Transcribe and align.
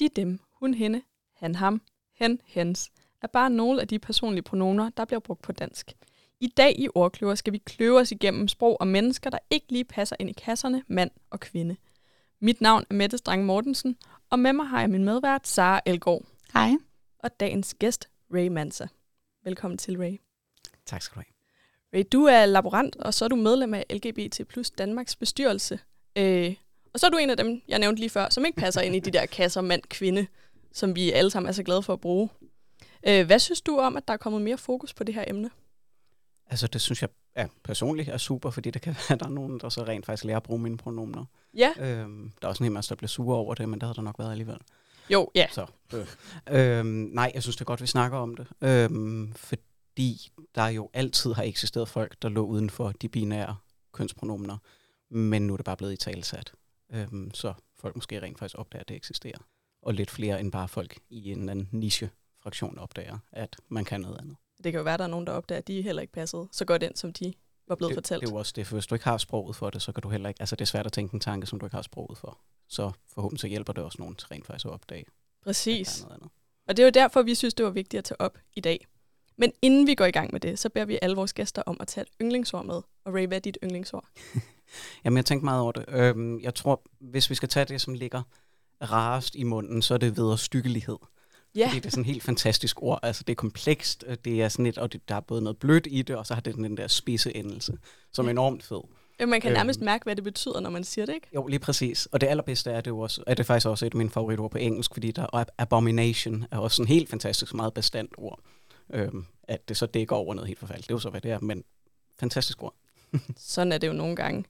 de, 0.00 0.08
dem, 0.08 0.40
hun, 0.52 0.74
hende, 0.74 1.02
han, 1.36 1.54
ham, 1.54 1.82
hen, 2.14 2.40
hens, 2.44 2.90
er 3.22 3.26
bare 3.26 3.50
nogle 3.50 3.80
af 3.80 3.88
de 3.88 3.98
personlige 3.98 4.42
pronomer, 4.42 4.90
der 4.90 5.04
bliver 5.04 5.20
brugt 5.20 5.42
på 5.42 5.52
dansk. 5.52 5.92
I 6.40 6.46
dag 6.46 6.78
i 6.78 6.88
Ordkløver 6.94 7.34
skal 7.34 7.52
vi 7.52 7.58
kløve 7.58 8.00
os 8.00 8.12
igennem 8.12 8.48
sprog 8.48 8.80
og 8.80 8.86
mennesker, 8.86 9.30
der 9.30 9.38
ikke 9.50 9.72
lige 9.72 9.84
passer 9.84 10.16
ind 10.18 10.30
i 10.30 10.32
kasserne 10.32 10.84
mand 10.88 11.10
og 11.30 11.40
kvinde. 11.40 11.76
Mit 12.40 12.60
navn 12.60 12.84
er 12.90 12.94
Mette 12.94 13.18
Strang 13.18 13.44
Mortensen, 13.44 13.96
og 14.30 14.38
med 14.38 14.52
mig 14.52 14.66
har 14.66 14.80
jeg 14.80 14.90
min 14.90 15.04
medvært 15.04 15.48
Sara 15.48 15.80
Elgård. 15.86 16.24
Hej. 16.52 16.70
Og 17.18 17.40
dagens 17.40 17.74
gæst, 17.74 18.08
Ray 18.34 18.48
Mansa. 18.48 18.86
Velkommen 19.44 19.78
til, 19.78 19.98
Ray. 19.98 20.20
Tak 20.86 21.02
skal 21.02 21.14
du 21.14 21.20
have. 21.20 22.00
Ray, 22.00 22.08
du 22.12 22.24
er 22.24 22.46
laborant, 22.46 22.96
og 22.96 23.14
så 23.14 23.24
er 23.24 23.28
du 23.28 23.36
medlem 23.36 23.74
af 23.74 23.84
LGBT 23.90 24.40
plus 24.48 24.70
Danmarks 24.70 25.16
bestyrelse. 25.16 25.78
Øh, 26.16 26.54
og 26.94 27.00
så 27.00 27.06
er 27.06 27.10
du 27.10 27.16
en 27.16 27.30
af 27.30 27.36
dem, 27.36 27.62
jeg 27.68 27.78
nævnte 27.78 28.00
lige 28.00 28.10
før, 28.10 28.28
som 28.30 28.44
ikke 28.44 28.60
passer 28.60 28.80
ind 28.80 28.96
i 28.96 29.00
de 29.00 29.10
der 29.10 29.26
kasser 29.26 29.60
mand-kvinde, 29.60 30.26
som 30.72 30.96
vi 30.96 31.12
alle 31.12 31.30
sammen 31.30 31.48
er 31.48 31.52
så 31.52 31.62
glade 31.62 31.82
for 31.82 31.92
at 31.92 32.00
bruge. 32.00 32.28
Øh, 33.06 33.26
hvad 33.26 33.38
synes 33.38 33.60
du 33.60 33.78
om, 33.78 33.96
at 33.96 34.08
der 34.08 34.14
er 34.14 34.18
kommet 34.18 34.42
mere 34.42 34.58
fokus 34.58 34.94
på 34.94 35.04
det 35.04 35.14
her 35.14 35.24
emne? 35.26 35.50
Altså, 36.46 36.66
det 36.66 36.80
synes 36.80 37.02
jeg 37.02 37.10
ja, 37.36 37.46
personligt 37.64 38.08
er 38.08 38.18
super, 38.18 38.50
fordi 38.50 38.70
det 38.70 38.82
kan 38.82 38.96
være, 38.98 39.14
at 39.14 39.20
der 39.20 39.26
er 39.26 39.30
nogen, 39.30 39.60
der 39.60 39.68
så 39.68 39.84
rent 39.84 40.06
faktisk 40.06 40.24
lærer 40.24 40.36
at 40.36 40.42
bruge 40.42 40.60
mine 40.60 40.76
pronomener. 40.76 41.24
Ja. 41.54 41.72
Øhm, 41.78 42.32
der 42.42 42.46
er 42.46 42.48
også 42.48 42.62
en 42.62 42.64
hel 42.64 42.72
masse, 42.72 42.88
der 42.88 42.94
bliver 42.94 43.08
sure 43.08 43.36
over 43.36 43.54
det, 43.54 43.68
men 43.68 43.80
det 43.80 43.82
havde 43.82 43.94
der 43.94 44.02
nok 44.02 44.18
været 44.18 44.30
alligevel. 44.30 44.58
Jo, 45.10 45.30
ja. 45.34 45.46
Så, 45.52 45.66
øh. 45.94 46.06
øhm, 46.50 46.86
nej, 46.86 47.30
jeg 47.34 47.42
synes 47.42 47.56
det 47.56 47.60
er 47.60 47.64
godt, 47.64 47.80
vi 47.80 47.86
snakker 47.86 48.18
om 48.18 48.36
det. 48.36 48.46
Øhm, 48.60 49.32
fordi 49.36 50.30
der 50.54 50.66
jo 50.66 50.90
altid 50.92 51.32
har 51.32 51.42
eksisteret 51.42 51.88
folk, 51.88 52.16
der 52.22 52.28
lå 52.28 52.46
uden 52.46 52.70
for 52.70 52.92
de 52.92 53.08
binære 53.08 53.56
kønspronomener, 53.92 54.56
men 55.10 55.46
nu 55.46 55.52
er 55.52 55.56
det 55.56 55.64
bare 55.64 55.76
blevet 55.76 55.92
i 55.92 55.96
talsat. 55.96 56.52
Øhm, 56.92 57.30
så 57.34 57.54
folk 57.76 57.96
måske 57.96 58.22
rent 58.22 58.38
faktisk 58.38 58.58
opdager, 58.58 58.80
at 58.80 58.88
det 58.88 58.96
eksisterer. 58.96 59.38
Og 59.82 59.94
lidt 59.94 60.10
flere 60.10 60.40
end 60.40 60.52
bare 60.52 60.68
folk 60.68 60.98
i 61.08 61.30
en 61.30 61.48
anden 61.48 61.68
niche-fraktion 61.72 62.78
opdager, 62.78 63.18
at 63.32 63.56
man 63.68 63.84
kan 63.84 64.00
noget 64.00 64.18
andet. 64.18 64.36
Det 64.64 64.72
kan 64.72 64.78
jo 64.78 64.84
være, 64.84 64.94
at 64.94 64.98
der 64.98 65.04
er 65.04 65.08
nogen, 65.10 65.26
der 65.26 65.32
opdager, 65.32 65.58
at 65.58 65.68
de 65.68 65.82
heller 65.82 66.02
ikke 66.02 66.12
passede 66.12 66.48
så 66.52 66.64
godt 66.64 66.82
ind, 66.82 66.96
som 66.96 67.12
de 67.12 67.34
var 67.68 67.74
blevet 67.74 67.90
det, 67.90 67.96
fortalt. 67.96 68.20
Det 68.20 68.28
er 68.28 68.32
jo 68.32 68.38
også 68.38 68.52
det, 68.56 68.66
for 68.66 68.76
hvis 68.76 68.86
du 68.86 68.94
ikke 68.94 69.04
har 69.04 69.18
sproget 69.18 69.56
for 69.56 69.70
det, 69.70 69.82
så 69.82 69.92
kan 69.92 70.02
du 70.02 70.08
heller 70.08 70.28
ikke, 70.28 70.42
altså 70.42 70.56
det 70.56 70.60
er 70.60 70.66
svært 70.66 70.86
at 70.86 70.92
tænke 70.92 71.14
en 71.14 71.20
tanke, 71.20 71.46
som 71.46 71.60
du 71.60 71.66
ikke 71.66 71.76
har 71.76 71.82
sproget 71.82 72.18
for. 72.18 72.38
Så 72.68 72.92
forhåbentlig 73.14 73.40
så 73.40 73.46
hjælper 73.46 73.72
det 73.72 73.84
også 73.84 73.96
nogen 73.98 74.14
til 74.14 74.28
rent 74.28 74.46
faktisk 74.46 74.66
at 74.66 74.72
opdage. 74.72 75.04
Præcis. 75.42 75.98
At 75.98 76.02
noget 76.02 76.14
andet. 76.14 76.30
Og 76.68 76.76
det 76.76 76.82
er 76.82 76.86
jo 76.86 76.90
derfor, 76.90 77.22
vi 77.22 77.34
synes, 77.34 77.54
det 77.54 77.64
var 77.64 77.70
vigtigt 77.70 77.98
at 77.98 78.04
tage 78.04 78.20
op 78.20 78.38
i 78.56 78.60
dag. 78.60 78.86
Men 79.36 79.52
inden 79.62 79.86
vi 79.86 79.94
går 79.94 80.04
i 80.04 80.10
gang 80.10 80.32
med 80.32 80.40
det, 80.40 80.58
så 80.58 80.68
beder 80.68 80.86
vi 80.86 80.98
alle 81.02 81.16
vores 81.16 81.32
gæster 81.32 81.62
om 81.66 81.76
at 81.80 81.88
tage 81.88 82.02
et 82.02 82.08
yndlingsord 82.22 82.66
med. 82.66 82.74
Og 83.04 83.14
Ray, 83.14 83.26
hvad 83.26 83.36
er 83.36 83.40
dit 83.40 83.58
yndlingsord? 83.64 84.08
Jamen, 85.04 85.16
jeg 85.16 85.24
tænkte 85.24 85.44
meget 85.44 85.60
over 85.62 85.72
det. 85.72 85.84
Øhm, 85.88 86.40
jeg 86.40 86.54
tror, 86.54 86.82
hvis 87.00 87.30
vi 87.30 87.34
skal 87.34 87.48
tage 87.48 87.64
det, 87.64 87.80
som 87.80 87.94
ligger 87.94 88.22
rarest 88.82 89.34
i 89.34 89.42
munden, 89.42 89.82
så 89.82 89.94
er 89.94 89.98
det 89.98 90.16
ved 90.16 90.36
styggelighed. 90.36 90.96
Ja. 91.54 91.66
Fordi 91.66 91.76
det 91.78 91.86
er 91.86 91.90
sådan 91.90 92.00
et 92.02 92.06
helt 92.06 92.22
fantastisk 92.22 92.82
ord. 92.82 92.98
Altså, 93.02 93.22
det 93.26 93.32
er 93.32 93.36
komplekst, 93.36 94.04
det 94.24 94.42
er 94.42 94.48
sådan 94.48 94.66
et, 94.66 94.78
og 94.78 94.92
det, 94.92 95.08
der 95.08 95.14
er 95.14 95.20
både 95.20 95.42
noget 95.42 95.58
blødt 95.58 95.86
i 95.90 96.02
det, 96.02 96.16
og 96.16 96.26
så 96.26 96.34
har 96.34 96.40
det 96.40 96.54
den 96.54 96.76
der 96.76 96.88
spidse 96.88 97.36
endelse, 97.36 97.72
som 98.12 98.26
er 98.26 98.30
enormt 98.30 98.62
fed. 98.62 98.80
Ja, 99.20 99.26
Man 99.26 99.40
kan 99.40 99.52
nærmest 99.52 99.78
Øhm. 99.80 99.84
mærke, 99.84 100.02
hvad 100.04 100.16
det 100.16 100.24
betyder, 100.24 100.60
når 100.60 100.70
man 100.70 100.84
siger 100.84 101.06
det, 101.06 101.14
ikke? 101.14 101.26
Jo, 101.34 101.46
lige 101.46 101.58
præcis. 101.58 102.06
Og 102.06 102.20
det 102.20 102.26
allerbedste 102.26 102.70
er 102.70 102.80
det 102.80 102.90
jo 102.90 102.98
også, 103.00 103.22
er 103.26 103.34
det 103.34 103.46
faktisk 103.46 103.66
også 103.66 103.86
et 103.86 103.92
af 103.92 103.96
mine 103.96 104.10
favoritord 104.10 104.50
på 104.50 104.58
engelsk, 104.58 104.94
fordi 104.94 105.10
der 105.10 105.26
er 105.32 105.44
abomination 105.58 106.44
er 106.50 106.58
også 106.58 106.76
sådan 106.76 106.88
helt 106.88 107.08
fantastisk, 107.10 107.54
meget 107.54 107.74
bestandt 107.74 108.12
ord. 108.18 108.40
Øhm, 108.92 109.26
at 109.42 109.68
det 109.68 109.76
så 109.76 109.86
dækker 109.86 110.16
over 110.16 110.34
noget 110.34 110.48
helt 110.48 110.58
forfærdeligt. 110.58 110.88
Det 110.88 110.92
er 110.92 110.96
jo 110.96 111.00
så, 111.00 111.10
hvad 111.10 111.20
det 111.20 111.30
er, 111.30 111.38
men 111.40 111.64
fantastisk 112.20 112.62
ord. 112.62 112.74
Sådan 113.36 113.72
er 113.72 113.78
det 113.78 113.86
jo 113.88 113.92
nogle 113.92 114.16
gange. 114.16 114.44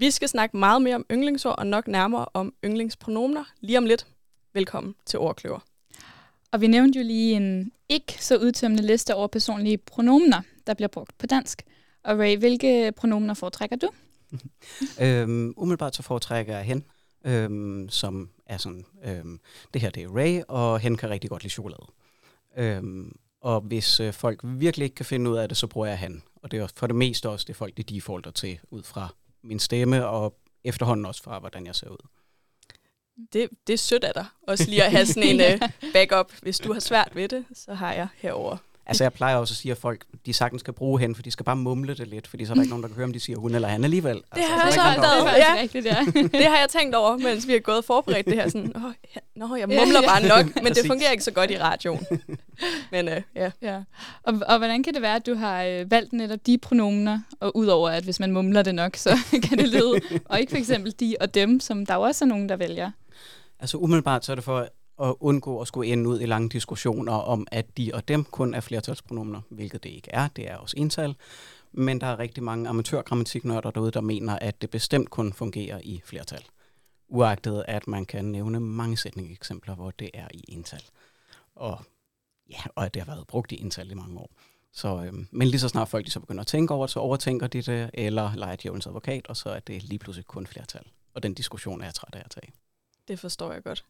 Vi 0.00 0.10
skal 0.10 0.28
snakke 0.28 0.56
meget 0.56 0.82
mere 0.82 0.94
om 0.94 1.06
yndlingsord, 1.10 1.58
og 1.58 1.66
nok 1.66 1.88
nærmere 1.88 2.26
om 2.34 2.54
yndlingspronomener 2.64 3.44
lige 3.60 3.78
om 3.78 3.86
lidt. 3.86 4.06
Velkommen 4.54 4.94
til 5.06 5.18
Ordkløver. 5.18 5.58
Og 6.52 6.60
vi 6.60 6.66
nævnte 6.66 6.98
jo 6.98 7.04
lige 7.04 7.36
en 7.36 7.72
ikke 7.88 8.24
så 8.24 8.36
udtømmende 8.36 8.86
liste 8.86 9.14
over 9.14 9.26
personlige 9.26 9.78
pronomener, 9.78 10.42
der 10.66 10.74
bliver 10.74 10.88
brugt 10.88 11.18
på 11.18 11.26
dansk. 11.26 11.62
Og 12.04 12.18
Ray, 12.18 12.38
hvilke 12.38 12.92
pronomener 12.96 13.34
foretrækker 13.34 13.76
du? 13.76 13.90
Øhm, 15.02 15.54
umiddelbart 15.56 15.96
så 15.96 16.02
foretrækker 16.02 16.56
jeg 16.56 16.64
hen, 16.64 16.84
øhm, 17.24 17.88
som 17.88 18.30
er 18.46 18.56
sådan, 18.56 18.84
øhm, 19.04 19.40
det 19.74 19.82
her 19.82 19.90
det 19.90 20.02
er 20.02 20.16
Ray, 20.16 20.42
og 20.48 20.80
hen 20.80 20.96
kan 20.96 21.10
rigtig 21.10 21.30
godt 21.30 21.42
lide 21.42 21.52
chokolade. 21.52 21.86
Øhm, 22.56 23.16
og 23.40 23.60
hvis 23.60 24.00
øh, 24.00 24.12
folk 24.12 24.40
virkelig 24.44 24.84
ikke 24.84 24.96
kan 24.96 25.06
finde 25.06 25.30
ud 25.30 25.36
af 25.36 25.48
det, 25.48 25.56
så 25.56 25.66
bruger 25.66 25.86
jeg 25.86 25.98
han. 25.98 26.22
Og 26.36 26.50
det 26.50 26.58
er 26.58 26.66
for 26.76 26.86
det 26.86 26.96
meste 26.96 27.28
også 27.28 27.44
det 27.48 27.56
folk, 27.56 27.76
de 27.76 27.82
defaulter 27.82 28.30
til, 28.30 28.58
ud 28.70 28.82
fra 28.82 29.14
min 29.42 29.58
stemme, 29.58 30.06
og 30.06 30.34
efterhånden 30.64 31.06
også 31.06 31.22
fra, 31.22 31.38
hvordan 31.38 31.66
jeg 31.66 31.74
ser 31.74 31.88
ud. 31.88 32.06
Det, 33.32 33.48
det 33.66 33.72
er 33.72 33.78
sødt 33.78 34.04
af 34.04 34.14
dig. 34.14 34.26
Også 34.42 34.64
lige 34.70 34.84
at 34.84 34.90
have 34.90 35.06
sådan 35.06 35.40
en 35.40 35.62
uh, 35.62 35.68
backup. 35.94 36.32
Hvis 36.42 36.58
du 36.58 36.72
har 36.72 36.80
svært 36.80 37.14
ved 37.14 37.28
det, 37.28 37.44
så 37.52 37.74
har 37.74 37.92
jeg 37.92 38.08
herover. 38.16 38.56
Altså 38.90 39.04
jeg 39.04 39.12
plejer 39.12 39.36
også 39.36 39.52
at 39.52 39.56
sige, 39.56 39.72
at 39.72 39.78
folk 39.78 40.04
de 40.26 40.32
sagtens 40.32 40.60
skal 40.60 40.74
bruge 40.74 41.00
hen, 41.00 41.14
for 41.14 41.22
de 41.22 41.30
skal 41.30 41.44
bare 41.44 41.56
mumle 41.56 41.94
det 41.94 42.08
lidt, 42.08 42.26
fordi 42.26 42.44
så 42.44 42.52
er 42.52 42.54
der 42.54 42.62
ikke 42.62 42.70
nogen, 42.70 42.82
der 42.82 42.88
kan 42.88 42.94
høre, 42.96 43.04
om 43.04 43.12
de 43.12 43.20
siger 43.20 43.38
hun 43.38 43.54
eller 43.54 43.68
han 43.68 43.84
alligevel. 43.84 44.16
Altså, 44.16 44.24
Det 44.34 44.42
har 44.44 44.70
så 44.70 44.80
jeg 44.80 44.90
er 44.90 44.94
så 44.94 45.00
opdaget. 45.00 45.34
Det 45.34 45.40
Ja. 45.40 45.60
rigtigt, 45.60 45.86
ja. 45.86 46.06
Det 46.38 46.46
har 46.46 46.58
jeg 46.58 46.66
tænkt 46.70 46.94
over, 46.94 47.16
mens 47.16 47.46
vi 47.46 47.52
har 47.52 47.58
gået 47.60 47.78
og 47.78 47.84
forberedt 47.84 48.26
det 48.26 48.34
her. 48.34 48.48
Sådan, 48.48 48.72
Åh, 48.76 48.82
ja, 49.16 49.20
nå, 49.36 49.56
jeg 49.56 49.68
mumler 49.68 50.00
ja. 50.02 50.06
bare 50.08 50.28
nok, 50.44 50.62
men 50.62 50.74
det 50.74 50.86
fungerer 50.86 51.10
ikke 51.10 51.24
så 51.24 51.30
godt 51.30 51.50
i 51.50 51.58
radioen. 51.58 52.06
Men 52.92 53.08
uh, 53.08 53.14
ja, 53.36 53.50
ja. 53.62 53.76
Og, 54.22 54.34
og 54.48 54.58
hvordan 54.58 54.82
kan 54.82 54.94
det 54.94 55.02
være, 55.02 55.16
at 55.16 55.26
du 55.26 55.34
har 55.34 55.62
øh, 55.64 55.90
valgt 55.90 56.12
netop 56.12 56.38
de 56.46 56.58
pronomener, 56.58 57.20
og 57.40 57.56
udover 57.56 57.90
at 57.90 58.04
hvis 58.04 58.20
man 58.20 58.32
mumler 58.32 58.62
det 58.62 58.74
nok, 58.74 58.96
så 58.96 59.18
kan 59.48 59.58
det 59.58 59.68
lyde, 59.68 60.00
og 60.24 60.40
ikke 60.40 60.50
for 60.50 60.58
eksempel 60.58 60.94
de 61.00 61.16
og 61.20 61.34
dem, 61.34 61.60
som 61.60 61.86
der 61.86 61.96
også 61.96 62.24
er 62.24 62.28
nogen, 62.28 62.48
der 62.48 62.56
vælger. 62.56 62.90
Altså 63.60 63.76
umiddelbart 63.76 64.24
så 64.24 64.32
er 64.32 64.36
det 64.36 64.44
for 64.44 64.68
at 65.02 65.14
undgå 65.20 65.60
at 65.60 65.68
skulle 65.68 65.92
ende 65.92 66.08
ud 66.08 66.20
i 66.20 66.26
lange 66.26 66.48
diskussioner 66.48 67.12
om, 67.12 67.46
at 67.50 67.76
de 67.76 67.90
og 67.94 68.08
dem 68.08 68.24
kun 68.24 68.54
er 68.54 68.60
flertalspronomener, 68.60 69.40
hvilket 69.48 69.82
det 69.82 69.90
ikke 69.90 70.10
er. 70.10 70.28
Det 70.28 70.50
er 70.50 70.56
også 70.56 70.74
ental. 70.78 71.16
Men 71.72 72.00
der 72.00 72.06
er 72.06 72.18
rigtig 72.18 72.42
mange 72.42 72.68
amatørgrammatiknørder 72.68 73.70
derude, 73.70 73.90
der 73.90 74.00
mener, 74.00 74.38
at 74.38 74.62
det 74.62 74.70
bestemt 74.70 75.10
kun 75.10 75.32
fungerer 75.32 75.80
i 75.84 76.00
flertal. 76.04 76.44
Uagtet 77.08 77.64
at 77.68 77.88
man 77.88 78.04
kan 78.04 78.24
nævne 78.24 78.60
mange 78.60 78.96
sætningeksempler, 78.96 79.74
hvor 79.74 79.90
det 79.90 80.10
er 80.14 80.28
i 80.34 80.44
ental. 80.48 80.82
Og, 81.54 81.78
ja, 82.50 82.60
og 82.74 82.84
at 82.84 82.94
det 82.94 83.02
har 83.02 83.14
været 83.14 83.26
brugt 83.26 83.52
i 83.52 83.60
ental 83.60 83.90
i 83.90 83.94
mange 83.94 84.18
år. 84.18 84.30
Så, 84.72 85.04
øhm, 85.04 85.28
men 85.30 85.48
lige 85.48 85.60
så 85.60 85.68
snart 85.68 85.88
folk 85.88 86.06
de 86.06 86.10
så 86.10 86.20
begynder 86.20 86.40
at 86.40 86.46
tænke 86.46 86.74
over 86.74 86.86
det, 86.86 86.92
så 86.92 87.00
overtænker 87.00 87.46
de 87.46 87.62
det, 87.62 87.90
eller 87.94 88.34
leger 88.34 88.56
djævelens 88.56 88.86
advokat, 88.86 89.26
og 89.26 89.36
så 89.36 89.48
er 89.48 89.60
det 89.60 89.82
lige 89.82 89.98
pludselig 89.98 90.26
kun 90.26 90.46
flertal. 90.46 90.82
Og 91.14 91.22
den 91.22 91.34
diskussion 91.34 91.80
er 91.80 91.84
jeg 91.84 91.94
træt 91.94 92.14
af 92.14 92.22
at 92.24 92.30
tage. 92.30 92.52
det 93.08 93.20
forstår 93.20 93.52
jeg 93.52 93.62
godt. 93.62 93.84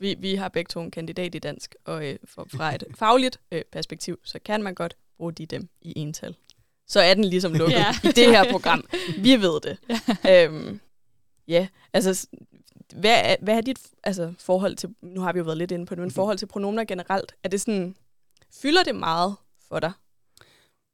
Vi, 0.00 0.14
vi 0.18 0.34
har 0.34 0.48
begge 0.48 0.68
to 0.68 0.80
en 0.80 0.90
kandidat 0.90 1.34
i 1.34 1.38
dansk, 1.38 1.74
og 1.84 2.06
øh, 2.06 2.18
for, 2.24 2.46
fra 2.56 2.74
et 2.74 2.84
fagligt 2.98 3.40
øh, 3.52 3.62
perspektiv, 3.72 4.18
så 4.24 4.38
kan 4.44 4.62
man 4.62 4.74
godt 4.74 4.96
bruge 5.16 5.32
de 5.32 5.46
dem 5.46 5.68
i 5.82 5.92
ental. 5.96 6.36
Så 6.86 7.00
er 7.00 7.14
den 7.14 7.24
ligesom 7.24 7.52
lukket 7.60 7.76
Ja. 7.76 7.94
i 8.04 8.06
det 8.06 8.26
her 8.26 8.50
program. 8.50 8.84
Vi 9.18 9.36
ved 9.36 9.60
det. 9.60 9.78
Ja. 10.24 10.44
Øhm, 10.44 10.80
ja, 11.48 11.68
altså, 11.92 12.28
hvad 12.96 13.20
er, 13.24 13.36
hvad 13.42 13.56
er 13.56 13.60
dit 13.60 13.78
altså, 14.02 14.34
forhold 14.38 14.76
til, 14.76 14.94
nu 15.02 15.20
har 15.20 15.32
vi 15.32 15.38
jo 15.38 15.44
været 15.44 15.58
lidt 15.58 15.70
inde 15.70 15.86
på 15.86 15.94
det, 15.94 16.02
men 16.02 16.10
forhold 16.10 16.38
til 16.38 16.46
pronomener 16.46 16.84
generelt, 16.84 17.34
er 17.42 17.48
det 17.48 17.60
sådan, 17.60 17.96
fylder 18.62 18.82
det 18.82 18.94
meget 18.94 19.36
for 19.68 19.80
dig? 19.80 19.92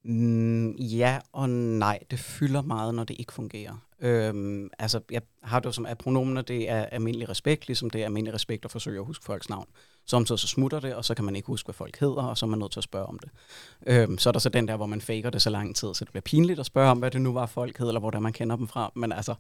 Mm, 0.04 0.72
ja 0.72 1.19
og 1.32 1.50
nej. 1.50 1.98
Det 2.10 2.19
fylder 2.19 2.62
meget, 2.62 2.94
når 2.94 3.04
det 3.04 3.16
ikke 3.19 3.32
fungerer. 3.32 3.86
Øhm, 4.02 4.70
altså, 4.78 5.00
jeg 5.10 5.22
har 5.42 5.60
det 5.60 5.66
jo 5.66 5.72
som, 5.72 5.86
at 5.86 5.98
pronomener, 5.98 6.42
det 6.42 6.70
er 6.70 6.84
almindelig 6.84 7.28
respekt, 7.28 7.66
ligesom 7.66 7.90
det 7.90 8.00
er 8.00 8.04
almindelig 8.04 8.34
respekt 8.34 8.64
at 8.64 8.70
forsøge 8.70 8.98
at 8.98 9.06
huske 9.06 9.24
folks 9.24 9.48
navn. 9.48 9.66
Samtidig 10.06 10.38
så 10.38 10.46
smutter 10.46 10.80
det, 10.80 10.94
og 10.94 11.04
så 11.04 11.14
kan 11.14 11.24
man 11.24 11.36
ikke 11.36 11.46
huske, 11.46 11.66
hvad 11.66 11.74
folk 11.74 11.98
hedder, 11.98 12.22
og 12.22 12.38
så 12.38 12.46
er 12.46 12.50
man 12.50 12.58
nødt 12.58 12.72
til 12.72 12.80
at 12.80 12.84
spørge 12.84 13.06
om 13.06 13.18
det. 13.18 13.30
Øhm, 13.86 14.18
så 14.18 14.30
er 14.30 14.32
der 14.32 14.40
så 14.40 14.48
den 14.48 14.68
der, 14.68 14.76
hvor 14.76 14.86
man 14.86 15.00
faker 15.00 15.30
det 15.30 15.42
så 15.42 15.50
lang 15.50 15.76
tid, 15.76 15.94
så 15.94 16.04
det 16.04 16.12
bliver 16.12 16.22
pinligt 16.22 16.60
at 16.60 16.66
spørge 16.66 16.90
om, 16.90 16.98
hvad 16.98 17.10
det 17.10 17.20
nu 17.20 17.32
var, 17.32 17.46
folk 17.46 17.78
hed, 17.78 17.86
eller 17.86 18.00
hvor 18.00 18.10
det 18.10 18.16
er, 18.16 18.22
man 18.22 18.32
kender 18.32 18.56
dem 18.56 18.68
fra. 18.68 18.92
Men 18.96 19.12
altså, 19.12 19.34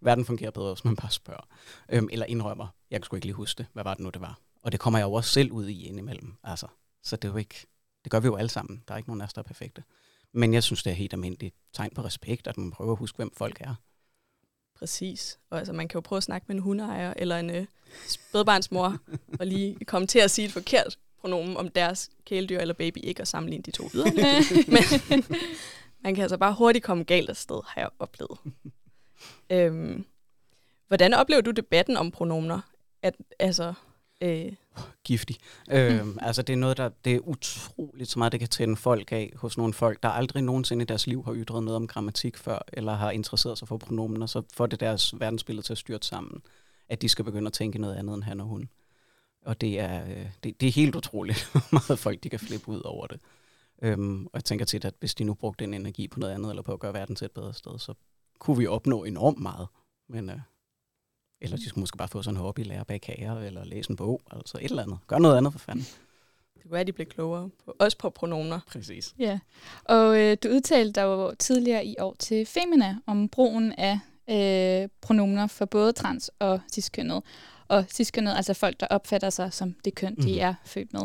verden 0.00 0.24
fungerer 0.24 0.50
bedre, 0.50 0.74
hvis 0.74 0.84
man 0.84 0.96
bare 0.96 1.10
spørger. 1.10 1.46
Øhm, 1.88 2.08
eller 2.12 2.26
indrømmer, 2.26 2.66
jeg 2.90 3.00
kan 3.00 3.04
sgu 3.04 3.16
ikke 3.16 3.26
lige 3.26 3.34
huske 3.34 3.58
det. 3.58 3.66
Hvad 3.72 3.84
var 3.84 3.94
det 3.94 4.02
nu, 4.02 4.10
det 4.10 4.20
var? 4.20 4.38
Og 4.62 4.72
det 4.72 4.80
kommer 4.80 4.98
jeg 4.98 5.06
jo 5.06 5.12
også 5.12 5.30
selv 5.30 5.52
ud 5.52 5.68
i 5.68 5.86
indimellem. 5.86 6.34
Altså, 6.44 6.66
så 7.02 7.16
det 7.16 7.28
er 7.28 7.32
jo 7.32 7.38
ikke, 7.38 7.66
det 8.04 8.12
gør 8.12 8.20
vi 8.20 8.26
jo 8.26 8.36
alle 8.36 8.48
sammen. 8.48 8.82
Der 8.88 8.94
er 8.94 8.98
ikke 8.98 9.08
nogen 9.08 9.20
af 9.20 9.26
os, 9.26 9.32
der 9.32 9.38
er 9.38 9.44
perfekte. 9.44 9.82
Men 10.32 10.54
jeg 10.54 10.62
synes, 10.62 10.82
det 10.82 10.90
er 10.90 10.94
helt 10.94 11.12
almindeligt 11.12 11.54
tegn 11.72 11.90
på 11.94 12.02
respekt, 12.02 12.46
at 12.46 12.58
man 12.58 12.70
prøver 12.70 12.92
at 12.92 12.98
huske, 12.98 13.16
hvem 13.16 13.30
folk 13.36 13.56
er. 13.60 13.74
Præcis. 14.80 15.38
Og 15.50 15.58
altså, 15.58 15.72
man 15.72 15.88
kan 15.88 15.98
jo 15.98 16.00
prøve 16.00 16.16
at 16.16 16.22
snakke 16.22 16.44
med 16.48 16.56
en 16.56 16.62
hundeejer 16.62 17.14
eller 17.16 17.38
en 17.38 17.50
øh, 17.50 17.66
spædbarnsmor, 18.06 18.98
og 19.40 19.46
lige 19.46 19.84
komme 19.84 20.06
til 20.06 20.18
at 20.18 20.30
sige 20.30 20.46
et 20.46 20.52
forkert 20.52 20.98
pronomen 21.20 21.56
om 21.56 21.68
deres 21.68 22.10
kæledyr 22.24 22.58
eller 22.58 22.74
baby, 22.74 22.98
ikke 23.02 23.20
at 23.20 23.28
sammenligne 23.28 23.62
de 23.62 23.70
to 23.70 23.90
yderligere. 23.94 24.42
Men 25.10 25.24
man 26.02 26.14
kan 26.14 26.22
altså 26.22 26.38
bare 26.38 26.54
hurtigt 26.54 26.84
komme 26.84 27.04
galt 27.04 27.30
afsted, 27.30 27.60
har 27.66 27.80
jeg 27.80 27.90
oplevet. 27.98 28.38
øhm, 29.50 30.04
hvordan 30.88 31.14
oplever 31.14 31.40
du 31.40 31.50
debatten 31.50 31.96
om 31.96 32.10
pronomener? 32.10 32.60
At, 33.02 33.14
altså, 33.38 33.74
øh, 34.20 34.52
Giftig. 35.04 35.36
Øhm, 35.70 36.18
altså, 36.22 36.42
det 36.42 36.52
er 36.52 36.56
noget, 36.56 36.76
der 36.76 36.88
det 37.04 37.14
er 37.14 37.20
utroligt 37.20 38.10
så 38.10 38.18
meget, 38.18 38.32
det 38.32 38.40
kan 38.40 38.48
tænde 38.48 38.76
folk 38.76 39.12
af 39.12 39.32
hos 39.36 39.56
nogle 39.56 39.72
folk, 39.72 40.02
der 40.02 40.08
aldrig 40.08 40.42
nogensinde 40.42 40.82
i 40.82 40.86
deres 40.86 41.06
liv 41.06 41.24
har 41.24 41.34
ytret 41.34 41.62
noget 41.62 41.76
om 41.76 41.86
grammatik 41.86 42.36
før, 42.36 42.58
eller 42.72 42.94
har 42.94 43.10
interesseret 43.10 43.58
sig 43.58 43.68
for 43.68 43.76
pronomener, 43.76 44.26
så 44.26 44.42
får 44.54 44.66
det 44.66 44.80
deres 44.80 45.20
verdensbillede 45.20 45.66
til 45.66 45.72
at 45.72 45.78
styrte 45.78 46.06
sammen, 46.06 46.42
at 46.88 47.02
de 47.02 47.08
skal 47.08 47.24
begynde 47.24 47.46
at 47.46 47.52
tænke 47.52 47.78
noget 47.78 47.96
andet 47.96 48.14
end 48.14 48.22
han 48.22 48.40
og 48.40 48.46
hun. 48.46 48.68
Og 49.44 49.60
det 49.60 49.80
er, 49.80 50.04
øh, 50.04 50.26
det, 50.44 50.60
det 50.60 50.68
er 50.68 50.72
helt 50.72 50.96
utroligt, 50.96 51.48
hvor 51.52 51.62
meget 51.72 51.98
folk 51.98 52.22
de 52.22 52.28
kan 52.28 52.38
flippe 52.38 52.68
ud 52.68 52.80
over 52.84 53.06
det. 53.06 53.20
Øhm, 53.82 54.26
og 54.26 54.30
jeg 54.34 54.44
tænker 54.44 54.64
tit, 54.64 54.84
at 54.84 54.94
hvis 55.00 55.14
de 55.14 55.24
nu 55.24 55.34
brugte 55.34 55.64
den 55.64 55.74
energi 55.74 56.08
på 56.08 56.20
noget 56.20 56.34
andet, 56.34 56.50
eller 56.50 56.62
på 56.62 56.72
at 56.72 56.80
gøre 56.80 56.94
verden 56.94 57.16
til 57.16 57.24
et 57.24 57.32
bedre 57.32 57.54
sted, 57.54 57.78
så 57.78 57.94
kunne 58.38 58.58
vi 58.58 58.66
opnå 58.66 59.04
enormt 59.04 59.40
meget. 59.40 59.68
Men, 60.08 60.30
øh, 60.30 60.38
eller 61.40 61.56
de 61.56 61.68
skulle 61.68 61.82
måske 61.82 61.96
bare 61.96 62.08
få 62.08 62.22
sådan 62.22 62.36
en 62.36 62.42
hobby, 62.42 62.60
lære 62.64 62.84
bag 62.84 63.00
kager, 63.00 63.38
eller 63.38 63.64
læse 63.64 63.90
en 63.90 63.96
bog, 63.96 64.20
altså 64.30 64.58
et 64.58 64.70
eller 64.70 64.82
andet. 64.82 64.98
Gør 65.06 65.18
noget 65.18 65.36
andet 65.36 65.52
for 65.52 65.58
fanden. 65.58 65.84
Det 66.54 66.62
kunne 66.62 66.72
være, 66.72 66.80
at 66.80 66.86
de 66.86 66.92
blev 66.92 67.06
klogere. 67.06 67.50
På, 67.64 67.76
også 67.78 67.98
på 67.98 68.10
pronomer. 68.10 68.60
Præcis. 68.66 69.14
Ja, 69.18 69.38
og 69.84 70.18
øh, 70.20 70.36
du 70.42 70.48
udtalte 70.48 70.92
dig 71.00 71.02
jo 71.02 71.34
tidligere 71.38 71.84
i 71.86 71.96
år 71.98 72.16
til 72.18 72.46
Femina 72.46 72.96
om 73.06 73.28
brugen 73.28 73.72
af 73.72 73.98
øh, 74.30 74.88
pronomer 75.00 75.46
for 75.46 75.64
både 75.64 75.92
trans 75.92 76.30
og 76.38 76.60
ciskønnet. 76.72 77.22
Og 77.68 77.84
ciskønnet, 77.88 78.34
altså 78.36 78.54
folk, 78.54 78.80
der 78.80 78.86
opfatter 78.86 79.30
sig 79.30 79.52
som 79.52 79.74
det 79.84 79.94
køn, 79.94 80.14
mm. 80.18 80.22
de 80.24 80.30
Mhm. 80.32 80.40
er 80.40 80.54
født 80.64 80.92
med, 80.92 81.02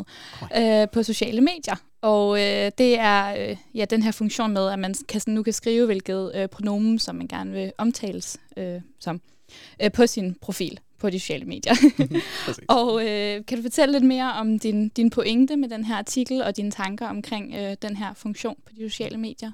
øh, 0.82 0.88
på 0.92 1.02
sociale 1.02 1.40
medier. 1.40 1.76
Og 2.00 2.38
øh, 2.38 2.70
det 2.78 2.98
er 2.98 3.48
øh, 3.50 3.56
ja, 3.74 3.84
den 3.84 4.02
her 4.02 4.12
funktion 4.12 4.52
med, 4.52 4.68
at 4.68 4.78
man 4.78 4.94
kan, 5.08 5.20
sådan, 5.20 5.34
nu 5.34 5.42
kan 5.42 5.52
skrive, 5.52 5.86
hvilket 5.86 6.32
øh, 6.34 6.48
pronomen, 6.48 6.98
som 6.98 7.14
man 7.16 7.28
gerne 7.28 7.52
vil 7.52 7.72
omtales 7.78 8.38
øh, 8.56 8.80
som, 8.98 9.20
øh, 9.82 9.92
på 9.92 10.06
sin 10.06 10.34
profil 10.40 10.80
på 10.98 11.10
de 11.10 11.20
sociale 11.20 11.44
medier. 11.44 11.74
Og 12.78 13.02
øh, 13.02 13.46
kan 13.46 13.58
du 13.58 13.62
fortælle 13.62 13.92
lidt 13.92 14.04
mere 14.04 14.32
om 14.32 14.58
din, 14.58 14.88
din 14.88 15.10
pointe 15.10 15.56
med 15.56 15.68
den 15.68 15.84
her 15.84 15.96
artikel 15.96 16.42
og 16.42 16.56
dine 16.56 16.70
tanker 16.70 17.08
omkring 17.08 17.54
øh, 17.54 17.76
den 17.82 17.96
her 17.96 18.14
funktion 18.14 18.56
på 18.66 18.72
de 18.76 18.90
sociale 18.90 19.16
medier? 19.18 19.52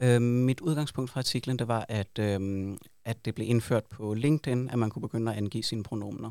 Øh, 0.00 0.22
mit 0.22 0.60
udgangspunkt 0.60 1.10
fra 1.10 1.20
artiklen, 1.20 1.58
det 1.58 1.68
var, 1.68 1.86
at, 1.88 2.18
øh, 2.18 2.76
at 3.04 3.24
det 3.24 3.34
blev 3.34 3.48
indført 3.48 3.84
på 3.84 4.14
LinkedIn, 4.14 4.70
at 4.70 4.78
man 4.78 4.90
kunne 4.90 5.02
begynde 5.02 5.32
at 5.32 5.38
angive 5.38 5.62
sine 5.62 5.82
pronomener. 5.82 6.30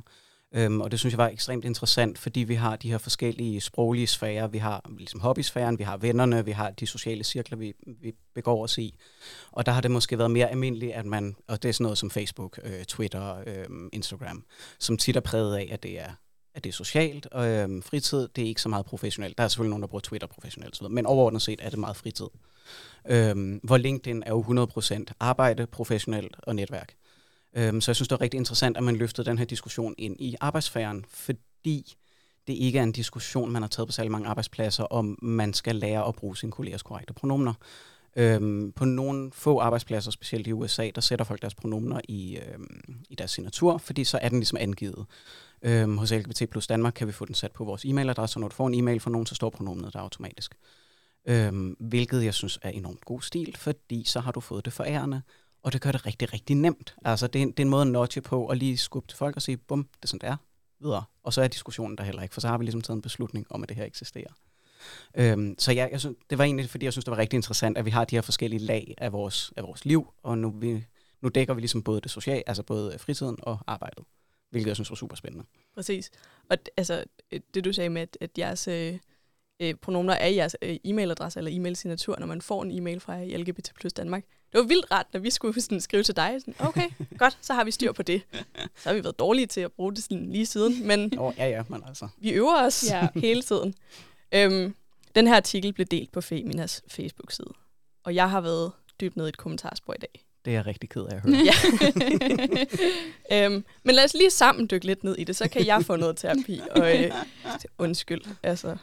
Øhm, 0.55 0.81
og 0.81 0.91
det 0.91 0.99
synes 0.99 1.13
jeg 1.13 1.17
var 1.17 1.27
ekstremt 1.27 1.65
interessant, 1.65 2.17
fordi 2.17 2.39
vi 2.39 2.55
har 2.55 2.75
de 2.75 2.91
her 2.91 2.97
forskellige 2.97 3.61
sproglige 3.61 4.07
sfærer. 4.07 4.47
Vi 4.47 4.57
har 4.57 4.89
ligesom 4.97 5.19
hobbysfæren, 5.19 5.79
vi 5.79 5.83
har 5.83 5.97
vennerne, 5.97 6.45
vi 6.45 6.51
har 6.51 6.69
de 6.69 6.87
sociale 6.87 7.23
cirkler, 7.23 7.57
vi, 7.57 7.73
vi 8.01 8.13
begår 8.35 8.63
os 8.63 8.77
i. 8.77 8.95
Og 9.51 9.65
der 9.65 9.71
har 9.71 9.81
det 9.81 9.91
måske 9.91 10.17
været 10.17 10.31
mere 10.31 10.49
almindeligt, 10.49 10.93
at 10.93 11.05
man, 11.05 11.35
og 11.47 11.63
det 11.63 11.69
er 11.69 11.73
sådan 11.73 11.83
noget 11.83 11.97
som 11.97 12.11
Facebook, 12.11 12.59
øh, 12.63 12.83
Twitter, 12.83 13.43
øh, 13.47 13.65
Instagram, 13.93 14.45
som 14.79 14.97
tit 14.97 15.15
er 15.15 15.19
præget 15.19 15.55
af, 15.55 15.69
at 15.71 15.83
det 15.83 15.99
er 15.99 16.11
at 16.57 16.63
det 16.63 16.69
er 16.69 16.73
socialt, 16.73 17.25
og 17.25 17.47
øh, 17.47 17.83
fritid, 17.83 18.27
det 18.35 18.43
er 18.43 18.47
ikke 18.47 18.61
så 18.61 18.69
meget 18.69 18.85
professionelt. 18.85 19.37
Der 19.37 19.43
er 19.43 19.47
selvfølgelig 19.47 19.69
nogen, 19.69 19.81
der 19.81 19.87
bruger 19.87 20.01
Twitter 20.01 20.27
professionelt, 20.27 20.75
så 20.75 20.81
videre, 20.81 20.93
men 20.93 21.05
overordnet 21.05 21.41
set 21.41 21.59
er 21.63 21.69
det 21.69 21.79
meget 21.79 21.95
fritid. 21.95 22.25
Øhm, 23.09 23.59
hvor 23.63 23.77
LinkedIn 23.77 24.23
er 24.25 24.29
jo 24.29 24.41
100% 24.41 25.03
arbejde, 25.19 25.67
professionelt 25.67 26.35
og 26.43 26.55
netværk. 26.55 26.93
Øhm, 27.57 27.81
så 27.81 27.91
jeg 27.91 27.95
synes, 27.95 28.07
det 28.07 28.15
er 28.15 28.21
rigtig 28.21 28.37
interessant, 28.37 28.77
at 28.77 28.83
man 28.83 28.95
løftede 28.95 29.29
den 29.29 29.37
her 29.37 29.45
diskussion 29.45 29.95
ind 29.97 30.15
i 30.19 30.35
arbejdsfæren, 30.41 31.05
fordi 31.09 31.95
det 32.47 32.53
ikke 32.53 32.79
er 32.79 32.83
en 32.83 32.91
diskussion, 32.91 33.51
man 33.51 33.61
har 33.61 33.69
taget 33.69 33.87
på 33.87 33.91
særlig 33.91 34.11
mange 34.11 34.27
arbejdspladser, 34.27 34.83
om 34.83 35.19
man 35.21 35.53
skal 35.53 35.75
lære 35.75 36.07
at 36.07 36.15
bruge 36.15 36.37
sine 36.37 36.51
kollegers 36.51 36.83
korrekte 36.83 37.13
pronomner. 37.13 37.53
Øhm, 38.15 38.71
på 38.71 38.85
nogle 38.85 39.31
få 39.31 39.59
arbejdspladser, 39.59 40.11
specielt 40.11 40.47
i 40.47 40.53
USA, 40.53 40.89
der 40.95 41.01
sætter 41.01 41.25
folk 41.25 41.41
deres 41.41 41.55
pronomner 41.55 42.01
i, 42.07 42.37
øhm, 42.37 42.95
i 43.09 43.15
deres 43.15 43.31
signatur, 43.31 43.77
fordi 43.77 44.03
så 44.03 44.19
er 44.21 44.29
den 44.29 44.39
ligesom 44.39 44.57
angivet. 44.61 45.05
Øhm, 45.61 45.97
hos 45.97 46.11
LGBT 46.11 46.49
plus 46.51 46.67
Danmark 46.67 46.93
kan 46.93 47.07
vi 47.07 47.11
få 47.11 47.25
den 47.25 47.35
sat 47.35 47.51
på 47.51 47.63
vores 47.63 47.85
e-mailadresse, 47.85 48.37
og 48.37 48.41
når 48.41 48.47
du 48.47 48.55
får 48.55 48.67
en 48.67 48.73
e-mail 48.73 48.99
fra 48.99 49.11
nogen, 49.11 49.25
så 49.25 49.35
står 49.35 49.49
pronomenet 49.49 49.93
der 49.93 49.99
automatisk. 49.99 50.55
Øhm, 51.27 51.75
hvilket 51.79 52.23
jeg 52.23 52.33
synes 52.33 52.59
er 52.61 52.69
enormt 52.69 53.05
god 53.05 53.21
stil, 53.21 53.55
fordi 53.57 54.03
så 54.03 54.19
har 54.19 54.31
du 54.31 54.39
fået 54.39 54.65
det 54.65 54.73
forærende, 54.73 55.21
og 55.63 55.73
det 55.73 55.81
gør 55.81 55.91
det 55.91 56.05
rigtig, 56.05 56.33
rigtig 56.33 56.55
nemt. 56.55 56.95
Altså, 57.05 57.27
det 57.27 57.39
er, 57.39 57.43
en, 57.43 57.51
det 57.51 57.59
er 57.59 57.63
en 57.63 57.69
måde 57.69 57.81
at 57.81 57.87
notche 57.87 58.21
på, 58.21 58.45
og 58.45 58.57
lige 58.57 58.77
skubbe 58.77 59.07
til 59.07 59.17
folk 59.17 59.35
og 59.35 59.41
sige, 59.41 59.57
bum, 59.57 59.83
det 59.83 60.03
er 60.03 60.07
sådan, 60.07 60.19
det 60.19 60.29
er, 60.29 60.37
videre. 60.79 61.03
Og 61.23 61.33
så 61.33 61.41
er 61.41 61.47
diskussionen 61.47 61.97
der 61.97 62.03
heller 62.03 62.21
ikke, 62.21 62.33
for 62.33 62.41
så 62.41 62.47
har 62.47 62.57
vi 62.57 62.63
ligesom 62.63 62.81
taget 62.81 62.95
en 62.95 63.01
beslutning 63.01 63.45
om, 63.49 63.63
at 63.63 63.69
det 63.69 63.77
her 63.77 63.85
eksisterer. 63.85 64.31
Øhm, 65.15 65.55
så 65.57 65.71
ja, 65.71 65.87
jeg 65.91 65.99
synes, 65.99 66.17
det 66.29 66.37
var 66.37 66.43
egentlig, 66.43 66.69
fordi 66.69 66.85
jeg 66.85 66.93
synes, 66.93 67.05
det 67.05 67.11
var 67.11 67.17
rigtig 67.17 67.37
interessant, 67.37 67.77
at 67.77 67.85
vi 67.85 67.89
har 67.89 68.05
de 68.05 68.15
her 68.15 68.21
forskellige 68.21 68.59
lag 68.59 68.93
af 68.97 69.11
vores, 69.11 69.53
af 69.57 69.63
vores 69.63 69.85
liv, 69.85 70.13
og 70.23 70.37
nu, 70.37 70.49
vi, 70.49 70.85
nu 71.21 71.29
dækker 71.29 71.53
vi 71.53 71.61
ligesom 71.61 71.83
både 71.83 72.01
det 72.01 72.11
sociale, 72.11 72.43
altså 72.47 72.63
både 72.63 72.93
øh, 72.93 72.99
fritiden 72.99 73.37
og 73.41 73.59
arbejdet, 73.67 74.03
hvilket 74.49 74.67
jeg 74.67 74.75
synes 74.75 74.89
var 74.89 74.95
super 74.95 75.15
spændende. 75.15 75.45
Præcis. 75.75 76.11
Og 76.49 76.57
altså, 76.77 77.03
øh, 77.31 77.39
det 77.53 77.65
du 77.65 77.73
sagde 77.73 77.89
med, 77.89 78.01
at, 78.01 78.17
at 78.21 78.37
jeres 78.37 78.67
øh, 78.67 78.97
øh, 79.59 79.75
er 80.09 80.27
jeres 80.27 80.55
øh, 80.61 80.75
e-mailadresse 80.87 81.37
eller 81.37 81.51
e-mail-signatur, 81.51 82.15
når 82.19 82.27
man 82.27 82.41
får 82.41 82.63
en 82.63 82.71
e-mail 82.71 82.99
fra 82.99 83.17
i 83.17 83.37
LGBT 83.37 83.71
plus 83.75 83.93
Danmark. 83.93 84.23
Det 84.51 84.57
var 84.61 84.63
vildt 84.67 84.91
rart, 84.91 85.05
når 85.13 85.19
vi 85.19 85.29
skulle 85.29 85.61
sådan, 85.61 85.81
skrive 85.81 86.03
til 86.03 86.15
dig. 86.15 86.35
Sådan, 86.39 86.55
okay, 86.59 86.89
godt, 87.19 87.37
så 87.41 87.53
har 87.53 87.63
vi 87.63 87.71
styr 87.71 87.91
på 87.91 88.03
det. 88.03 88.21
Så 88.55 88.89
har 88.89 88.93
vi 88.93 89.03
været 89.03 89.19
dårlige 89.19 89.45
til 89.45 89.61
at 89.61 89.71
bruge 89.71 89.95
det 89.95 90.03
sådan 90.03 90.31
lige 90.31 90.45
siden, 90.45 90.87
men 90.87 91.19
Oh, 91.19 91.33
ja, 91.37 91.47
ja, 91.49 91.63
men 91.69 91.83
altså. 91.87 92.07
vi 92.17 92.29
øver 92.31 92.65
os 92.65 92.85
Ja. 92.89 93.07
hele 93.25 93.41
tiden. 93.41 93.73
Øhm, 94.31 94.75
den 95.15 95.27
her 95.27 95.35
artikel 95.35 95.73
blev 95.73 95.85
delt 95.85 96.11
på 96.11 96.21
Feminas 96.21 96.83
Facebook-side, 96.87 97.53
og 98.03 98.15
jeg 98.15 98.29
har 98.29 98.41
været 98.41 98.71
dybt 99.01 99.15
nede 99.17 99.27
i 99.27 99.29
et 99.29 99.37
kommentarspor 99.37 99.93
i 99.93 99.97
dag. 100.01 100.23
Det 100.45 100.51
er 100.51 100.57
jeg 100.57 100.65
rigtig 100.65 100.89
ked 100.89 101.01
af 101.01 101.15
at 101.15 101.21
høre. 101.21 101.35
Ja. 103.31 103.45
øhm, 103.45 103.65
men 103.83 103.95
lad 103.95 104.03
os 104.03 104.13
lige 104.13 104.29
sammen 104.29 104.67
dykke 104.71 104.85
lidt 104.85 105.03
ned 105.03 105.15
i 105.17 105.23
det, 105.23 105.35
så 105.35 105.49
kan 105.49 105.65
jeg 105.65 105.83
få 105.85 105.95
noget 105.95 106.17
terapi. 106.17 106.61
Og, 106.71 107.03
øh, 107.03 107.11
undskyld. 107.77 108.21
Altså. 108.43 108.77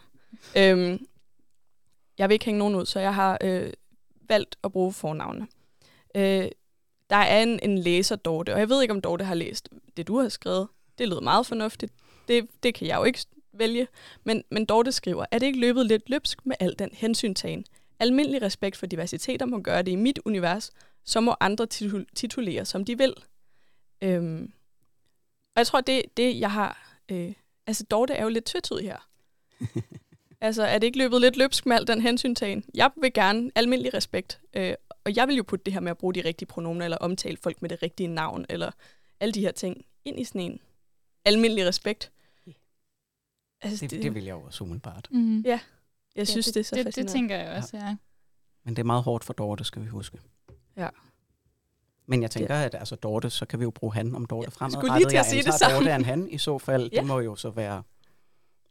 Øhm, 0.56 1.06
jeg 2.19 2.28
vil 2.28 2.34
ikke 2.34 2.44
hænge 2.44 2.58
nogen 2.58 2.75
ud, 2.75 2.87
så 2.87 3.00
jeg 3.00 3.14
har 3.14 3.38
øh, 3.40 3.72
valgt 4.29 4.56
at 4.65 4.73
bruge 4.73 4.93
fornavne. 4.93 5.49
Øh, 6.15 6.49
der 7.11 7.17
er 7.17 7.43
en, 7.43 7.61
en 7.62 7.79
læser, 7.79 8.17
Dorte, 8.17 8.55
og 8.55 8.61
jeg 8.61 8.69
ved 8.69 8.82
ikke, 8.82 8.94
om 8.94 9.00
Dorte 9.00 9.25
har 9.25 9.35
læst 9.35 9.69
det, 9.97 10.09
du 10.09 10.19
har 10.19 10.29
skrevet. 10.29 10.69
Det 10.99 11.09
lød 11.09 11.21
meget 11.21 11.47
fornuftigt. 11.47 11.93
Det, 12.29 12.49
det 12.62 12.75
kan 12.75 12.87
jeg 12.87 12.99
jo 12.99 13.05
ikke 13.05 13.19
vælge. 13.53 13.88
Men, 14.25 14.44
men 14.50 14.65
Dorte 14.65 14.93
skriver, 14.93 15.25
er 15.31 15.38
det 15.38 15.47
ikke 15.47 15.61
løbet 15.61 15.87
lidt 15.87 16.11
løbsk 16.11 16.47
med 16.47 16.56
al 16.61 16.75
den 16.79 16.91
hensyntagen? 16.93 17.65
Almindelig 18.00 18.43
respekt 18.43 18.76
for 18.76 18.87
diversiteter 18.87 19.47
må 19.47 19.61
gøre 19.61 19.82
det 19.82 19.93
i 19.93 19.97
mit 19.97 20.19
univers, 20.25 20.71
så 21.05 21.21
må 21.21 21.35
andre 21.41 21.67
titul- 21.67 22.06
titulere, 22.15 22.65
som 22.65 22.85
de 22.85 22.99
vil. 22.99 23.15
Øhm, 24.03 24.53
og 25.55 25.59
jeg 25.59 25.67
tror, 25.67 25.81
det 25.81 26.03
det, 26.17 26.41
jeg 26.41 26.50
har... 26.50 26.97
Øh, 27.09 27.32
altså, 27.67 27.85
Dorte 27.85 28.15
er 28.15 28.23
jo 28.23 28.29
lidt 28.29 28.44
tvetydig 28.44 28.85
her. 28.85 29.09
altså, 30.46 30.62
er 30.62 30.79
det 30.79 30.87
ikke 30.87 30.99
løbet 30.99 31.20
lidt 31.20 31.37
løbsk 31.37 31.67
med 31.67 31.76
al 31.76 31.87
den 31.87 32.00
hensyntagen? 32.00 32.64
Jeg 32.75 32.91
vil 33.00 33.12
gerne 33.12 33.50
almindelig 33.55 33.94
respekt. 33.94 34.41
Øh, 34.55 34.75
og 35.05 35.17
jeg 35.17 35.29
vil 35.29 35.37
jo 35.37 35.43
putte 35.43 35.64
det 35.64 35.73
her 35.73 35.81
med 35.81 35.91
at 35.91 35.99
bruge 35.99 36.14
de 36.14 36.20
rigtige 36.25 36.46
pronomer, 36.46 36.85
eller 36.85 36.96
omtale 36.96 37.37
folk 37.43 37.62
med 37.62 37.70
det 37.70 37.82
rigtige 37.82 38.06
navn, 38.06 38.46
eller 38.49 38.70
alle 39.20 39.32
de 39.32 39.41
her 39.41 39.52
ting, 39.52 39.85
ind 40.05 40.20
i 40.20 40.25
sådan 40.25 40.41
en 40.41 40.61
almindelig 41.25 41.67
respekt. 41.67 42.11
Altså, 43.62 43.87
Det, 43.87 44.02
det 44.02 44.14
vil 44.14 44.25
jeg 44.25 44.32
jo 44.32 44.41
også 44.41 44.64
umiddelbart. 44.64 45.09
mm. 45.11 45.40
Ja, 45.40 45.61
jeg 46.16 46.28
synes, 46.28 46.47
det, 46.47 46.54
det, 46.54 46.61
er 46.61 46.64
så 46.64 46.75
det, 46.76 46.87
det 46.87 46.95
fascinerende. 46.95 47.12
tænker 47.12 47.37
jeg 47.37 47.57
også, 47.57 47.76
ja. 47.76 47.97
Men 48.64 48.76
det 48.76 48.83
er 48.83 48.87
meget 48.87 49.02
hårdt 49.02 49.25
for 49.25 49.33
Dorte, 49.33 49.64
skal 49.64 49.83
vi 49.83 49.87
huske. 49.88 50.18
Ja. 50.76 50.88
Men 52.07 52.23
jeg 52.23 52.30
tænker, 52.30 52.54
at 52.54 52.75
altså 52.75 52.97
Dorte, 52.97 53.30
så 53.30 53.47
kan 53.47 53.59
vi 53.59 53.64
jo 53.64 53.71
bruge 53.71 53.95
han 53.95 54.14
om 54.14 54.25
Dorte 54.26 54.45
Ja, 54.47 54.49
fremadrettet. 54.50 54.78
skulle 54.88 54.99
lige 54.99 55.04
til 55.09 55.16
at 55.16 55.18
Jeg 55.18 55.25
sige 55.30 55.42
det 55.42 55.54
samme. 55.54 55.76
Dorte 55.76 55.90
er 55.90 55.97
en 55.97 56.04
han 56.04 56.28
i 56.30 56.38
så 56.38 56.59
fald. 56.59 56.90
Ja. 56.92 56.99
Det 56.99 57.07
må 57.07 57.21
jo 57.21 57.37
så 57.37 57.50
være, 57.50 57.83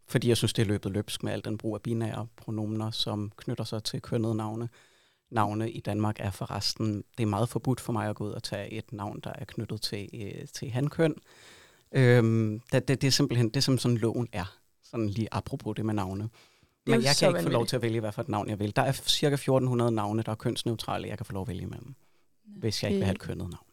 fordi 0.08 0.30
jeg 0.30 0.38
synes, 0.38 0.54
det 0.54 0.62
er 0.62 0.66
løbet 0.66 0.92
løbsk 0.92 1.24
med 1.24 1.34
al 1.34 1.42
den 1.46 1.58
brug 1.58 1.76
af 1.76 1.82
binære 1.82 2.28
pronomener, 2.38 2.92
som 2.92 3.32
knytter 3.38 3.64
sig 3.64 3.84
til 3.84 4.02
kønnede 4.02 4.36
navne. 4.36 4.70
Navne 5.32 5.72
i 5.72 5.80
Danmark 5.80 6.16
er 6.20 6.32
forresten, 6.32 7.04
det 7.18 7.24
er 7.24 7.28
meget 7.28 7.50
forbudt 7.50 7.82
for 7.82 7.94
mig 7.94 8.10
at 8.10 8.16
gå 8.16 8.24
ud 8.26 8.32
og 8.32 8.44
tage 8.44 8.74
et 8.74 8.94
navn, 8.94 9.20
der 9.24 9.32
er 9.36 9.46
knyttet 9.46 9.82
til, 9.82 10.10
øh, 10.14 10.48
til 10.54 10.70
hankøn. 10.70 11.16
Øhm, 11.92 12.60
det, 12.72 12.88
det, 12.88 13.02
det 13.02 13.08
er 13.08 13.12
simpelthen, 13.12 13.50
det 13.50 13.64
som 13.64 13.78
sådan 13.78 13.98
loven 13.98 14.28
er. 14.32 14.58
Sådan 14.84 15.10
lige 15.10 15.28
apropos 15.32 15.76
det 15.76 15.86
med 15.86 15.94
navne. 15.94 16.30
Men 16.86 17.04
jeg 17.04 17.16
kan 17.20 17.30
ikke 17.30 17.42
få 17.44 17.50
lov 17.50 17.66
til 17.66 17.76
at 17.76 17.82
vælge, 17.82 18.00
hvad 18.00 18.12
for 18.12 18.22
et 18.22 18.30
navn 18.30 18.50
jeg 18.50 18.60
vil. 18.60 18.76
Der 18.76 18.82
er 18.82 18.92
cirka 18.92 19.34
1400 19.34 19.92
navne, 19.92 20.24
der 20.24 20.32
er 20.32 20.36
kønsneutrale, 20.36 21.08
jeg 21.08 21.18
kan 21.18 21.26
få 21.26 21.34
lov 21.34 21.42
at 21.42 21.48
vælge 21.48 21.62
imellem, 21.62 21.96
hvis 22.46 22.84
jeg 22.84 22.92
ikke 22.92 22.98
vil 23.00 23.06
have 23.06 23.14
et 23.16 23.20
kønnet 23.20 23.50
navn. 23.50 23.68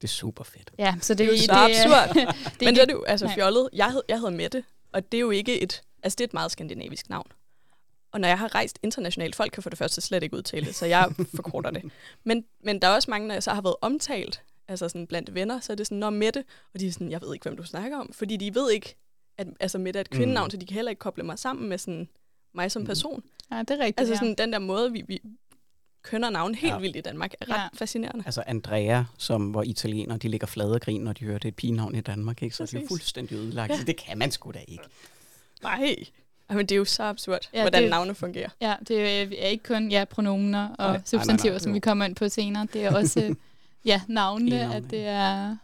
Det 0.00 0.04
er 0.04 0.08
super 0.08 0.44
fedt. 0.44 0.70
Ja, 0.78 0.94
så 1.00 1.14
det, 1.14 1.18
Det 1.18 1.26
er 1.28 1.32
jo 1.32 1.42
så 1.42 1.52
er- 1.52 2.02
absurd. 2.02 2.14
det 2.14 2.22
er 2.22 2.64
Men 2.64 2.74
det 2.74 2.90
er 2.90 2.92
jo 2.92 3.02
altså 3.02 3.30
fjollet. 3.34 3.68
Jeg 3.72 3.92
hed, 3.92 4.02
jeg 4.08 4.16
hedder 4.18 4.30
Mette, 4.36 4.64
og 4.96 5.12
det 5.12 5.18
er 5.18 5.20
jo 5.20 5.30
ikke 5.30 5.60
et... 5.60 5.82
Altså, 6.02 6.16
det 6.16 6.24
er 6.24 6.28
et 6.28 6.34
meget 6.34 6.50
skandinavisk 6.50 7.08
navn. 7.10 7.26
Og 8.12 8.20
når 8.20 8.28
jeg 8.28 8.38
har 8.38 8.54
rejst 8.54 8.78
internationalt, 8.82 9.36
folk 9.36 9.52
kan 9.52 9.62
for 9.62 9.70
det 9.70 9.78
første 9.78 10.00
slet 10.00 10.22
ikke 10.22 10.36
udtale 10.36 10.66
det, 10.66 10.74
så 10.74 10.86
jeg 10.86 11.08
forkorter 11.34 11.70
det. 11.70 11.82
Men, 12.24 12.44
men 12.60 12.82
der 12.82 12.88
er 12.88 12.94
også 12.94 13.10
mange, 13.10 13.28
når 13.28 13.34
jeg 13.34 13.42
så 13.42 13.50
har 13.50 13.62
været 13.62 13.76
omtalt, 13.80 14.42
altså 14.68 14.88
sådan 14.88 15.06
blandt 15.06 15.34
venner, 15.34 15.60
så 15.60 15.72
er 15.72 15.74
det 15.76 15.86
sådan, 15.86 15.98
når 15.98 16.10
Mette, 16.10 16.44
og 16.74 16.80
de 16.80 16.86
er 16.88 16.92
sådan, 16.92 17.10
jeg 17.10 17.20
ved 17.22 17.34
ikke, 17.34 17.42
hvem 17.42 17.56
du 17.56 17.62
snakker 17.62 17.98
om, 17.98 18.12
fordi 18.12 18.36
de 18.36 18.54
ved 18.54 18.70
ikke, 18.70 18.96
at 19.38 19.46
altså 19.60 19.78
Mette 19.78 19.98
er 19.98 20.00
et 20.00 20.10
kvindenavn, 20.10 20.46
Mm. 20.46 20.50
så 20.50 20.56
de 20.56 20.66
kan 20.66 20.74
heller 20.74 20.90
ikke 20.90 21.00
koble 21.00 21.22
mig 21.22 21.38
sammen 21.38 21.68
med 21.68 21.78
sådan 21.78 22.08
mig 22.54 22.70
som 22.72 22.82
Mm. 22.82 22.86
person. 22.86 23.22
Ja, 23.52 23.58
det 23.58 23.70
er 23.70 23.78
rigtigt, 23.78 23.98
Altså 24.00 24.12
ja. 24.14 24.18
sådan 24.18 24.34
den 24.34 24.52
der 24.52 24.58
måde, 24.58 24.92
vi, 24.92 25.04
vi 25.08 25.20
kønner 26.06 26.30
navn 26.30 26.54
helt 26.54 26.72
Ja. 26.72 26.78
vildt 26.78 26.96
i 26.96 27.00
Danmark, 27.00 27.32
er 27.40 27.50
ret 27.50 27.54
Ja. 27.56 27.66
fascinerende. 27.74 28.22
Altså 28.26 28.42
Andrea, 28.46 29.02
som 29.18 29.54
var 29.54 29.62
italiener, 29.62 30.16
de 30.16 30.28
ligger 30.28 30.46
flade 30.46 30.72
og 30.74 30.80
grin, 30.80 31.00
når 31.00 31.12
de 31.12 31.24
hører, 31.24 31.38
det 31.38 31.44
er 31.44 31.48
et 31.48 31.56
pigenavn 31.56 31.94
i 31.94 32.00
Danmark, 32.00 32.42
ikke? 32.42 32.56
så 32.56 32.62
de 32.66 32.76
er 32.76 32.80
jo 32.80 32.86
Præcis. 32.86 32.88
fuldstændig 32.88 33.36
ødelagt. 33.36 33.70
Ja. 33.72 33.76
Ja. 33.78 33.82
Det 33.84 33.96
kan 33.96 34.18
man 34.18 34.30
sgu 34.30 34.50
da 34.50 34.58
ikke. 34.68 34.82
Nej. 35.62 35.96
Men 36.48 36.58
det 36.58 36.72
er 36.72 36.76
jo 36.76 36.84
så 36.84 37.02
absurd, 37.02 37.48
Ja, 37.52 37.58
ja, 37.58 37.62
hvordan 37.64 37.82
det- 37.82 37.90
navne 37.90 38.14
fungerer. 38.14 38.48
Ja, 38.60 38.74
det 38.88 39.22
er 39.44 39.46
ikke 39.48 39.64
kun 39.64 39.90
ja, 39.90 40.04
pronomener 40.04 40.68
og 40.68 40.74
Nej, 40.78 40.88
nej, 40.92 41.02
substantiver, 41.06 41.52
nej, 41.52 41.58
som 41.58 41.74
vi 41.74 41.78
kommer 41.80 42.04
ind 42.04 42.16
på 42.16 42.28
senere. 42.28 42.66
Det 42.72 42.84
er 42.84 42.94
også 42.94 43.34
ja, 43.84 44.00
navnene, 44.08 44.56
E-navne, 44.56 44.74
at 44.76 44.82
det 44.90 45.06
er... 45.06 45.56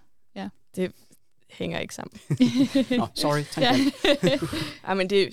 hænger 1.51 1.79
ikke 1.79 1.95
sammen. 1.95 2.21
Nå, 3.01 3.07
sorry. 3.15 3.43
Ja. 3.61 3.77
Ej, 4.89 4.95
men 4.95 5.11
det, 5.11 5.29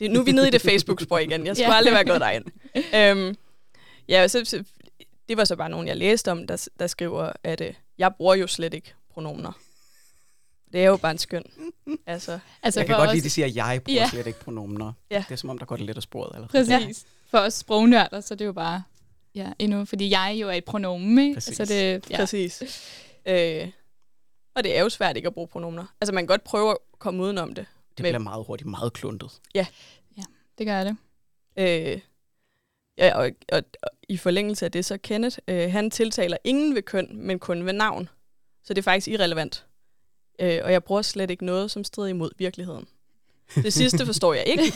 det, 0.00 0.10
nu 0.10 0.20
er 0.20 0.24
vi 0.24 0.32
nede 0.32 0.48
i 0.48 0.50
det 0.50 0.60
Facebook-spor 0.62 1.18
igen. 1.18 1.46
Jeg 1.46 1.56
skulle 1.56 1.70
ja. 1.72 1.76
aldrig 1.76 1.94
være 1.94 2.04
gået 2.04 2.20
derind. 2.20 2.44
Øhm, 2.94 3.36
ja, 4.08 4.28
så, 4.28 4.44
så, 4.44 4.64
det 5.28 5.36
var 5.36 5.44
så 5.44 5.56
bare 5.56 5.68
nogen, 5.68 5.88
jeg 5.88 5.96
læste 5.96 6.30
om, 6.30 6.46
der, 6.46 6.68
der 6.78 6.86
skriver, 6.86 7.32
at 7.44 7.60
øh, 7.60 7.74
jeg 7.98 8.14
bruger 8.14 8.34
jo 8.34 8.46
slet 8.46 8.74
ikke 8.74 8.94
pronomener. 9.10 9.52
Det 10.72 10.80
er 10.80 10.86
jo 10.88 10.96
bare 10.96 11.12
en 11.12 11.18
skøn. 11.18 11.44
Altså, 12.06 12.38
altså 12.62 12.80
jeg 12.80 12.86
kan 12.86 12.96
godt 12.96 13.08
os... 13.08 13.14
lide, 13.14 13.20
at 13.20 13.24
de 13.24 13.30
siger, 13.30 13.46
at 13.46 13.56
jeg 13.56 13.80
bruger 13.84 14.00
ja. 14.00 14.08
slet 14.08 14.26
ikke 14.26 14.40
pronomener. 14.40 14.92
Ja. 15.10 15.24
Det 15.28 15.32
er 15.32 15.36
som 15.36 15.50
om, 15.50 15.58
der 15.58 15.66
går 15.66 15.76
det 15.76 15.86
lidt 15.86 15.96
af 15.96 16.02
sporet. 16.02 16.34
Eller? 16.34 16.48
Præcis. 16.48 16.68
Ja. 16.68 16.88
For 17.30 17.38
os 17.38 17.54
sprognørder, 17.54 18.20
så 18.20 18.34
det 18.34 18.40
er 18.40 18.46
jo 18.46 18.52
bare 18.52 18.82
ja, 19.34 19.52
endnu, 19.58 19.84
fordi 19.84 20.10
jeg 20.10 20.36
jo 20.40 20.48
er 20.48 20.52
et 20.52 20.64
pronomen, 20.64 21.18
ikke? 21.18 21.34
Præcis. 21.34 21.60
Altså 21.60 21.74
det, 21.74 22.10
ja. 22.10 22.16
Præcis. 22.16 22.62
Øh, 23.26 23.68
og 24.54 24.64
det 24.64 24.76
er 24.76 24.82
jo 24.82 24.88
svært 24.88 25.16
ikke 25.16 25.26
at 25.26 25.34
bruge 25.34 25.48
pronomener. 25.48 25.84
Altså 26.00 26.14
man 26.14 26.22
kan 26.22 26.26
godt 26.26 26.44
prøve 26.44 26.70
at 26.70 26.76
komme 26.98 27.22
udenom 27.22 27.54
det. 27.54 27.66
Det 27.96 28.02
bliver 28.02 28.18
meget 28.18 28.44
hurtigt 28.46 28.70
meget 28.70 28.92
kluntet. 28.92 29.30
Ja. 29.54 29.66
Ja, 30.16 30.22
det 30.58 30.66
gør 30.66 30.84
det. 30.84 30.96
Øh, 31.56 32.00
ja, 32.98 33.18
og, 33.18 33.30
og, 33.52 33.62
og 33.82 33.90
i 34.08 34.16
forlængelse 34.16 34.64
af 34.64 34.72
det, 34.72 34.84
så 34.84 34.98
Kenneth, 34.98 35.38
øh, 35.48 35.72
han 35.72 35.90
tiltaler 35.90 36.36
ingen 36.44 36.74
ved 36.74 36.82
køn, 36.82 37.08
men 37.12 37.38
kun 37.38 37.66
ved 37.66 37.72
navn. 37.72 38.08
Så 38.64 38.74
det 38.74 38.78
er 38.78 38.82
faktisk 38.82 39.08
irrelevant. 39.08 39.66
Øh, 40.40 40.60
og 40.64 40.72
jeg 40.72 40.84
bruger 40.84 41.02
slet 41.02 41.30
ikke 41.30 41.44
noget, 41.44 41.70
som 41.70 41.84
strider 41.84 42.08
imod 42.08 42.30
virkeligheden. 42.38 42.88
Det 43.54 43.72
sidste 43.72 44.06
forstår 44.06 44.34
jeg 44.34 44.44
ikke. 44.46 44.72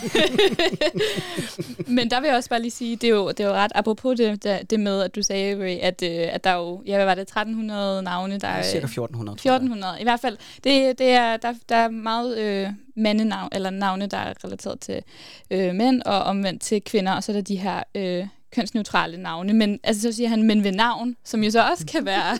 Men 1.96 2.10
der 2.10 2.20
vil 2.20 2.28
jeg 2.28 2.36
også 2.36 2.48
bare 2.50 2.60
lige 2.60 2.70
sige, 2.70 2.96
det 2.96 3.04
er 3.04 3.14
jo, 3.14 3.28
det 3.28 3.40
er 3.40 3.48
jo 3.48 3.54
ret 3.54 3.72
apropos 3.74 4.16
det, 4.16 4.70
det 4.70 4.80
med, 4.80 5.02
at 5.02 5.14
du 5.14 5.22
sagde, 5.22 5.62
Ray, 5.62 5.78
at, 5.78 6.02
øh, 6.02 6.34
at 6.34 6.44
der 6.44 6.50
er 6.50 6.56
jo, 6.56 6.82
ja, 6.86 6.96
hvad 6.96 7.04
var 7.04 7.14
det, 7.14 7.22
1300 7.22 8.02
navne? 8.02 8.38
Der 8.38 8.48
er, 8.48 8.62
Cirka 8.62 8.84
1400. 8.84 9.34
1400, 9.34 10.00
i 10.00 10.02
hvert 10.02 10.20
fald. 10.20 10.36
Det, 10.64 10.98
det 10.98 11.10
er, 11.10 11.36
der, 11.36 11.54
der 11.68 11.76
er 11.76 11.88
meget 11.88 12.38
øh, 12.38 12.68
mandenavn, 12.96 13.48
eller 13.52 13.70
navne, 13.70 14.06
der 14.06 14.16
er 14.16 14.34
relateret 14.44 14.80
til 14.80 15.02
øh, 15.50 15.74
mænd, 15.74 16.02
og 16.02 16.22
omvendt 16.22 16.62
til 16.62 16.82
kvinder, 16.82 17.12
og 17.12 17.24
så 17.24 17.32
er 17.32 17.36
der 17.36 17.42
de 17.42 17.56
her 17.56 17.82
øh, 17.94 18.26
kønsneutrale 18.52 19.16
navne. 19.16 19.52
Men 19.52 19.80
altså, 19.82 20.02
så 20.02 20.12
siger 20.12 20.28
han 20.28 20.42
men 20.42 20.64
ved 20.64 20.72
navn, 20.72 21.16
som 21.24 21.44
jo 21.44 21.50
så 21.50 21.68
også 21.70 21.86
kan 21.86 22.04
være 22.04 22.38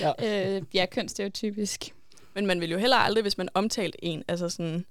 ja. 0.00 0.12
øh, 0.56 0.62
ja, 0.74 0.86
kønsstereotypisk. 0.86 1.94
Men 2.34 2.46
man 2.46 2.60
vil 2.60 2.70
jo 2.70 2.78
heller 2.78 2.96
aldrig, 2.96 3.22
hvis 3.22 3.38
man 3.38 3.48
omtalte 3.54 4.04
en, 4.04 4.22
altså 4.28 4.48
sådan, 4.48 4.84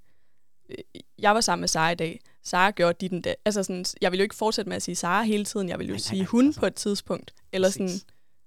jeg 1.18 1.34
var 1.34 1.40
sammen 1.40 1.60
med 1.60 1.68
Sara 1.68 1.90
i 1.90 1.94
dag, 1.94 2.20
Sara 2.42 2.70
gjorde 2.70 2.96
dit 3.00 3.10
den 3.10 3.20
der. 3.20 3.34
Altså 3.44 3.62
sådan, 3.62 3.84
jeg 4.00 4.12
vil 4.12 4.18
jo 4.18 4.22
ikke 4.22 4.34
fortsætte 4.34 4.68
med 4.68 4.76
at 4.76 4.82
sige 4.82 4.94
Sara 4.94 5.22
hele 5.22 5.44
tiden, 5.44 5.68
jeg 5.68 5.78
vil 5.78 5.86
jo 5.86 5.92
nej, 5.92 5.98
sige 5.98 6.18
nej, 6.18 6.26
hun 6.26 6.46
altså. 6.46 6.60
på 6.60 6.66
et 6.66 6.74
tidspunkt, 6.74 7.34
eller 7.52 7.68
Præcis. 7.68 7.74
sådan, 7.76 8.00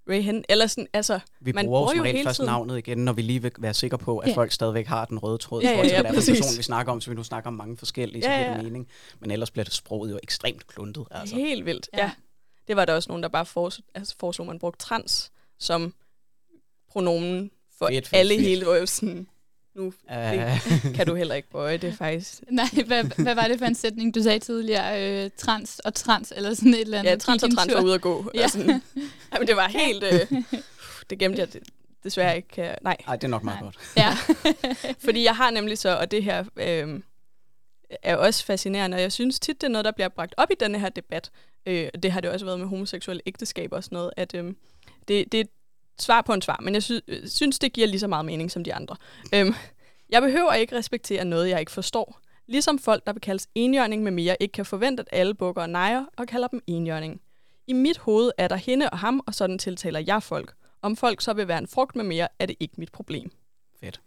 Ray 0.10 0.22
Hen, 0.22 0.44
eller 0.50 0.68
sådan, 0.68 0.88
altså, 0.94 1.20
vi 1.40 1.52
man 1.52 1.66
bruger, 1.66 1.96
jo 1.96 2.04
hele 2.04 2.24
først 2.24 2.36
tiden. 2.36 2.48
navnet 2.48 2.78
igen, 2.78 2.98
når 2.98 3.14
vi 3.14 3.22
lige 3.22 3.42
vil 3.42 3.52
være 3.60 3.74
sikre 3.74 3.98
på, 3.98 4.18
at 4.18 4.30
ja. 4.30 4.36
folk 4.36 4.52
stadigvæk 4.52 4.88
har 4.88 5.06
den 5.06 5.20
røde 5.20 5.38
tråd. 5.38 5.62
Ja, 5.62 5.70
ja, 5.70 5.78
ja, 5.78 5.88
ja, 5.88 5.96
ja 5.96 6.14
person, 6.14 6.58
vi 6.58 6.64
snakker 6.64 6.92
om, 6.92 7.02
så 7.02 7.10
vi 7.10 7.16
nu 7.16 7.24
snakker 7.24 7.48
om 7.48 7.54
mange 7.54 7.78
forskellige, 7.78 8.30
ja, 8.30 8.32
ja. 8.32 8.44
så 8.44 8.44
giver 8.44 8.56
det 8.56 8.64
mening. 8.64 8.88
Men 9.20 9.32
ellers 9.32 9.52
bliver 9.52 9.64
det 9.64 9.74
sproget 9.74 10.12
jo 10.12 10.20
ekstremt 10.24 10.68
kluntet. 10.68 11.06
Altså. 11.12 11.36
Helt 11.36 11.66
vildt, 11.66 11.90
ja. 11.94 12.04
ja. 12.04 12.12
Det 12.68 12.76
var 12.76 12.86
der 12.86 12.94
også 12.94 13.10
nogen, 13.10 13.24
der 13.24 13.30
bare 13.30 13.46
foreslog, 13.46 13.86
altså 13.96 14.16
foreslog 14.20 14.48
man 14.48 14.60
brugte 14.60 14.86
trans 14.86 15.32
som 15.60 15.94
pronomen 16.92 17.52
for 17.78 17.88
fedt, 17.88 18.08
fedt, 18.08 18.20
alle 18.20 18.34
fedt. 18.36 18.42
hele, 18.42 18.88
sådan, 18.88 19.28
nu 19.76 19.86
uh. 19.86 19.94
kan 20.96 21.06
du 21.08 21.16
heller 21.16 21.36
ikke 21.36 21.50
bøje 21.50 21.78
det 21.78 21.94
faktisk. 21.94 22.42
Nej, 22.50 22.70
hvad, 22.86 23.04
hvad 23.04 23.36
var 23.36 23.48
det 23.48 23.60
for 23.60 23.66
en 23.66 23.76
sætning, 23.76 24.16
du 24.16 24.24
sagde 24.24 24.40
tidligere? 24.40 25.24
Øh, 25.24 25.30
trans 25.38 25.80
og 25.80 25.94
trans, 25.94 26.34
eller 26.36 26.54
sådan 26.54 26.74
et 26.74 26.82
eller 26.82 27.00
andet? 27.00 27.12
Ja, 27.12 27.16
trans 27.16 27.44
og 27.44 27.56
trans 27.56 27.74
var 27.74 27.82
ude 27.82 27.94
at 27.94 28.02
gå. 28.02 28.32
Ja. 28.34 28.48
Sådan. 28.48 28.68
Jamen, 29.34 29.48
det 29.48 29.56
var 29.56 29.68
helt... 29.68 30.04
Øh, 30.04 30.44
det 31.10 31.20
gemte 31.20 31.40
jeg 31.40 31.54
det, 31.54 31.62
desværre 32.04 32.36
ikke. 32.36 32.48
Kan, 32.48 32.76
nej. 32.82 32.98
Nej, 33.08 33.16
det 33.16 33.24
er 33.24 33.28
nok 33.28 33.44
meget 33.44 33.62
nej. 33.62 33.64
godt. 33.64 33.78
Ja. 33.98 34.18
Fordi 35.06 35.24
jeg 35.24 35.36
har 35.36 35.52
nemlig 35.52 35.78
så, 35.78 35.98
og 35.98 36.12
det 36.12 36.24
her 36.24 36.44
øh, 36.58 37.00
er 38.04 38.16
også 38.16 38.46
fascinerende, 38.46 38.96
og 38.96 39.02
jeg 39.02 39.12
synes 39.12 39.40
tit, 39.40 39.62
det 39.62 39.68
er 39.68 39.72
noget, 39.72 39.86
der 39.86 39.92
bliver 39.92 40.10
bragt 40.10 40.34
op 40.38 40.52
i 40.52 40.56
denne 40.60 40.80
her 40.80 40.90
debat. 40.90 41.32
Øh, 41.66 41.90
det 42.04 42.12
har 42.12 42.22
det 42.22 42.30
også 42.30 42.46
været 42.46 42.60
med 42.60 42.68
homoseksuelle 42.68 43.22
ægteskaber 43.26 43.78
og 43.78 43.84
sådan 43.84 43.96
noget, 43.96 44.12
at 44.18 44.36
øh, 44.36 44.54
det, 45.08 45.32
det, 45.32 45.48
svar 46.02 46.22
på 46.22 46.34
en 46.34 46.42
svar, 46.42 46.60
men 46.62 46.74
jeg 46.74 46.84
sy- 46.84 46.92
øh, 47.08 47.28
synes, 47.28 47.60
det 47.60 47.74
giver 47.74 47.88
lige 47.88 48.00
så 48.00 48.08
meget 48.08 48.26
mening 48.26 48.52
som 48.52 48.64
de 48.64 48.74
andre. 48.74 48.96
Øhm, 49.36 49.54
jeg 50.10 50.22
behøver 50.22 50.54
ikke 50.54 50.76
respektere 50.78 51.26
noget, 51.26 51.50
jeg 51.50 51.60
ikke 51.60 51.72
forstår. 51.72 52.20
Ligesom 52.48 52.80
folk, 52.80 53.06
der 53.06 53.14
vil 53.14 53.22
kaldes 53.22 53.48
enjørning 53.56 54.04
med 54.04 54.12
mere, 54.12 54.38
ikke 54.40 54.52
kan 54.52 54.66
forvente, 54.66 55.02
at 55.02 55.08
alle 55.12 55.34
bukker 55.34 55.62
og 55.62 55.70
nejer 55.70 56.06
og 56.18 56.28
kalder 56.28 56.48
dem 56.48 56.62
enjørning. 56.68 57.22
I 57.68 57.74
mit 57.74 57.98
hoved 57.98 58.32
er 58.38 58.48
der 58.48 58.56
hende 58.56 58.90
og 58.90 59.00
ham, 59.00 59.22
og 59.28 59.36
sådan 59.36 59.58
tiltaler 59.60 60.00
jeg 60.08 60.24
folk. 60.24 60.54
Om 60.82 60.96
folk 60.96 61.22
så 61.22 61.34
vil 61.34 61.48
være 61.48 61.58
en 61.58 61.68
frugt 61.68 61.96
med 61.96 62.04
mere, 62.04 62.28
er 62.40 62.46
det 62.46 62.56
ikke 62.60 62.74
mit 62.78 62.92
problem. 62.92 63.32
Fedt. 63.80 64.02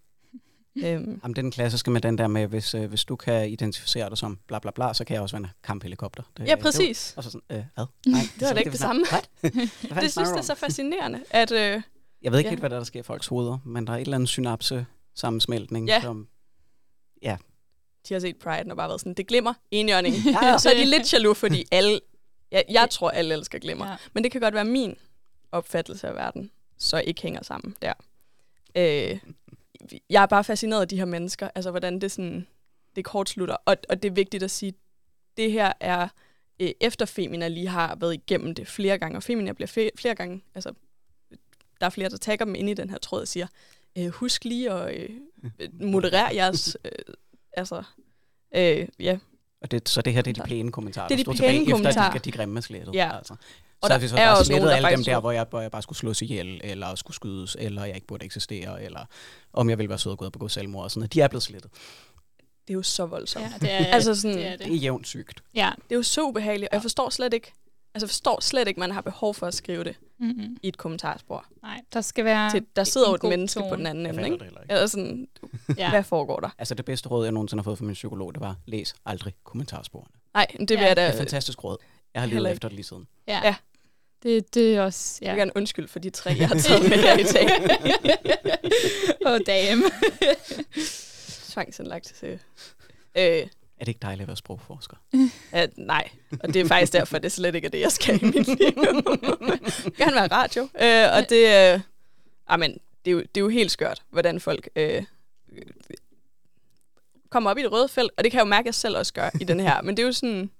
Øhm. 0.77 1.21
Jamen, 1.23 1.37
den 1.37 1.51
klassiske 1.51 1.91
med 1.91 2.01
den 2.01 2.19
der 2.19 2.27
med, 2.27 2.47
hvis, 2.47 2.75
øh, 2.75 2.89
hvis 2.89 3.05
du 3.05 3.17
kan 3.17 3.51
identificere 3.51 4.09
dig 4.09 4.19
som 4.19 4.39
bla 4.47 4.59
bla 4.59 4.71
bla, 4.71 4.95
så 4.95 5.05
kan 5.05 5.15
jeg 5.15 5.23
også 5.23 5.37
være 5.37 5.45
en 5.45 5.51
kamphelikopter. 5.63 6.23
Det, 6.37 6.47
ja, 6.47 6.57
præcis. 6.57 7.07
Det 7.09 7.17
var, 7.17 7.21
og 7.21 7.25
så 7.25 7.31
sådan, 7.31 7.59
øh, 7.59 7.65
hvad? 7.75 7.87
Nej, 8.07 8.21
det 8.39 8.43
var 8.43 8.49
det 8.49 8.59
ikke 8.59 8.71
det, 8.71 8.79
samme. 8.79 9.03
det 10.03 10.13
synes 10.13 10.29
jeg 10.29 10.39
er 10.39 10.43
så 10.43 10.55
fascinerende, 10.55 11.25
at... 11.31 11.53
Øh, 11.53 11.83
jeg 12.23 12.33
ved 12.33 12.39
ikke 12.39 12.49
ja. 12.49 12.51
helt, 12.51 12.61
hvad 12.61 12.71
der, 12.71 12.77
der 12.77 12.85
sker 12.85 13.01
i 13.01 13.03
folks 13.03 13.27
hoveder, 13.27 13.59
men 13.65 13.87
der 13.87 13.93
er 13.93 13.97
et 13.97 14.01
eller 14.01 14.15
andet 14.15 14.29
synapse 14.29 14.87
sammensmeltning, 15.15 15.89
ja. 15.89 16.01
som... 16.01 16.29
Ja. 17.23 17.37
De 18.09 18.15
har 18.15 18.21
set 18.21 18.37
Pride 18.37 18.71
og 18.71 18.77
bare 18.77 18.89
været 18.89 19.01
sådan, 19.01 19.15
det 19.15 19.27
glimmer, 19.27 19.55
enhjørning. 19.71 20.15
ja, 20.43 20.47
ja. 20.47 20.59
Så 20.59 20.71
er 20.71 20.75
de 20.75 20.85
lidt 20.85 21.13
jaloux, 21.13 21.39
fordi 21.39 21.65
alle... 21.71 22.01
Jeg, 22.51 22.65
jeg 22.71 22.91
tror, 22.91 23.11
alle 23.11 23.35
elsker 23.35 23.59
glimmer. 23.59 23.89
Ja. 23.91 23.97
Men 24.13 24.25
det 24.25 24.33
kan 24.33 24.41
godt 24.41 24.55
være 24.55 24.65
min 24.65 24.97
opfattelse 25.53 26.09
af 26.09 26.15
verden, 26.15 26.51
så 26.79 26.99
ikke 26.99 27.23
hænger 27.23 27.43
sammen 27.43 27.77
der. 27.83 27.93
Øh, 28.77 29.19
jeg 30.11 30.23
er 30.23 30.27
bare 30.27 30.45
fascineret 30.45 30.81
af 30.81 30.89
de 30.89 30.97
her 30.97 31.05
mennesker, 31.05 31.49
altså 31.55 31.71
hvordan 31.71 31.99
det 32.01 32.13
sådan, 32.13 32.47
det 32.97 33.05
kortslutter. 33.05 33.57
Og, 33.65 33.77
og 33.89 34.03
det 34.03 34.09
er 34.09 34.13
vigtigt 34.13 34.43
at 34.43 34.51
sige, 34.51 34.75
det 35.37 35.53
her 35.53 35.73
er 35.81 36.09
øh, 36.61 36.71
efter 36.81 37.07
Femina 37.07 37.49
lige 37.49 37.69
har 37.69 37.97
været 38.01 38.15
igennem 38.15 38.55
det 38.55 38.69
flere 38.69 38.99
gange, 38.99 39.17
og 39.19 39.23
Femina 39.23 39.53
bliver 39.53 39.69
fe- 39.69 40.01
flere 40.01 40.15
gange, 40.15 40.43
altså 40.55 40.73
der 41.81 41.87
er 41.87 41.91
flere, 41.91 42.09
der 42.09 42.17
tager 42.17 42.37
dem 42.37 42.55
ind 42.55 42.71
i 42.71 42.75
den 42.75 42.91
her 42.91 42.99
tråd 42.99 43.21
og 43.21 43.29
siger, 43.29 43.47
øh, 43.99 44.09
husk 44.09 44.45
lige 44.45 44.71
at 44.71 45.01
øh, 45.01 45.11
moderere 45.81 46.35
jeres, 46.35 46.77
øh, 46.85 47.15
altså, 47.53 47.83
øh, 48.55 48.89
ja. 48.99 49.19
Og 49.65 49.71
det, 49.71 49.89
så 49.89 50.03
det 50.03 50.13
her, 50.13 50.23
det 50.23 50.39
er 50.39 50.43
de 50.43 50.49
pæne 50.49 50.73
kommentarer, 50.73 51.09
det 51.09 51.21
er 51.21 51.33
de 51.33 51.39
pæne 51.39 51.71
kommentarer. 51.71 52.09
Efter 52.09 52.19
de, 52.19 52.31
de 52.31 52.37
grimme 52.37 52.63
slettet. 52.63 52.95
Ja. 52.95 53.17
Altså. 53.17 53.35
Og 53.81 53.87
så 53.87 53.93
har 53.93 54.01
vi 54.01 54.09
så 54.09 54.17
er 54.17 54.27
bare 54.27 54.45
slettet 54.45 54.71
alle 54.71 54.91
dem 54.91 55.05
der, 55.05 55.21
hvor 55.21 55.33
jeg, 55.33 55.47
hvor 55.51 55.61
jeg 55.61 55.71
bare 55.71 55.83
skulle 55.83 55.99
slås 55.99 56.23
ihjel, 56.23 56.61
eller 56.65 56.95
skulle 56.95 57.15
skydes, 57.15 57.57
eller 57.59 57.85
jeg 57.85 57.95
ikke 57.95 58.07
burde 58.07 58.25
eksistere, 58.25 58.83
eller 58.83 59.01
om 59.53 59.71
jeg 59.71 59.79
ville 59.79 59.89
være 59.89 59.99
sød 59.99 60.13
og 60.13 60.19
gå 60.19 60.25
og 60.25 60.33
begå 60.33 60.49
selvmord 60.49 60.85
og 60.85 60.91
sådan 60.91 61.01
noget. 61.01 61.15
De 61.15 61.21
er 61.21 61.29
blevet 61.29 61.43
slettet. 61.43 61.71
Det 62.67 62.71
er 62.71 62.75
jo 62.75 62.83
så 62.83 63.07
voldsomt. 63.07 63.45
Ja, 63.45 63.51
det 63.61 63.73
er, 63.73 63.87
altså 63.97 64.15
sådan, 64.15 64.37
det, 64.37 64.47
er 64.47 64.51
det. 64.51 64.67
det 64.67 64.73
er 64.73 64.79
jævnt 64.79 65.07
sygt. 65.07 65.43
Ja. 65.55 65.71
Det 65.89 65.93
er 65.93 65.97
jo 65.97 66.03
så 66.03 66.23
ubehageligt, 66.23 66.69
og 66.69 66.75
jeg 66.75 66.83
forstår 66.83 67.11
slet 67.11 67.35
ikke, 67.35 67.53
altså 67.95 68.07
forstår 68.07 68.41
slet 68.41 68.69
ikke, 68.69 68.81
man 68.81 68.91
har 68.91 69.01
behov 69.01 69.35
for 69.35 69.47
at 69.47 69.55
skrive 69.55 69.85
det 69.85 69.97
mm-hmm. 70.19 70.57
i 70.63 70.69
et 70.69 70.79
kommentarspor. 70.79 71.47
Nej, 71.63 71.81
der 71.93 72.01
skal 72.01 72.25
være 72.25 72.51
Til, 72.51 72.67
Der 72.77 72.85
sidder 72.85 73.09
jo 73.09 73.15
et 73.15 73.23
menneske 73.23 73.61
tone. 73.61 73.71
på 73.71 73.77
den 73.77 73.87
anden 73.87 74.07
ende, 74.07 74.25
ikke? 74.25 74.51
Eller 74.69 74.87
sådan, 74.87 75.29
ja. 75.79 75.91
hvad 75.91 76.03
foregår 76.03 76.41
der? 76.41 76.49
Altså 76.59 76.75
det 76.75 76.85
bedste 76.85 77.09
råd, 77.09 77.25
jeg 77.25 77.33
nogensinde 77.33 77.61
har 77.61 77.65
fået 77.65 77.79
fra 77.79 77.85
min 77.85 77.95
psykolog, 77.95 78.35
det 78.35 78.41
var, 78.41 78.57
læs 78.67 78.95
aldrig 79.07 79.35
kommentarsporene. 79.45 80.11
Nej, 80.35 80.47
det 80.59 80.71
vil 80.71 80.79
ja. 80.79 80.87
jeg 80.87 80.97
da... 80.97 81.03
Det 81.03 81.09
er 81.09 81.13
et 81.13 81.19
fantastisk 81.19 81.65
råd. 81.65 81.77
Jeg 82.15 82.23
har 82.23 82.29
levet 82.29 82.51
efter 82.51 82.69
det 82.69 82.77
lige 82.77 82.87
siden. 82.87 83.07
Ja. 83.29 83.41
ja. 83.45 83.55
Det, 84.23 84.55
det 84.55 84.77
er 84.77 84.83
også... 84.83 85.19
Ja. 85.23 85.27
Jeg 85.27 85.35
vil 85.35 85.41
gerne 85.41 85.53
undskyld 85.57 85.89
for 85.89 85.99
de 85.99 86.11
tre, 86.11 86.37
jeg 86.39 86.49
har 86.49 86.55
taget 86.55 86.83
med 86.83 86.99
her 86.99 87.19
i 87.19 87.23
dag. 87.23 87.49
Åh, 89.27 89.33
oh, 89.33 89.41
damn. 89.47 89.83
Tvangsindlagt 91.53 92.13
til... 92.21 92.39
Øh, 93.19 93.47
er 93.79 93.85
det 93.85 93.89
ikke 93.89 94.03
dejligt 94.03 94.23
at 94.23 94.29
være 94.29 94.37
sprogforsker? 94.37 94.97
Ja, 95.53 95.67
nej, 95.77 96.09
og 96.41 96.55
det 96.55 96.61
er 96.63 96.67
faktisk 96.67 96.93
derfor, 96.93 97.19
det 97.19 97.33
slet 97.33 97.55
ikke 97.55 97.67
er 97.67 97.71
det, 97.71 97.81
jeg 97.81 97.93
skal 97.93 98.23
i 98.23 98.25
mit 98.25 98.47
liv. 98.47 98.73
jeg 99.85 99.93
gerne 99.99 100.15
være 100.15 100.27
radio. 100.27 100.63
Øh, 100.63 101.17
og 101.17 101.31
det, 101.31 101.75
øh, 101.75 101.81
amen, 102.47 102.79
det, 103.05 103.11
er 103.11 103.13
jo, 103.13 103.21
det 103.21 103.37
er 103.37 103.41
jo 103.41 103.49
helt 103.49 103.71
skørt, 103.71 104.03
hvordan 104.11 104.41
folk 104.41 104.69
øh, 104.77 105.05
kommer 107.31 107.51
op 107.51 107.59
i 107.59 107.63
det 107.63 107.73
røde 107.73 107.89
felt, 107.89 108.13
og 108.19 108.25
det 108.25 108.33
kan 108.33 108.39
jeg 108.39 108.45
jo 108.45 108.49
mærke, 108.49 108.63
at 108.63 108.67
jeg 108.67 108.75
selv 108.75 108.97
også 108.97 109.13
gør 109.13 109.31
i 109.41 109.45
den 109.45 109.61
her. 109.61 109.83
Men 109.83 109.97
det 109.97 110.03
er 110.03 110.07
jo 110.07 110.13
sådan, 110.13 110.51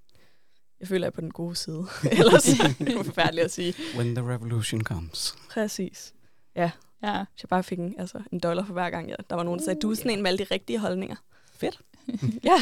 jeg 0.81 0.89
føler, 0.89 1.07
jeg 1.07 1.11
er 1.11 1.15
på 1.15 1.21
den 1.21 1.31
gode 1.31 1.57
side. 1.57 1.87
Ellers 2.19 2.43
det 2.43 2.89
er 2.89 3.05
forfærdeligt 3.05 3.45
at 3.45 3.51
sige. 3.51 3.75
When 3.97 4.15
the 4.15 4.25
revolution 4.33 4.81
comes. 4.81 5.35
Præcis. 5.51 6.15
Ja. 6.57 6.71
ja. 7.03 7.13
Jeg 7.13 7.49
bare 7.49 7.63
fik 7.63 7.79
en, 7.79 7.95
altså, 7.99 8.23
en 8.33 8.41
dollar 8.41 8.65
for 8.65 8.73
hver 8.73 8.91
gang, 8.91 9.09
ja. 9.09 9.15
der 9.31 9.37
var 9.37 9.43
nogen, 9.43 9.59
der 9.59 9.65
sagde, 9.65 9.81
du 9.81 9.91
er 9.91 9.95
sådan 9.95 10.11
en 10.11 10.23
med 10.23 10.31
alle 10.31 10.45
de 10.45 10.47
rigtige 10.51 10.79
holdninger. 10.79 11.17
Fedt. 11.57 11.81
ja, 12.45 12.61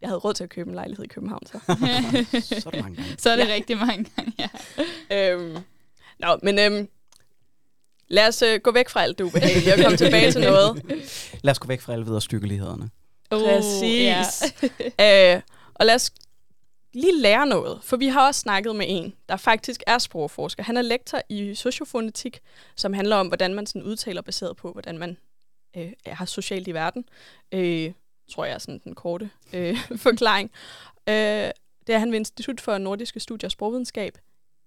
jeg 0.00 0.08
havde 0.08 0.18
råd 0.18 0.34
til 0.34 0.44
at 0.44 0.50
købe 0.50 0.68
en 0.68 0.74
lejlighed 0.74 1.04
i 1.04 1.08
København, 1.08 1.46
så. 1.46 1.58
så 2.60 2.68
er 2.68 2.70
det 2.70 2.82
mange 2.82 2.96
gange. 2.96 3.16
Så 3.18 3.30
er 3.30 3.36
det 3.36 3.48
ja. 3.48 3.54
rigtig 3.54 3.76
mange 3.76 4.06
gange, 4.16 4.32
ja. 4.38 4.48
øhm, 5.32 5.56
nå, 6.18 6.38
men 6.42 6.58
øhm, 6.58 6.88
lad 8.08 8.28
os 8.28 8.42
øh, 8.42 8.60
gå 8.60 8.72
væk 8.72 8.88
fra 8.88 9.02
alt 9.02 9.18
det 9.18 9.24
ubehagelige 9.24 9.74
og 9.74 9.78
komme 9.82 9.96
tilbage 9.96 10.32
til 10.32 10.40
noget. 10.40 10.82
Lad 11.44 11.50
os 11.50 11.58
gå 11.58 11.68
væk 11.68 11.80
fra 11.80 11.92
alle 11.92 12.04
videre 12.04 12.20
stykkelighederne. 12.20 12.90
Oh, 13.30 13.42
Præcis. 13.42 14.42
Ja. 14.98 15.34
øh, 15.34 15.42
og 15.74 15.86
lad 15.86 15.94
os 15.94 16.10
lige 16.92 17.20
lære 17.20 17.46
noget, 17.46 17.78
for 17.82 17.96
vi 17.96 18.06
har 18.08 18.26
også 18.26 18.40
snakket 18.40 18.76
med 18.76 18.86
en, 18.88 19.14
der 19.28 19.36
faktisk 19.36 19.82
er 19.86 19.98
sprogforsker. 19.98 20.62
Han 20.62 20.76
er 20.76 20.82
lektor 20.82 21.20
i 21.28 21.54
sociofonetik, 21.54 22.40
som 22.76 22.92
handler 22.92 23.16
om, 23.16 23.26
hvordan 23.26 23.54
man 23.54 23.66
sådan 23.66 23.82
udtaler 23.82 24.22
baseret 24.22 24.56
på, 24.56 24.72
hvordan 24.72 24.98
man 24.98 25.16
øh, 25.76 25.92
er 26.04 26.24
socialt 26.24 26.68
i 26.68 26.74
verden. 26.74 27.04
Øh, 27.52 27.92
tror 28.30 28.44
jeg 28.44 28.54
er 28.54 28.58
sådan 28.58 28.80
den 28.84 28.94
korte 28.94 29.30
øh, 29.52 29.76
forklaring. 30.06 30.50
Øh, 31.08 31.50
det 31.86 31.94
er 31.94 31.98
han 31.98 32.10
ved 32.10 32.18
Institut 32.18 32.60
for 32.60 32.78
Nordiske 32.78 33.20
Studier 33.20 33.48
og 33.48 33.52
Sprogvidenskab 33.52 34.18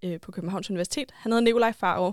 øh, 0.03 0.20
på 0.20 0.32
Københavns 0.32 0.70
Universitet. 0.70 1.12
Han 1.15 1.32
hedder 1.32 1.43
Nikolaj 1.43 1.72
Faro. 1.72 2.12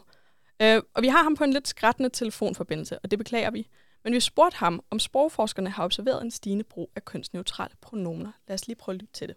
Øh, 0.62 0.82
og 0.94 1.02
vi 1.02 1.08
har 1.08 1.22
ham 1.22 1.36
på 1.36 1.44
en 1.44 1.52
lidt 1.52 1.68
skrættende 1.68 2.10
telefonforbindelse, 2.10 2.98
og 2.98 3.10
det 3.10 3.18
beklager 3.18 3.50
vi. 3.50 3.68
Men 4.04 4.12
vi 4.12 4.20
spurgte 4.20 4.56
ham, 4.56 4.82
om 4.90 4.98
sprogforskerne 4.98 5.70
har 5.70 5.84
observeret 5.84 6.22
en 6.22 6.30
stigende 6.30 6.64
brug 6.64 6.90
af 6.96 7.04
kønsneutrale 7.04 7.74
pronomer. 7.80 8.32
Lad 8.48 8.54
os 8.54 8.66
lige 8.66 8.76
prøve 8.76 8.94
at 8.94 9.00
lytte 9.00 9.12
til 9.12 9.28
det. 9.28 9.36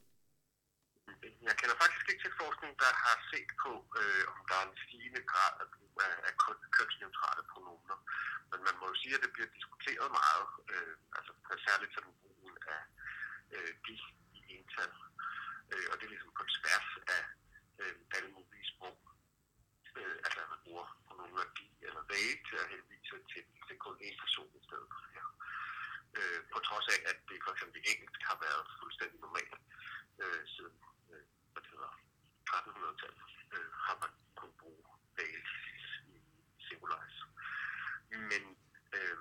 Jeg 1.48 1.56
kender 1.60 1.76
faktisk 1.84 2.06
ikke 2.10 2.24
til 2.24 2.40
forskning, 2.44 2.72
der 2.84 2.92
har 3.06 3.16
set 3.32 3.52
på, 3.64 3.72
øh, 4.00 4.24
om 4.32 4.40
der 4.50 4.56
er 4.60 4.66
en 4.68 4.78
stigende 4.84 5.24
grad 5.32 5.54
af 5.64 5.68
brug 5.76 5.94
af, 6.08 6.14
af 6.28 6.34
kønsneutrale 6.76 7.44
pronomer. 7.54 7.98
Men 8.52 8.60
man 8.68 8.76
må 8.80 8.84
jo 8.92 8.96
sige, 9.02 9.16
at 9.16 9.24
det 9.24 9.34
bliver 9.36 9.50
diskuteret 9.58 10.10
meget, 10.22 10.48
øh, 10.74 10.96
altså 11.18 11.32
særligt 11.68 11.94
sådan 11.94 12.16
brugen 12.22 12.56
af 12.76 12.82
øh, 13.56 13.72
de 13.86 13.94
i 14.40 14.42
ental. 14.58 14.92
Øh, 15.72 15.86
og 15.90 15.96
det 15.96 16.06
er 16.06 16.14
ligesom 16.14 16.34
på 16.40 16.44
tværs 16.56 16.90
af 17.18 17.24
øh, 17.82 17.96
alle 18.16 18.30
mulige 18.38 18.70
sprog. 18.72 18.98
Øh, 20.00 20.18
altså 20.26 20.40
man 20.54 20.64
bruger 20.66 20.86
pronomer 21.08 21.46
de 21.58 21.66
eller 21.88 22.02
they 22.12 22.28
til 22.48 22.58
at 22.64 22.70
henvise 22.74 23.16
til, 23.32 23.44
til 23.68 23.78
kun 23.86 23.96
én 24.08 24.18
person 24.24 24.50
i 24.60 24.62
stedet 24.68 24.88
for 24.92 25.00
flere. 25.08 25.30
Øh, 26.18 26.40
på 26.54 26.60
trods 26.68 26.88
af, 26.94 27.00
at 27.12 27.18
det 27.30 27.38
for 27.46 27.52
eksempel 27.54 27.78
i 27.80 27.90
engelsk 27.92 28.22
har 28.30 28.38
været 28.46 28.64
fuldstændig 28.80 29.20
normalt 29.26 29.56
øh, 30.24 30.44
siden 30.56 30.76
øh, 31.14 31.24
hvad 31.52 31.62
det 31.64 31.70
hedder, 31.74 31.92
1300-tallet, 32.50 33.24
øh, 33.56 33.68
har 33.86 33.96
man 34.02 34.12
kunnet 34.40 34.56
bruge 34.62 34.84
they 35.18 35.32
i 36.14 36.16
singularis. 36.68 37.18
Men 38.32 38.44
øh, 38.98 39.18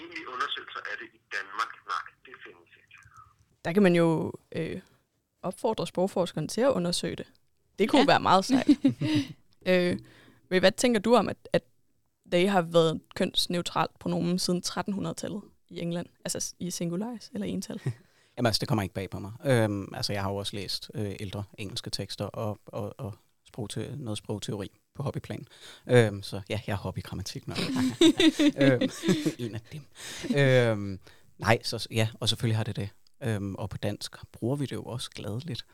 egentlige 0.00 0.28
undersøgelser 0.34 0.80
er 0.92 0.96
det 1.00 1.08
i 1.18 1.20
Danmark, 1.36 1.70
nej, 1.92 2.04
det 2.26 2.34
findes 2.44 2.70
ikke. 2.82 2.96
Der 3.64 3.72
kan 3.72 3.82
man 3.82 3.94
jo 4.02 4.32
øh, 4.52 4.80
opfordre 5.42 5.86
sprogforskerne 5.86 6.48
til 6.48 6.60
at 6.60 6.70
undersøge 6.70 7.16
det. 7.16 7.26
Det 7.78 7.88
kunne 7.88 8.00
ja. 8.00 8.06
være 8.06 8.20
meget 8.20 8.44
sejt. 8.44 8.68
øh, 9.70 9.98
hvad 10.48 10.72
tænker 10.72 11.00
du 11.00 11.14
om, 11.14 11.28
at, 11.28 11.48
at 11.52 11.64
they 12.32 12.48
har 12.48 12.62
været 12.62 13.00
kønsneutralt 13.14 13.98
pronomen 13.98 14.38
siden 14.38 14.62
1300-tallet 14.66 15.42
i 15.68 15.80
England? 15.80 16.06
Altså 16.24 16.54
i 16.58 16.70
singularis 16.70 17.30
eller 17.34 17.46
ental? 17.46 17.80
Jamen 18.36 18.46
altså, 18.46 18.60
det 18.60 18.68
kommer 18.68 18.82
ikke 18.82 18.94
bag 18.94 19.10
på 19.10 19.18
mig. 19.18 19.32
Øhm, 19.44 19.94
altså, 19.94 20.12
jeg 20.12 20.22
har 20.22 20.30
jo 20.30 20.36
også 20.36 20.56
læst 20.56 20.90
øh, 20.94 21.16
ældre 21.20 21.44
engelske 21.58 21.90
tekster 21.90 22.24
og, 22.24 22.58
og, 22.66 22.94
og 22.98 23.14
sprog 23.44 23.70
til, 23.70 23.98
noget 23.98 24.18
sprogteori 24.18 24.70
på 24.94 25.02
hobbyplan. 25.02 25.48
Øhm, 25.86 26.22
så 26.22 26.40
ja, 26.48 26.60
jeg 26.66 26.72
er 26.72 26.76
hobbygrammatik 26.76 27.48
nok. 27.48 27.58
øhm, 28.62 28.90
en 29.38 29.54
af 29.54 29.60
dem. 29.72 29.82
Øhm, 30.36 31.00
nej, 31.38 31.58
så 31.62 31.86
ja, 31.90 32.08
og 32.20 32.28
selvfølgelig 32.28 32.56
har 32.56 32.64
det 32.64 32.76
det. 32.76 32.88
Øhm, 33.22 33.54
og 33.54 33.70
på 33.70 33.76
dansk 33.76 34.16
bruger 34.32 34.56
vi 34.56 34.66
det 34.66 34.72
jo 34.72 34.82
også 34.82 35.10
gladeligt. 35.10 35.66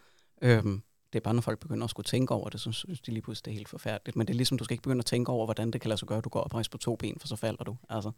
Øhm, 0.42 0.82
det 1.12 1.18
er 1.18 1.22
bare, 1.22 1.34
når 1.34 1.42
folk 1.42 1.58
begynder 1.58 1.84
at 1.84 1.90
skulle 1.90 2.04
tænke 2.04 2.34
over 2.34 2.48
det, 2.48 2.60
så 2.60 2.72
synes 2.72 3.00
de 3.00 3.10
lige 3.10 3.22
pludselig, 3.22 3.44
det 3.44 3.50
er 3.50 3.54
helt 3.54 3.68
forfærdeligt. 3.68 4.16
Men 4.16 4.26
det 4.26 4.32
er 4.32 4.36
ligesom, 4.36 4.58
du 4.58 4.64
skal 4.64 4.74
ikke 4.74 4.82
begynde 4.82 4.98
at 4.98 5.06
tænke 5.06 5.32
over, 5.32 5.46
hvordan 5.46 5.70
det 5.70 5.80
kan 5.80 5.88
lade 5.88 5.98
sig 5.98 6.08
gøre, 6.08 6.18
at 6.18 6.24
du 6.24 6.28
går 6.28 6.40
oprejst 6.40 6.70
på 6.70 6.78
to 6.78 6.96
ben, 6.96 7.16
for 7.20 7.28
så 7.28 7.36
falder 7.36 7.64
du. 7.64 7.76
Altså. 7.88 8.12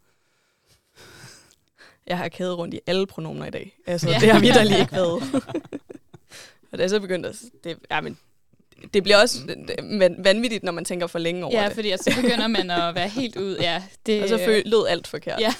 Jeg 2.07 2.17
har 2.17 2.27
kædet 2.27 2.57
rundt 2.57 2.73
i 2.73 2.79
alle 2.87 3.07
pronomer 3.07 3.45
i 3.45 3.49
dag. 3.49 3.77
Altså, 3.87 4.09
ja. 4.09 4.19
det 4.19 4.31
har 4.31 4.39
vi 4.39 4.51
da 4.51 4.63
lige 4.63 4.79
ikke 4.79 4.91
været. 4.91 5.23
og 6.71 6.77
det 6.77 6.83
er 6.83 6.87
så 6.87 6.99
begyndt 6.99 7.25
at... 7.25 7.35
Det, 7.63 7.77
ja, 7.91 8.01
men 8.01 8.17
det 8.93 9.03
bliver 9.03 9.17
også 9.17 9.37
vanvittigt, 10.19 10.63
når 10.63 10.71
man 10.71 10.85
tænker 10.85 11.07
for 11.07 11.19
længe 11.19 11.45
over 11.45 11.55
ja, 11.55 11.63
det. 11.63 11.69
Ja, 11.69 11.75
fordi 11.75 11.89
altså, 11.89 12.11
så 12.11 12.21
begynder 12.21 12.47
man 12.47 12.71
at 12.71 12.95
være 12.95 13.07
helt 13.19 13.35
ud. 13.37 13.57
Ja, 13.61 13.83
det, 14.05 14.23
og 14.23 14.29
så 14.29 14.61
lød 14.65 14.87
alt 14.89 15.07
forkert. 15.07 15.39
Ja, 15.41 15.53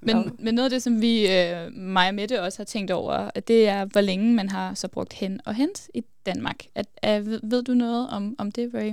men, 0.00 0.16
ja. 0.16 0.30
men 0.38 0.54
noget 0.54 0.66
af 0.66 0.70
det, 0.70 0.82
som 0.82 1.00
vi, 1.00 1.32
øh, 1.32 1.72
mig 1.72 2.08
og 2.08 2.14
Mette 2.14 2.42
også 2.42 2.58
har 2.58 2.64
tænkt 2.64 2.90
over, 2.90 3.30
det 3.30 3.68
er, 3.68 3.84
hvor 3.84 4.00
længe 4.00 4.34
man 4.34 4.48
har 4.48 4.74
så 4.74 4.88
brugt 4.88 5.12
hen 5.12 5.40
og 5.44 5.54
hent 5.54 5.88
i 5.94 6.02
Danmark. 6.26 6.56
At, 6.74 6.86
at, 6.96 7.26
ved 7.26 7.62
du 7.62 7.74
noget 7.74 8.08
om, 8.10 8.36
om 8.38 8.52
det, 8.52 8.70
Ray? 8.74 8.92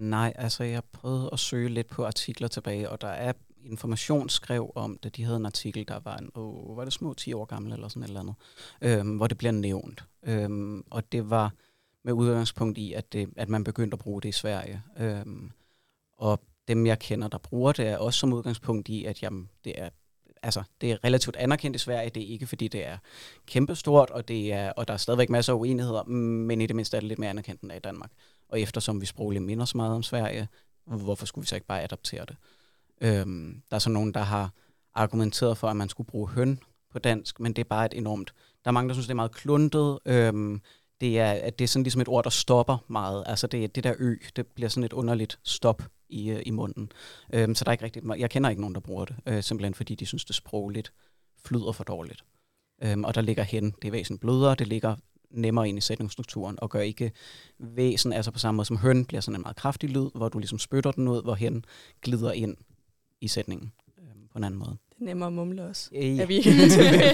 Nej, 0.00 0.32
altså 0.36 0.64
jeg 0.64 0.82
prøvede 0.92 1.30
at 1.32 1.38
søge 1.38 1.68
lidt 1.68 1.86
på 1.86 2.04
artikler 2.04 2.48
tilbage, 2.48 2.90
og 2.90 3.00
der 3.00 3.08
er 3.08 3.32
information 3.64 4.28
skrev 4.28 4.72
om 4.74 4.98
det. 5.02 5.16
De 5.16 5.24
havde 5.24 5.36
en 5.36 5.46
artikel, 5.46 5.88
der 5.88 6.00
var, 6.04 6.16
en, 6.16 6.30
oh, 6.34 6.76
var 6.76 6.84
det 6.84 6.92
små 6.92 7.14
10 7.14 7.32
år 7.32 7.44
gammel 7.44 7.72
eller 7.72 7.88
sådan 7.88 8.02
et 8.02 8.06
eller 8.06 8.20
andet, 8.20 8.34
øhm, 8.80 9.16
hvor 9.16 9.26
det 9.26 9.38
bliver 9.38 9.52
nævnt. 9.52 10.04
Øhm, 10.22 10.84
og 10.90 11.12
det 11.12 11.30
var 11.30 11.52
med 12.04 12.12
udgangspunkt 12.12 12.78
i, 12.78 12.92
at, 12.92 13.12
det, 13.12 13.28
at 13.36 13.48
man 13.48 13.64
begyndte 13.64 13.94
at 13.94 13.98
bruge 13.98 14.22
det 14.22 14.28
i 14.28 14.32
Sverige. 14.32 14.82
Øhm, 14.98 15.50
og 16.18 16.40
dem, 16.68 16.86
jeg 16.86 16.98
kender, 16.98 17.28
der 17.28 17.38
bruger 17.38 17.72
det, 17.72 17.88
er 17.88 17.98
også 17.98 18.18
som 18.18 18.32
udgangspunkt 18.32 18.88
i, 18.88 19.04
at 19.04 19.22
jamen, 19.22 19.48
det 19.64 19.80
er 19.80 19.88
altså, 20.42 20.62
det 20.80 20.92
er 20.92 21.04
relativt 21.04 21.36
anerkendt 21.36 21.76
i 21.76 21.78
Sverige. 21.78 22.10
Det 22.10 22.22
er 22.22 22.26
ikke, 22.26 22.46
fordi 22.46 22.68
det 22.68 22.86
er 22.86 22.98
kæmpestort, 23.46 24.10
og, 24.10 24.28
det 24.28 24.52
er, 24.52 24.72
og 24.72 24.88
der 24.88 24.94
er 24.94 24.98
stadigvæk 24.98 25.30
masser 25.30 25.52
af 25.52 25.56
uenigheder, 25.56 26.04
men 26.04 26.60
i 26.60 26.66
det 26.66 26.76
mindste 26.76 26.96
er 26.96 27.00
det 27.00 27.08
lidt 27.08 27.18
mere 27.18 27.30
anerkendt 27.30 27.62
end 27.62 27.72
i 27.72 27.78
Danmark. 27.78 28.10
Og 28.48 28.60
eftersom 28.60 29.00
vi 29.00 29.06
sprogligt 29.06 29.44
minder 29.44 29.64
så 29.64 29.76
meget 29.76 29.94
om 29.94 30.02
Sverige, 30.02 30.48
hvorfor 30.84 31.26
skulle 31.26 31.42
vi 31.42 31.46
så 31.46 31.54
ikke 31.54 31.66
bare 31.66 31.82
adoptere 31.82 32.24
det? 32.24 32.36
Øhm, 33.00 33.62
der 33.70 33.74
er 33.74 33.78
så 33.78 33.90
nogen, 33.90 34.14
der 34.14 34.20
har 34.20 34.52
argumenteret 34.94 35.58
for, 35.58 35.68
at 35.68 35.76
man 35.76 35.88
skulle 35.88 36.06
bruge 36.06 36.28
høn 36.28 36.60
på 36.90 36.98
dansk, 36.98 37.40
men 37.40 37.52
det 37.52 37.62
er 37.62 37.68
bare 37.68 37.86
et 37.86 37.94
enormt... 37.94 38.34
Der 38.64 38.70
er 38.70 38.72
mange, 38.72 38.88
der 38.88 38.94
synes, 38.94 39.06
det 39.06 39.12
er 39.12 39.16
meget 39.16 39.34
kluntet. 39.34 39.98
Øhm, 40.06 40.62
det 41.00 41.18
er, 41.18 41.30
at 41.30 41.58
det 41.58 41.64
er 41.64 41.68
sådan 41.68 41.82
ligesom 41.82 42.00
et 42.00 42.08
ord, 42.08 42.24
der 42.24 42.30
stopper 42.30 42.84
meget. 42.88 43.24
Altså 43.26 43.46
det, 43.46 43.74
det 43.74 43.84
der 43.84 43.94
ø, 43.98 44.16
det 44.36 44.46
bliver 44.46 44.68
sådan 44.68 44.84
et 44.84 44.92
underligt 44.92 45.38
stop 45.42 45.82
i, 46.08 46.30
øh, 46.30 46.42
i 46.46 46.50
munden. 46.50 46.92
Øhm, 47.32 47.54
så 47.54 47.64
der 47.64 47.68
er 47.68 47.72
ikke 47.72 47.84
rigtigt, 47.84 48.04
jeg 48.18 48.30
kender 48.30 48.50
ikke 48.50 48.62
nogen, 48.62 48.74
der 48.74 48.80
bruger 48.80 49.04
det, 49.04 49.16
øh, 49.26 49.42
simpelthen 49.42 49.74
fordi 49.74 49.94
de 49.94 50.06
synes, 50.06 50.24
det 50.24 50.36
sprogligt 50.36 50.92
flyder 51.44 51.72
for 51.72 51.84
dårligt. 51.84 52.24
Øhm, 52.82 53.04
og 53.04 53.14
der 53.14 53.20
ligger 53.20 53.42
hen, 53.42 53.74
det 53.82 53.88
er 53.88 53.92
væsen 53.92 54.18
blødere, 54.18 54.54
det 54.54 54.66
ligger 54.66 54.96
nemmere 55.30 55.68
ind 55.68 55.78
i 55.78 55.80
sætningsstrukturen, 55.80 56.58
og 56.62 56.70
gør 56.70 56.80
ikke 56.80 57.12
væsen, 57.58 58.12
altså 58.12 58.30
på 58.30 58.38
samme 58.38 58.56
måde 58.56 58.66
som 58.66 58.76
høn, 58.76 59.04
bliver 59.04 59.20
sådan 59.20 59.36
en 59.36 59.42
meget 59.42 59.56
kraftig 59.56 59.90
lyd, 59.90 60.10
hvor 60.14 60.28
du 60.28 60.38
ligesom 60.38 60.58
spytter 60.58 60.92
den 60.92 61.08
ud, 61.08 61.22
hvor 61.22 61.34
hen 61.34 61.64
glider 62.02 62.32
ind 62.32 62.56
i 63.20 63.28
sætningen 63.28 63.72
øhm, 63.98 64.28
på 64.32 64.38
en 64.38 64.44
anden 64.44 64.58
måde. 64.58 64.76
Det 64.90 65.00
er 65.00 65.04
nemmere 65.04 65.26
at 65.26 65.32
mumle 65.32 65.64
også. 65.64 65.90
Ja, 65.92 66.22
er 66.22 66.26
vi 66.26 66.36
ikke 66.36 66.50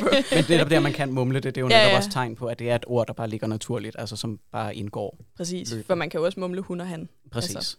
på. 0.00 0.08
Men 0.34 0.44
det 0.44 0.50
er 0.50 0.64
der, 0.64 0.80
man 0.80 0.92
kan 0.92 1.12
mumle 1.12 1.40
det, 1.40 1.54
det 1.54 1.56
er 1.56 1.60
jo 1.60 1.68
ja, 1.68 1.78
netop 1.78 1.90
ja. 1.90 1.96
også 1.96 2.10
tegn 2.10 2.36
på, 2.36 2.46
at 2.46 2.58
det 2.58 2.70
er 2.70 2.74
et 2.74 2.84
ord, 2.86 3.06
der 3.06 3.12
bare 3.12 3.28
ligger 3.28 3.46
naturligt, 3.46 3.96
altså 3.98 4.16
som 4.16 4.40
bare 4.52 4.76
indgår. 4.76 5.18
Præcis, 5.36 5.70
løbet. 5.70 5.86
for 5.86 5.94
man 5.94 6.10
kan 6.10 6.18
jo 6.18 6.26
også 6.26 6.40
mumle 6.40 6.60
hun 6.60 6.80
og 6.80 6.86
han. 6.86 7.08
Præcis. 7.30 7.56
Altså, 7.56 7.76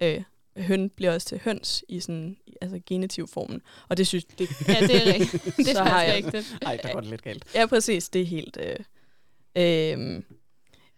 øh, 0.00 0.22
høn 0.56 0.90
bliver 0.90 1.14
også 1.14 1.26
til 1.26 1.40
høns 1.44 1.84
i 1.88 2.00
sådan 2.00 2.36
altså 2.60 2.80
genitiv 2.86 3.28
formen. 3.28 3.62
Og 3.88 3.96
det 3.96 4.06
synes 4.06 4.24
det 4.24 4.48
Ja, 4.68 4.80
det 4.80 5.08
er 5.08 5.14
rigtigt. 5.14 5.56
det 5.56 5.76
er 5.76 5.84
har 5.84 6.02
jeg, 6.02 6.14
rigtigt. 6.14 6.58
Nej, 6.62 6.78
der 6.82 6.92
går 6.92 7.00
det 7.00 7.10
lidt 7.10 7.22
galt. 7.22 7.44
Ja, 7.54 7.66
præcis. 7.66 8.08
Det 8.08 8.20
er 8.20 8.26
helt 8.26 8.58
øh, 8.60 8.76
øh, 9.56 10.22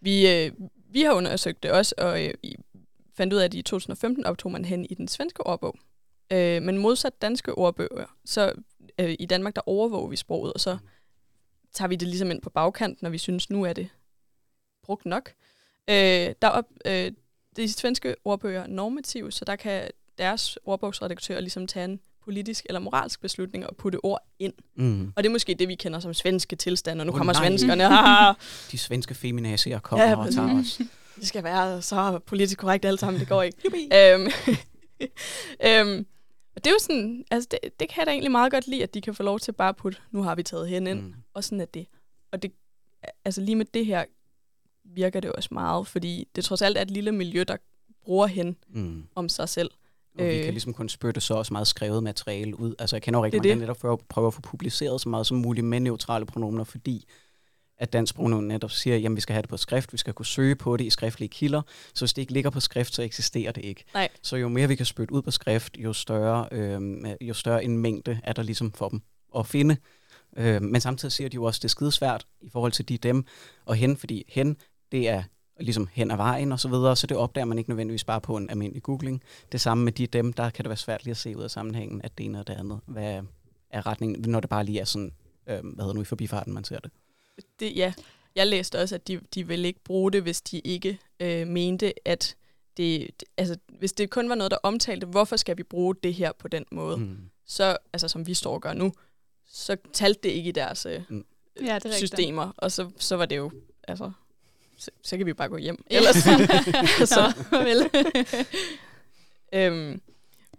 vi 0.01 0.29
øh, 0.29 0.53
vi 0.91 1.03
har 1.03 1.13
undersøgt 1.13 1.63
det 1.63 1.71
også 1.71 1.95
og 1.99 2.25
øh, 2.25 2.35
fandt 3.17 3.33
ud 3.33 3.39
af 3.39 3.45
at 3.45 3.55
i 3.55 3.63
2015 3.63 4.27
optog 4.27 4.53
man 4.53 4.65
hen 4.65 4.87
i 4.91 4.95
den 4.95 5.09
svenske 5.09 5.47
ordbog. 5.47 5.79
Øh, 6.31 6.63
men 6.63 6.79
modsat 6.79 7.23
danske 7.23 7.55
ordbøger, 7.55 8.17
så 8.25 8.53
øh, 9.01 9.17
i 9.19 9.27
Danmark 9.27 9.57
der 9.57 9.63
overvåger 9.67 10.09
vi 10.09 10.17
sproget, 10.17 10.53
og 10.53 10.61
så 10.61 10.79
tager 11.73 11.89
vi 11.89 11.97
det 11.97 12.09
ligesom 12.09 12.31
ind 12.31 12.43
på 12.43 12.51
bagkant, 12.51 13.03
når 13.03 13.11
vi 13.11 13.19
synes 13.19 13.51
nu 13.51 13.65
er 13.65 13.73
det 13.73 13.89
brugt 14.83 15.07
nok. 15.07 15.33
Øh, 15.91 16.35
der 16.43 16.49
op, 16.49 16.65
øh, 16.87 17.13
de 17.57 17.73
svenske 17.73 18.15
ordbøger 18.25 18.63
er 18.63 18.67
normative, 18.67 19.33
så 19.33 19.45
der 19.45 19.57
kan 19.57 19.89
deres 20.19 20.59
ordbogsredaktør 20.65 21.41
ligesom 21.41 21.67
tage 21.67 21.85
en 21.85 22.01
politisk 22.25 22.67
eller 22.69 22.81
moralsk 22.81 23.21
beslutning 23.21 23.67
og 23.67 23.77
putte 23.77 24.05
ord 24.05 24.23
ind. 24.39 24.53
Mm. 24.75 25.13
Og 25.17 25.23
det 25.23 25.29
er 25.29 25.33
måske 25.33 25.55
det, 25.55 25.69
vi 25.69 25.75
kender 25.75 26.01
som 26.01 26.15
svenske 26.15 26.57
tilstande, 26.57 27.03
og 27.03 27.07
nu 27.07 27.13
oh, 27.13 27.19
kommer 27.19 27.33
nej. 27.33 27.47
svenskerne. 27.47 27.85
De 28.73 28.79
svenske 28.79 29.15
feminazier 29.15 29.79
kommer 29.79 30.07
ja, 30.07 30.17
og 30.17 30.35
tager 30.35 30.59
os. 30.61 30.81
Det 31.17 31.29
skal 31.29 31.45
være 31.45 31.83
så 31.83 32.19
politisk 32.27 32.59
korrekt 32.59 32.85
alt 32.85 33.01
sammen, 33.01 33.21
det 33.21 33.29
går 33.29 33.43
ikke. 33.43 33.59
øhm, 33.95 34.31
øhm, 35.67 36.07
og 36.59 36.65
det 36.65 36.71
er 36.71 36.75
jo 36.75 36.79
sådan, 36.79 37.25
altså 37.31 37.49
det, 37.51 37.81
det 37.81 37.89
kan 37.89 38.01
jeg 38.01 38.07
da 38.07 38.11
egentlig 38.11 38.31
meget 38.31 38.53
godt 38.53 38.67
lide, 38.67 38.83
at 38.83 38.95
de 38.95 39.01
kan 39.01 39.15
få 39.15 39.23
lov 39.23 39.41
til 39.41 39.53
bare 39.53 39.69
at 39.69 39.77
putte, 39.77 39.99
nu 40.11 40.23
har 40.23 40.35
vi 40.35 40.43
taget 40.43 40.69
hen 40.69 40.87
ind, 40.87 41.01
mm. 41.01 41.15
og 41.35 41.45
sådan 41.45 41.61
er 41.61 41.65
det. 41.65 41.87
Og 42.33 42.43
det, 42.43 42.53
altså 43.25 43.41
lige 43.41 43.57
med 43.57 43.65
det 43.75 43.87
her 43.87 44.05
virker 44.85 45.21
det 45.21 45.33
også 45.33 45.49
meget, 45.53 45.87
fordi 45.87 46.29
det 46.37 46.45
trods 46.45 46.63
alt 46.63 46.79
er 46.79 46.83
et 46.83 46.91
lille 46.91 47.13
miljø, 47.13 47.45
der 47.49 47.57
bruger 48.03 48.27
hen 48.27 48.57
mm. 48.69 49.05
om 49.15 49.29
sig 49.29 49.49
selv. 49.49 49.71
Og 50.19 50.25
vi 50.25 50.31
kan 50.31 50.45
øh. 50.45 50.49
ligesom 50.49 50.75
kun 50.75 50.89
spytte 50.89 51.21
så 51.21 51.35
også 51.35 51.53
meget 51.53 51.67
skrevet 51.67 52.03
materiale 52.03 52.61
ud. 52.61 52.75
Altså 52.79 52.97
jeg 52.97 53.03
kender 53.03 53.21
jo 53.21 53.25
rigtig 53.25 53.41
mange, 53.41 53.51
der 53.51 53.61
netop 53.61 53.81
for 53.81 53.93
at 53.93 53.99
prøve 54.09 54.27
at 54.27 54.35
få 54.35 54.41
publiceret 54.41 55.01
så 55.01 55.09
meget 55.09 55.27
som 55.27 55.37
muligt 55.37 55.67
med 55.67 55.81
neutrale 55.81 56.27
pronomener, 56.27 56.65
fordi 56.65 57.05
at 57.79 57.93
dansk 57.93 58.15
pronomen 58.15 58.49
netop 58.49 58.71
siger, 58.71 59.11
at 59.11 59.17
vi 59.17 59.21
skal 59.21 59.33
have 59.33 59.43
det 59.43 59.51
på 59.51 59.57
skrift, 59.57 59.93
vi 59.93 59.99
skal 59.99 60.13
kunne 60.13 60.27
søge 60.27 60.57
på 60.57 60.77
det 60.77 60.85
i 60.85 60.91
skriftlige 60.91 61.29
kilder, 61.29 61.63
så 61.95 62.05
hvis 62.05 62.13
det 62.13 62.23
ikke 62.23 62.33
ligger 62.33 62.51
på 62.51 62.61
skrift, 62.61 62.95
så 62.95 63.03
eksisterer 63.03 63.53
det 63.53 63.65
ikke. 63.65 63.85
Nej. 63.95 64.09
Så 64.23 64.37
jo 64.37 64.49
mere 64.49 64.69
vi 64.69 64.77
kan 64.77 64.87
spytte 64.87 65.15
ud 65.15 65.23
på 65.23 65.31
skrift, 65.31 65.77
jo 65.79 65.93
større, 65.93 66.49
øh, 66.53 67.05
jo 67.21 67.35
større 67.35 67.65
en 67.65 67.79
mængde 67.79 68.21
er 68.25 68.33
der 68.33 68.43
ligesom 68.43 68.73
for 68.73 68.89
dem 68.89 69.03
at 69.37 69.47
finde. 69.47 69.77
Øh, 70.37 70.63
men 70.63 70.81
samtidig 70.81 71.13
siger 71.13 71.29
de 71.29 71.35
jo 71.35 71.45
også, 71.45 71.59
at 71.59 71.63
det 71.63 71.69
er 71.69 71.71
skidesvært 71.71 72.27
i 72.41 72.49
forhold 72.51 72.73
til 72.73 72.89
de 72.89 72.99
dem 72.99 73.25
og 73.65 73.75
hen, 73.75 73.97
fordi 73.97 74.25
hen, 74.29 74.57
det 74.93 75.09
er 75.09 75.23
ligesom 75.61 75.89
hen 75.93 76.11
ad 76.11 76.17
vejen 76.17 76.53
og 76.53 76.61
så 76.61 76.69
videre, 76.69 76.97
så 76.97 77.07
det 77.07 77.17
opdager 77.17 77.45
man 77.45 77.59
ikke 77.59 77.71
nødvendigvis 77.71 78.05
bare 78.05 78.21
på 78.21 78.37
en 78.37 78.51
almindelig 78.51 78.83
googling. 78.83 79.23
Det 79.53 79.61
samme 79.61 79.85
med 79.85 79.93
de 79.93 80.07
dem, 80.07 80.33
der 80.33 80.51
kan 80.51 80.63
det 80.65 80.69
være 80.69 80.77
svært 80.77 81.05
lige 81.05 81.11
at 81.11 81.17
se 81.17 81.37
ud 81.37 81.43
af 81.43 81.51
sammenhængen, 81.51 82.01
at 82.05 82.19
det 82.19 82.25
ene 82.25 82.41
og 82.41 82.47
det 82.47 82.55
andet. 82.55 82.81
Hvad, 82.87 83.23
af 83.71 83.87
retningen, 83.87 84.31
når 84.31 84.41
det 84.41 84.51
bare 84.51 84.65
lige 84.65 84.81
er 84.81 84.85
sådan, 84.85 85.13
øh, 85.47 85.61
hvad 85.63 85.85
hedder 85.85 85.95
nu, 85.95 86.01
i 86.01 86.05
forbifarten, 86.05 86.55
man 86.55 86.65
ser 86.65 86.79
det. 86.79 86.91
Det, 87.61 87.77
ja, 87.77 87.93
jeg 88.35 88.47
læste 88.47 88.79
også, 88.79 88.95
at 88.95 89.09
de, 89.09 89.21
de 89.35 89.47
ville 89.47 89.69
ikke 89.69 89.85
bruge 89.85 90.13
det, 90.13 90.23
hvis 90.23 90.41
de 90.41 90.59
ikke 90.59 90.99
øh, 91.21 91.47
mente, 91.47 91.93
at 92.05 92.37
det, 92.77 93.11
altså, 93.37 93.57
hvis 93.69 93.93
det 93.93 94.11
kun 94.11 94.29
var 94.29 94.35
noget, 94.35 94.51
der 94.51 94.57
omtalte, 94.63 95.07
hvorfor 95.07 95.37
skal 95.37 95.57
vi 95.57 95.63
bruge 95.63 95.95
det 96.03 96.15
her 96.15 96.33
på 96.33 96.49
den 96.49 96.65
måde, 96.73 96.97
mm. 96.97 97.19
så, 97.47 97.77
altså 97.93 98.09
som 98.09 98.27
vi 98.27 98.35
står 98.35 98.55
og 98.55 98.61
gør 98.63 98.73
nu, 98.73 98.93
så 99.51 99.77
talte 99.93 100.21
det 100.23 100.29
ikke 100.29 100.49
i 100.49 100.53
deres 100.53 100.87
øh, 100.87 101.03
mm. 101.09 101.25
ja, 101.63 101.79
det 101.79 101.95
systemer, 101.95 102.53
og 102.57 102.73
så, 102.73 102.91
så 102.99 103.17
var 103.17 103.27
det 103.27 103.37
jo, 103.37 103.51
altså, 103.89 104.11
så, 104.77 104.91
så 105.03 105.17
kan 105.17 105.27
vi 105.27 105.33
bare 105.33 105.49
gå 105.49 105.57
hjem. 105.57 105.85
Ellers, 105.91 106.17
så, 107.15 107.33
vel. 107.51 107.91
øhm, 109.63 110.01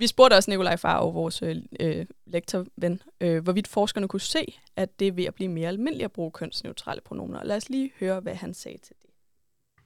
vi 0.01 0.07
spurgte 0.07 0.35
også 0.37 0.49
Nikolaj 0.51 0.77
Farve, 0.85 1.13
vores 1.21 1.37
øh, 1.47 1.55
øh, 1.83 2.05
lektorven, 2.33 2.95
øh, 3.23 3.37
hvorvidt 3.43 3.67
forskerne 3.77 4.07
kunne 4.07 4.27
se, 4.37 4.43
at 4.81 4.89
det 4.99 5.07
er 5.07 5.15
ved 5.19 5.25
at 5.31 5.35
blive 5.39 5.51
mere 5.57 5.69
almindeligt 5.73 6.09
at 6.09 6.15
bruge 6.17 6.31
kønsneutrale 6.39 7.01
pronomer. 7.09 7.43
Lad 7.49 7.57
os 7.61 7.69
lige 7.75 7.89
høre, 7.99 8.19
hvad 8.25 8.35
han 8.43 8.53
sagde 8.53 8.81
til 8.87 8.95
det. 9.01 9.09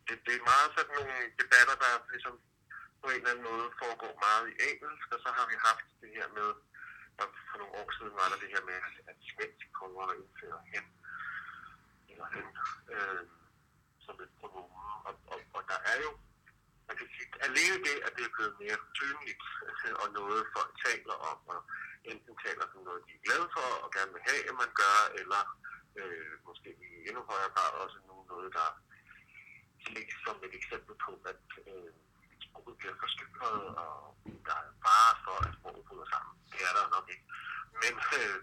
Det, 0.08 0.16
det 0.26 0.34
er 0.40 0.44
meget 0.54 0.70
sådan 0.78 0.94
nogle 0.98 1.16
debatter, 1.42 1.76
der 1.84 1.92
ligesom 2.14 2.36
på 3.02 3.08
en 3.14 3.20
eller 3.20 3.32
anden 3.32 3.46
måde 3.52 3.66
foregår 3.82 4.14
meget 4.28 4.46
i 4.52 4.54
engelsk, 4.70 5.08
og 5.16 5.20
så 5.26 5.30
har 5.38 5.46
vi 5.52 5.56
haft 5.68 5.88
det 6.02 6.12
her 6.18 6.28
med, 6.40 6.50
at 7.24 7.30
for 7.50 7.58
nogle 7.62 7.74
år 7.82 7.88
siden 7.98 8.14
var 8.20 8.28
der 8.32 8.38
det 8.44 8.50
her 8.56 8.64
med, 8.72 8.80
at 9.12 9.18
svensk 9.30 9.66
prøver 9.78 10.04
at 10.12 10.16
indføre 10.22 10.60
hen 10.74 10.86
eller 12.12 12.28
hen 12.36 12.48
øh, 12.96 13.24
som 14.06 14.16
et 14.26 14.32
pronomen, 14.40 14.86
og, 15.08 15.14
og, 15.34 15.40
og 15.58 15.62
der 15.72 15.80
er 15.92 15.98
jo 16.06 16.12
man 16.94 17.02
kan 17.02 17.16
sige, 17.18 17.30
alene 17.48 17.78
det, 17.88 17.98
at 18.08 18.12
det 18.18 18.24
er 18.26 18.34
blevet 18.36 18.56
mere 18.64 18.78
synligt, 19.00 19.44
øh, 19.66 19.94
og 20.02 20.08
noget 20.20 20.42
folk 20.56 20.72
taler 20.86 21.16
om, 21.32 21.38
og 21.54 21.60
enten 22.12 22.34
taler 22.46 22.66
som 22.72 22.82
noget, 22.88 23.02
de 23.08 23.12
er 23.18 23.24
glade 23.28 23.48
for, 23.56 23.68
og 23.84 23.90
gerne 23.96 24.12
vil 24.16 24.28
have, 24.30 24.42
at 24.50 24.56
man 24.62 24.72
gør, 24.82 24.98
eller 25.20 25.42
øh, 26.00 26.34
måske 26.48 26.70
i 26.88 26.90
endnu 27.08 27.22
højere 27.32 27.52
grad 27.56 27.72
også 27.84 27.98
nu 28.10 28.16
noget, 28.32 28.50
der 28.58 28.70
ses 29.86 30.14
som 30.26 30.38
et 30.48 30.54
eksempel 30.60 30.94
på, 31.06 31.12
at 31.32 31.44
øh, 31.72 31.92
sproget 32.46 32.76
bliver 32.80 32.96
forstyrret, 33.04 33.62
og 33.86 33.96
der 34.48 34.58
er 34.64 34.72
fare 34.86 35.14
for, 35.26 35.38
at 35.46 35.52
sproget 35.58 35.84
bryder 35.88 36.08
sammen. 36.14 36.34
Det 36.52 36.62
er 36.68 36.74
der 36.78 36.94
nok 36.96 37.08
ikke. 37.14 37.26
Men 37.82 37.94
øh, 38.20 38.38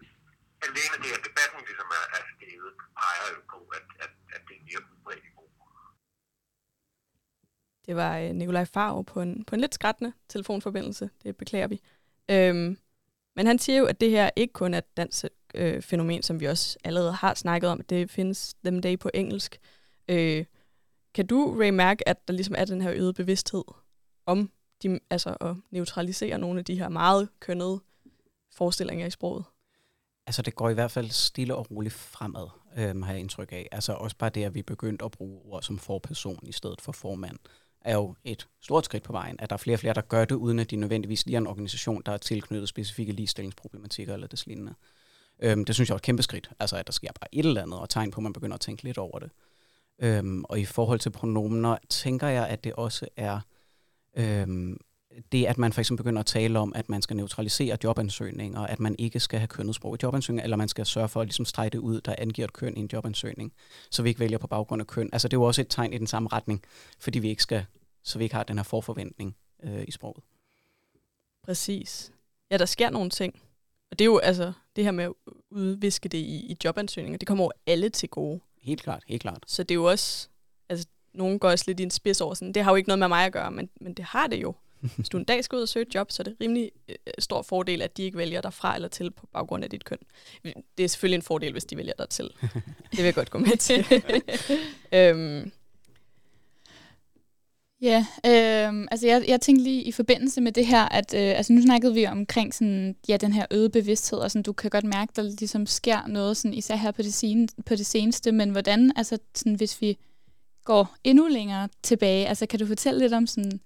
alene 0.67 0.97
det, 1.05 1.11
at 1.17 1.23
debatten 1.29 1.61
ligesom 1.69 1.89
er, 2.01 2.05
er 2.17 2.23
steget, 2.33 2.73
peger 3.01 3.29
jo 3.35 3.41
på, 3.53 3.59
at, 3.79 3.87
at, 4.05 4.13
at 4.35 4.43
det 4.49 4.55
er 4.59 4.67
mere 4.69 4.83
udbredt 4.91 5.25
i 5.29 5.33
brug. 5.37 5.50
Det 7.91 7.97
var 7.97 8.19
øh, 8.19 8.31
Nikolaj 8.31 8.65
Farv 8.65 9.05
på 9.05 9.21
en, 9.21 9.45
på 9.45 9.55
en 9.55 9.61
lidt 9.61 9.75
skrættende 9.75 10.13
telefonforbindelse. 10.29 11.11
Det 11.23 11.37
beklager 11.37 11.67
vi. 11.67 11.81
Øhm, 12.31 12.79
men 13.37 13.47
han 13.47 13.59
siger 13.59 13.79
jo, 13.79 13.85
at 13.87 14.01
det 14.01 14.11
her 14.11 14.31
ikke 14.37 14.53
kun 14.53 14.75
er 14.75 14.79
et 14.79 14.97
dansk 14.97 15.25
øh, 15.55 15.83
fænomen, 15.83 16.23
som 16.23 16.41
vi 16.41 16.47
også 16.47 16.79
allerede 16.85 17.13
har 17.13 17.35
snakket 17.35 17.71
om. 17.71 17.81
at 17.81 17.91
Det 17.91 18.11
findes 18.11 18.55
dem 18.65 18.83
dag 18.83 18.99
på 18.99 19.11
engelsk. 19.15 19.59
Øh, 20.09 20.45
kan 21.15 21.27
du, 21.27 21.57
Ray, 21.61 21.71
mærke, 21.71 22.09
at 22.09 22.29
der 22.29 22.35
ligesom 22.35 22.55
er 22.59 22.65
den 22.65 22.83
her 22.83 22.93
øgede 22.93 23.15
bevidsthed 23.15 23.65
om 24.27 24.51
de, 24.83 25.01
altså 25.11 25.37
at 25.41 25.57
neutralisere 25.71 26.39
nogle 26.39 26.59
af 26.59 26.65
de 26.65 26.79
her 26.79 26.89
meget 26.89 27.29
kønnede 27.41 27.81
forestillinger 28.53 29.07
i 29.07 29.11
sproget? 29.11 29.45
Altså 30.27 30.43
det 30.43 30.55
går 30.55 30.71
i 30.71 30.75
hvert 30.75 30.91
fald 30.91 31.11
stille 31.11 31.55
og 31.55 31.71
roligt 31.71 31.95
fremad, 31.95 32.49
øhm, 32.77 33.03
har 33.03 33.13
jeg 33.13 33.21
indtryk 33.21 33.53
af. 33.53 33.69
Altså 33.73 33.93
også 33.93 34.17
bare 34.17 34.31
det, 34.31 34.45
at 34.45 34.55
vi 34.55 34.59
er 34.59 34.65
begyndt 34.65 35.03
at 35.03 35.11
bruge 35.11 35.41
ord 35.45 35.63
som 35.63 35.79
forperson 35.79 36.39
i 36.43 36.53
stedet 36.53 36.81
for 36.81 36.93
formand 36.93 37.39
er 37.85 37.95
jo 37.95 38.15
et 38.25 38.49
stort 38.61 38.85
skridt 38.85 39.03
på 39.03 39.13
vejen, 39.13 39.37
at 39.39 39.51
der 39.51 39.55
er 39.55 39.59
flere 39.59 39.75
og 39.75 39.81
flere, 39.81 39.95
der 39.95 40.01
gør 40.01 40.25
det, 40.25 40.35
uden 40.35 40.59
at 40.59 40.71
de 40.71 40.77
nødvendigvis 40.77 41.27
lige 41.27 41.37
er 41.37 41.41
en 41.41 41.47
organisation, 41.47 42.03
der 42.07 42.13
er 42.13 42.17
tilknyttet 42.17 42.69
specifikke 42.69 43.13
ligestillingsproblematikker 43.13 44.15
eller 44.15 44.27
det 44.27 44.47
lignende. 44.47 44.75
Øhm, 45.43 45.65
det 45.65 45.75
synes 45.75 45.89
jeg 45.89 45.95
er 45.95 45.97
et 45.97 46.03
kæmpe 46.03 46.23
skridt, 46.23 46.51
altså 46.61 46.77
at 46.77 46.87
der 46.87 46.93
sker 46.93 47.09
bare 47.21 47.35
et 47.35 47.47
eller 47.47 47.63
andet, 47.63 47.81
og 47.81 47.89
tegn 47.89 48.11
på, 48.11 48.21
at 48.21 48.23
man 48.23 48.33
begynder 48.33 48.55
at 48.55 48.61
tænke 48.61 48.83
lidt 48.83 48.99
over 48.99 49.19
det. 49.19 49.31
Øhm, 49.99 50.45
og 50.45 50.61
i 50.61 50.65
forhold 50.65 50.99
til 50.99 51.11
pronomener, 51.11 51.77
tænker 51.89 52.29
jeg, 52.29 52.49
at 52.49 52.65
det 52.65 52.73
også 52.73 53.09
er 53.17 53.41
øhm, 54.17 54.81
det, 55.33 55.47
at 55.47 55.59
man 55.59 55.73
for 55.73 55.81
eksempel 55.81 56.05
begynder 56.05 56.21
at 56.21 56.27
tale 56.27 56.59
om, 56.59 56.73
at 56.77 56.89
man 56.89 57.03
skal 57.03 57.17
neutralisere 57.17 57.79
jobansøgninger, 57.85 58.61
at 58.61 58.81
man 58.81 58.97
ikke 58.99 59.21
skal 59.21 59.39
have 59.39 59.49
kønnet 59.49 59.75
sprog 59.75 59.95
i 59.95 59.99
jobansøgninger, 60.03 60.45
eller 60.45 60.57
man 60.57 60.69
skal 60.69 60.87
sørge 60.87 61.09
for 61.09 61.21
at 61.21 61.27
ligesom 61.27 61.45
strege 61.45 61.71
det 61.71 61.79
ud, 61.79 62.01
der 62.01 62.15
angiver 62.19 62.47
et 62.47 62.53
køn 62.53 62.77
i 62.77 62.81
en 62.81 62.91
jobansøgning, 62.93 63.53
så 63.91 64.03
vi 64.03 64.09
ikke 64.09 64.21
vælger 64.21 64.39
på 64.39 64.47
baggrund 64.47 64.83
af 64.83 64.87
køn. 64.87 65.11
Altså 65.13 65.29
det 65.29 65.37
er 65.37 65.41
jo 65.41 65.45
også 65.45 65.61
et 65.61 65.67
tegn 65.71 65.93
i 65.93 65.99
den 65.99 66.07
samme 66.07 66.29
retning, 66.33 66.63
fordi 66.99 67.19
vi 67.19 67.29
ikke 67.29 67.43
skal, 67.43 67.65
så 68.03 68.19
vi 68.19 68.25
ikke 68.25 68.35
har 68.35 68.43
den 68.43 68.57
her 68.57 68.63
forforventning 68.63 69.37
øh, 69.63 69.85
i 69.89 69.91
sproget. 69.91 70.25
Præcis. 71.43 72.13
Ja, 72.51 72.57
der 72.57 72.67
sker 72.67 72.91
nogle 72.91 73.11
ting. 73.11 73.41
Og 73.91 73.99
det 73.99 74.05
er 74.05 74.07
jo 74.07 74.19
altså 74.19 74.53
det 74.77 74.85
her 74.85 74.91
med 74.91 75.05
at 75.05 75.13
udviske 75.51 76.09
det 76.09 76.19
i, 76.19 76.37
i 76.37 76.57
jobansøgninger, 76.65 77.19
det 77.19 77.29
kommer 77.29 77.45
jo 77.45 77.51
alle 77.67 77.89
til 77.89 78.09
gode. 78.09 78.41
Helt 78.63 78.83
klart, 78.83 79.03
helt 79.07 79.23
klart. 79.23 79.45
Så 79.47 79.63
det 79.63 79.71
er 79.71 79.75
jo 79.75 79.85
også, 79.85 80.29
altså 80.69 80.87
nogen 81.15 81.39
går 81.39 81.51
også 81.51 81.65
lidt 81.67 81.81
i 81.81 81.83
en 81.83 81.91
spids 81.91 82.21
over 82.21 82.35
sådan, 82.35 82.55
det 82.55 82.65
har 82.65 82.71
jo 82.73 82.77
ikke 82.77 82.89
noget 82.89 82.99
med 82.99 83.09
mig 83.09 83.27
at 83.27 83.33
gøre, 83.33 83.51
men, 83.51 83.71
men 83.81 83.95
det 83.95 84.05
har 84.05 84.27
det 84.27 84.43
jo. 84.43 84.55
Hvis 84.97 85.09
du 85.09 85.19
en 85.19 85.25
dag 85.25 85.45
skal 85.45 85.57
ud 85.57 85.63
og 85.63 85.69
søge 85.69 85.87
et 85.87 85.95
job, 85.95 86.11
så 86.11 86.23
er 86.23 86.25
det 86.25 86.37
rimelig 86.41 86.71
øh, 86.89 86.97
stor 87.19 87.43
fordel, 87.43 87.83
at 87.83 87.97
de 87.97 88.03
ikke 88.03 88.19
vælger 88.19 88.41
dig 88.41 88.53
fra 88.53 88.75
eller 88.75 88.89
til 88.89 89.11
på 89.11 89.27
baggrund 89.27 89.65
af 89.65 89.71
dit 89.71 89.85
køn. 89.85 89.99
Det 90.79 90.85
er 90.85 90.89
selvfølgelig 90.89 91.17
en 91.17 91.23
fordel, 91.23 91.53
hvis 91.53 91.65
de 91.65 91.77
vælger 91.77 91.93
dig 91.99 92.09
til. 92.09 92.31
Det 92.91 92.99
vil 92.99 93.05
jeg 93.05 93.15
godt 93.15 93.31
gå 93.31 93.39
med 93.39 93.57
til. 93.57 93.87
øhm. 94.99 95.53
Ja, 97.83 98.07
øh, 98.27 98.87
altså 98.91 99.07
jeg, 99.07 99.25
jeg 99.29 99.41
tænkte 99.41 99.65
lige 99.65 99.83
i 99.83 99.93
forbindelse 99.93 100.41
med 100.41 100.53
det 100.53 100.67
her, 100.67 100.85
at 100.85 101.15
øh, 101.15 101.21
altså 101.21 101.53
nu 101.53 101.63
snakkede 101.63 101.95
vi 101.95 102.07
omkring 102.07 102.55
sådan, 102.55 102.97
ja, 103.09 103.17
den 103.17 103.33
her 103.33 103.47
øgede 103.51 103.71
bevidsthed, 103.71 104.19
og 104.19 104.31
sådan, 104.31 104.43
du 104.43 104.53
kan 104.53 104.71
godt 104.71 104.85
mærke, 104.85 105.13
der 105.17 105.23
ligesom 105.23 105.67
sker 105.67 106.07
noget, 106.07 106.37
sådan, 106.37 106.55
især 106.55 106.77
her 106.77 106.91
på 106.91 107.03
det, 107.03 107.15
sen, 107.15 107.49
på 107.67 107.75
det 107.75 107.87
seneste, 107.87 108.33
men 108.33 108.51
hvordan, 108.51 108.93
altså 108.97 109.19
sådan, 109.35 109.55
hvis 109.55 109.81
vi 109.81 109.99
går 110.65 110.95
endnu 111.05 111.29
længere 111.29 111.69
tilbage, 111.83 112.29
altså 112.29 112.47
kan 112.47 112.59
du 112.59 112.67
fortælle 112.67 113.01
lidt 113.01 113.13
om 113.13 113.27
sådan, 113.27 113.61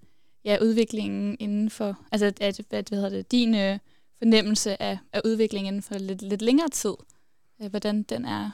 ja, 0.44 0.59
udviklingen 0.62 1.37
inden 1.40 1.70
for, 1.70 1.98
altså 2.12 2.33
at, 2.40 2.61
hvad 2.68 2.85
hedder 2.90 3.09
det, 3.09 3.33
din 3.33 3.54
øh, 3.54 3.78
fornemmelse 4.18 4.83
af, 4.83 4.98
af 5.12 5.20
udviklingen 5.24 5.74
inden 5.74 5.83
for 5.83 5.94
lidt, 5.94 6.22
lidt 6.22 6.42
længere 6.42 6.68
tid, 6.68 6.94
øh, 7.62 7.70
hvordan 7.70 8.02
den 8.02 8.24
er? 8.24 8.50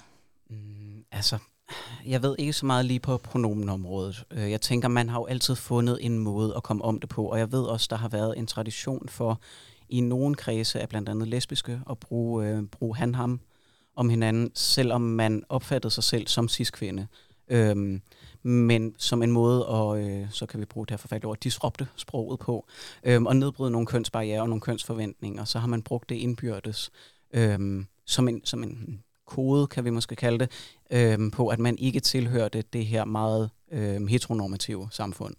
Mm, 0.50 1.04
altså, 1.12 1.38
jeg 2.06 2.22
ved 2.22 2.36
ikke 2.38 2.52
så 2.52 2.66
meget 2.66 2.84
lige 2.84 3.00
på 3.00 3.16
pronomenområdet. 3.16 4.24
Øh, 4.30 4.50
jeg 4.50 4.60
tænker, 4.60 4.88
man 4.88 5.08
har 5.08 5.18
jo 5.18 5.26
altid 5.26 5.54
fundet 5.54 5.98
en 6.00 6.18
måde 6.18 6.56
at 6.56 6.62
komme 6.62 6.84
om 6.84 7.00
det 7.00 7.08
på, 7.08 7.24
og 7.24 7.38
jeg 7.38 7.52
ved 7.52 7.62
også, 7.62 7.86
der 7.90 7.96
har 7.96 8.08
været 8.08 8.38
en 8.38 8.46
tradition 8.46 9.08
for 9.08 9.40
i 9.88 10.00
nogle 10.00 10.34
kredse 10.34 10.80
af 10.80 10.88
blandt 10.88 11.08
andet 11.08 11.28
lesbiske 11.28 11.80
at 11.90 11.98
bruge, 11.98 12.46
øh, 12.46 12.62
bruge 12.62 12.96
han-ham 12.96 13.40
om 13.96 14.08
hinanden, 14.08 14.50
selvom 14.54 15.00
man 15.00 15.42
opfattede 15.48 15.90
sig 15.90 16.04
selv 16.04 16.26
som 16.26 16.48
cis-kvinde. 16.48 17.06
Øhm, 17.50 18.02
men 18.42 18.94
som 18.98 19.22
en 19.22 19.32
måde, 19.32 19.66
og 19.66 20.02
øh, 20.02 20.26
så 20.30 20.46
kan 20.46 20.60
vi 20.60 20.64
bruge 20.64 20.86
det 20.86 20.90
her 20.90 20.98
forfærdelige 20.98 21.28
ord, 21.28 21.38
disrupte 21.38 21.88
sproget 21.96 22.38
på, 22.40 22.66
øhm, 23.04 23.26
og 23.26 23.36
nedbryde 23.36 23.70
nogle 23.70 23.86
kønsbarriere 23.86 24.40
og 24.40 24.48
nogle 24.48 24.60
kønsforventninger, 24.60 25.44
så 25.44 25.58
har 25.58 25.66
man 25.66 25.82
brugt 25.82 26.08
det 26.08 26.14
indbyrdes 26.14 26.90
øhm, 27.34 27.86
som, 28.06 28.28
en, 28.28 28.40
som 28.44 28.62
en 28.62 29.02
kode, 29.26 29.66
kan 29.66 29.84
vi 29.84 29.90
måske 29.90 30.16
kalde 30.16 30.38
det, 30.38 30.50
øhm, 30.90 31.30
på 31.30 31.48
at 31.48 31.58
man 31.58 31.78
ikke 31.78 32.00
tilhørte 32.00 32.62
det 32.72 32.86
her 32.86 33.04
meget 33.04 33.50
øhm, 33.72 34.06
heteronormative 34.06 34.88
samfund. 34.90 35.34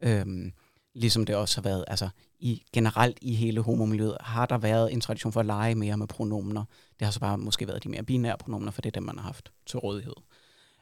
Øhm, 0.00 0.52
ligesom 0.94 1.26
det 1.26 1.36
også 1.36 1.56
har 1.56 1.62
været, 1.62 1.84
altså 1.88 2.08
i, 2.38 2.62
generelt 2.72 3.18
i 3.22 3.34
hele 3.34 3.60
homomiljøet, 3.60 4.16
har 4.20 4.46
der 4.46 4.58
været 4.58 4.92
en 4.92 5.00
tradition 5.00 5.32
for 5.32 5.40
at 5.40 5.46
lege 5.46 5.74
mere 5.74 5.96
med 5.96 6.06
pronomener. 6.06 6.64
Det 6.98 7.04
har 7.04 7.12
så 7.12 7.20
bare 7.20 7.38
måske 7.38 7.68
været 7.68 7.84
de 7.84 7.88
mere 7.88 8.02
binære 8.02 8.38
pronomener, 8.38 8.72
for 8.72 8.82
det 8.82 8.90
er 8.90 9.00
dem, 9.00 9.02
man 9.02 9.18
har 9.18 9.24
haft 9.24 9.52
til 9.66 9.78
rådighed. 9.78 10.14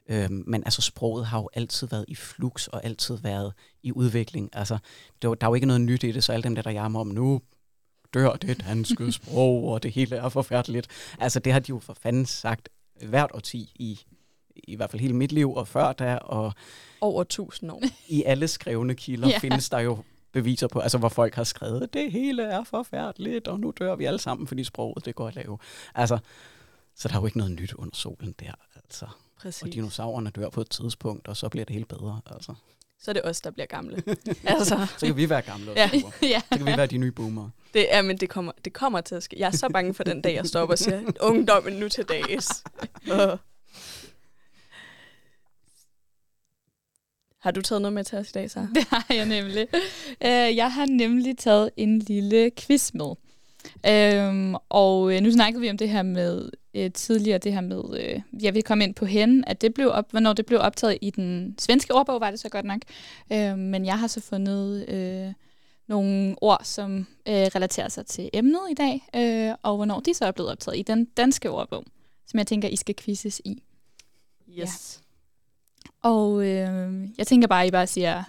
Øhm, 0.08 0.44
men 0.46 0.64
altså 0.64 0.82
sproget 0.82 1.26
har 1.26 1.38
jo 1.38 1.48
altid 1.54 1.86
været 1.86 2.04
i 2.08 2.14
flux 2.14 2.66
og 2.66 2.84
altid 2.84 3.16
været 3.16 3.52
i 3.82 3.92
udvikling. 3.92 4.50
Altså, 4.52 4.78
det 5.22 5.30
var, 5.30 5.34
der 5.34 5.46
er 5.46 5.50
jo 5.50 5.54
ikke 5.54 5.66
noget 5.66 5.80
nyt 5.80 6.04
i 6.04 6.12
det, 6.12 6.24
så 6.24 6.32
alle 6.32 6.42
dem 6.42 6.54
der, 6.54 6.62
der 6.62 6.70
jammer 6.70 7.00
om 7.00 7.06
nu, 7.06 7.40
dør 8.14 8.32
det 8.32 8.64
danske 8.66 9.12
sprog, 9.18 9.64
og 9.64 9.82
det 9.82 9.92
hele 9.92 10.16
er 10.16 10.28
forfærdeligt. 10.28 10.88
Altså 11.18 11.40
det 11.40 11.52
har 11.52 11.60
de 11.60 11.68
jo 11.68 11.78
for 11.78 11.94
fanden 11.94 12.26
sagt 12.26 12.68
hvert 13.02 13.30
årti 13.34 13.72
i, 13.74 14.00
i 14.56 14.76
hvert 14.76 14.90
fald 14.90 15.02
hele 15.02 15.14
mit 15.14 15.32
liv 15.32 15.54
og 15.54 15.68
før 15.68 15.92
da. 15.92 16.16
Og 16.16 16.52
Over 17.00 17.24
tusind 17.24 17.70
år. 17.70 17.82
I 18.08 18.22
alle 18.22 18.48
skrevne 18.48 18.94
kilder 18.94 19.28
ja. 19.34 19.38
findes 19.38 19.68
der 19.68 19.78
jo 19.78 19.98
beviser 20.32 20.68
på, 20.68 20.78
altså 20.78 20.98
hvor 20.98 21.08
folk 21.08 21.34
har 21.34 21.44
skrevet, 21.44 21.94
det 21.94 22.12
hele 22.12 22.42
er 22.42 22.64
forfærdeligt, 22.64 23.48
og 23.48 23.60
nu 23.60 23.72
dør 23.78 23.96
vi 23.96 24.04
alle 24.04 24.18
sammen, 24.18 24.46
fordi 24.46 24.64
sproget 24.64 25.04
det 25.04 25.14
går 25.14 25.28
at 25.28 25.34
lave. 25.34 25.58
Altså, 25.94 26.18
så 26.94 27.08
der 27.08 27.14
er 27.14 27.20
jo 27.20 27.26
ikke 27.26 27.38
noget 27.38 27.52
nyt 27.52 27.72
under 27.72 27.96
solen 27.96 28.34
der. 28.40 28.52
Altså. 28.76 29.06
Præcis. 29.44 29.62
Og 29.62 29.72
dinosaurerne 29.72 30.30
dør 30.30 30.48
på 30.48 30.60
et 30.60 30.70
tidspunkt, 30.70 31.28
og 31.28 31.36
så 31.36 31.48
bliver 31.48 31.64
det 31.64 31.72
hele 31.74 31.86
bedre. 31.86 32.20
Altså. 32.26 32.54
Så 33.00 33.10
er 33.10 33.12
det 33.12 33.24
os, 33.24 33.40
der 33.40 33.50
bliver 33.50 33.66
gamle. 33.66 34.02
altså. 34.44 34.86
Så 34.98 35.06
kan 35.06 35.16
vi 35.16 35.30
være 35.30 35.42
gamle. 35.42 35.72
ja. 35.76 35.90
ja. 36.22 36.40
Så 36.52 36.58
kan 36.58 36.66
vi 36.66 36.76
være 36.76 36.86
de 36.86 36.98
nye 36.98 37.12
boomer. 37.12 37.50
Det, 37.74 37.80
ja, 37.80 38.02
men 38.02 38.16
det 38.16 38.28
kommer, 38.28 38.52
det 38.64 38.72
kommer 38.72 39.00
til 39.00 39.14
at 39.14 39.22
ske. 39.22 39.36
Jeg 39.38 39.46
er 39.46 39.50
så 39.56 39.68
bange 39.68 39.94
for 39.94 40.04
den 40.04 40.22
dag, 40.22 40.34
jeg 40.34 40.46
stopper 40.46 40.72
og 40.72 40.78
siger, 40.78 41.02
ungdommen 41.20 41.72
nu 41.72 41.88
til 41.88 42.04
dags. 42.04 42.64
Har 47.42 47.50
du 47.50 47.60
taget 47.60 47.82
noget 47.82 47.92
med 47.92 48.04
til 48.04 48.18
os 48.18 48.28
i 48.30 48.32
dag, 48.32 48.50
så? 48.50 48.66
Det 48.74 48.84
har 48.84 49.06
jeg 49.10 49.26
nemlig. 49.26 49.66
Uh, 50.20 50.56
jeg 50.56 50.72
har 50.72 50.86
nemlig 50.86 51.38
taget 51.38 51.70
en 51.76 51.98
lille 51.98 52.50
quiz 52.58 52.92
med. 52.94 53.14
Øhm, 53.86 54.54
og 54.68 55.14
øh, 55.14 55.20
nu 55.20 55.30
snakkede 55.30 55.60
vi 55.60 55.70
om 55.70 55.76
det 55.76 55.88
her 55.88 56.02
med 56.02 56.50
øh, 56.74 56.90
tidligere, 56.92 57.38
det 57.38 57.52
her 57.52 57.60
med, 57.60 57.82
øh, 58.00 58.42
jeg 58.42 58.54
vil 58.54 58.62
komme 58.62 58.84
ind 58.84 58.94
på 58.94 59.04
hen, 59.04 59.44
at 59.46 59.60
det 59.60 59.74
blev 59.74 59.90
op, 59.90 60.10
hvornår 60.10 60.32
det 60.32 60.46
blev 60.46 60.60
optaget 60.60 60.98
i 61.00 61.10
den 61.10 61.54
svenske 61.58 61.94
ordbog, 61.94 62.20
var 62.20 62.30
det 62.30 62.40
så 62.40 62.48
godt 62.48 62.64
nok. 62.64 62.80
Øh, 63.32 63.58
men 63.58 63.86
jeg 63.86 63.98
har 63.98 64.06
så 64.06 64.20
fundet 64.20 64.88
øh, 64.88 65.32
nogle 65.88 66.34
ord, 66.40 66.60
som 66.64 66.98
øh, 67.28 67.34
relaterer 67.34 67.88
sig 67.88 68.06
til 68.06 68.30
emnet 68.32 68.60
i 68.70 68.74
dag, 68.74 69.08
øh, 69.16 69.54
og 69.62 69.76
hvornår 69.76 70.00
de 70.00 70.14
så 70.14 70.24
er 70.24 70.30
blevet 70.30 70.50
optaget 70.52 70.78
i 70.78 70.82
den 70.82 71.04
danske 71.04 71.50
ordbog, 71.50 71.84
som 72.26 72.38
jeg 72.38 72.46
tænker, 72.46 72.68
I 72.68 72.76
skal 72.76 72.94
quizzes 72.96 73.42
i. 73.44 73.62
Yes. 74.58 75.00
Og 76.02 76.46
øh, 76.46 77.08
jeg 77.18 77.26
tænker 77.26 77.48
bare, 77.48 77.62
at 77.62 77.68
I 77.68 77.70
bare 77.70 77.86
siger 77.86 78.24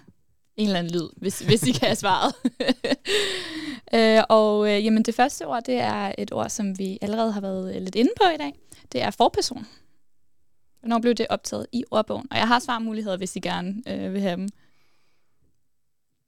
en 0.57 0.67
eller 0.67 0.79
anden 0.79 0.93
lyd, 0.93 1.09
hvis, 1.17 1.39
hvis 1.39 1.63
I 1.63 1.71
kan 1.71 1.87
have 1.87 1.95
svaret. 1.95 2.35
øh, 3.95 4.23
og 4.29 4.71
øh, 4.71 4.85
jamen, 4.85 5.03
det 5.03 5.15
første 5.15 5.47
ord, 5.47 5.63
det 5.63 5.75
er 5.75 6.15
et 6.17 6.33
ord, 6.33 6.49
som 6.49 6.79
vi 6.79 6.97
allerede 7.01 7.31
har 7.31 7.41
været 7.41 7.81
lidt 7.81 7.95
inde 7.95 8.11
på 8.17 8.29
i 8.33 8.37
dag. 8.37 8.53
Det 8.91 9.01
er 9.01 9.11
forperson. 9.11 9.67
Hvornår 10.79 10.99
blev 10.99 11.13
det 11.13 11.27
optaget 11.29 11.67
i 11.71 11.83
ordbogen? 11.91 12.27
Og 12.31 12.37
jeg 12.37 12.47
har 12.47 12.59
svarmuligheder, 12.59 13.17
hvis 13.17 13.35
I 13.35 13.39
gerne 13.39 13.83
øh, 13.87 14.13
vil 14.13 14.21
have 14.21 14.35
dem. 14.35 14.49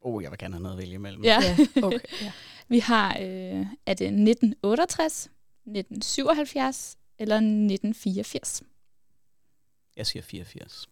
Oh, 0.01 0.23
jeg 0.23 0.31
vil 0.31 0.39
gerne 0.39 0.53
have 0.53 0.63
noget 0.63 0.75
at 0.75 0.79
vælge 0.81 0.93
imellem. 0.93 1.23
Ja. 1.23 1.39
Ja, 1.41 1.57
okay. 1.87 1.99
Ja. 2.21 2.31
Vi 2.67 2.79
har, 2.79 3.17
øh, 3.21 3.65
er 3.85 3.93
det 3.93 4.05
1968, 4.05 5.23
1977 5.23 6.97
eller 7.19 7.35
1984? 7.35 8.63
Jeg 9.97 10.07
siger 10.07 10.23
84. 10.23 10.89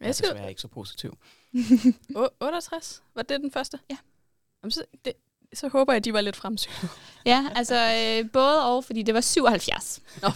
Jeg 0.00 0.04
er 0.04 0.08
Jeg 0.08 0.14
skal, 0.14 0.28
desværre 0.28 0.48
ikke 0.48 0.60
så 0.60 0.68
positiv. 0.68 1.18
Å- 2.20 2.28
68? 2.40 3.02
Var 3.14 3.22
det 3.22 3.40
den 3.40 3.50
første? 3.50 3.78
Ja. 3.90 3.96
Jamen, 4.62 4.70
så, 4.70 4.84
det, 5.04 5.12
så 5.54 5.68
håber 5.68 5.92
jeg, 5.92 5.96
at 5.96 6.04
de 6.04 6.12
var 6.12 6.20
lidt 6.20 6.36
fremsynet. 6.36 6.90
Ja, 7.26 7.46
altså 7.54 7.74
øh, 7.74 8.30
både 8.30 8.64
og, 8.66 8.84
fordi 8.84 9.02
det 9.02 9.14
var 9.14 9.20
77. 9.20 10.00
Nå, 10.22 10.28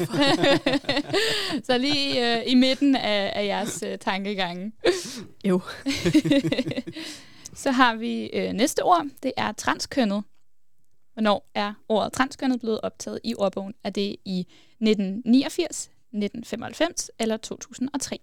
så 1.66 1.78
lige 1.78 2.38
øh, 2.38 2.42
i 2.46 2.54
midten 2.54 2.96
af, 2.96 3.32
af 3.34 3.46
jeres 3.46 3.82
øh, 3.82 3.98
tankegange. 3.98 4.72
Jo. 5.44 5.60
så 7.54 7.70
har 7.70 7.94
vi 7.94 8.26
øh, 8.26 8.52
næste 8.52 8.82
ord, 8.84 9.06
det 9.22 9.32
er 9.36 9.52
transkønnet. 9.52 10.24
Hvornår 11.12 11.50
er 11.54 11.74
ordet 11.88 12.12
transkønnet 12.12 12.60
blevet 12.60 12.80
optaget 12.80 13.20
i 13.24 13.34
ordbogen? 13.38 13.74
Er 13.84 13.90
det 13.90 14.16
i 14.24 14.40
1989, 14.40 15.82
1995 15.82 17.10
eller 17.18 17.36
2003? 17.36 18.18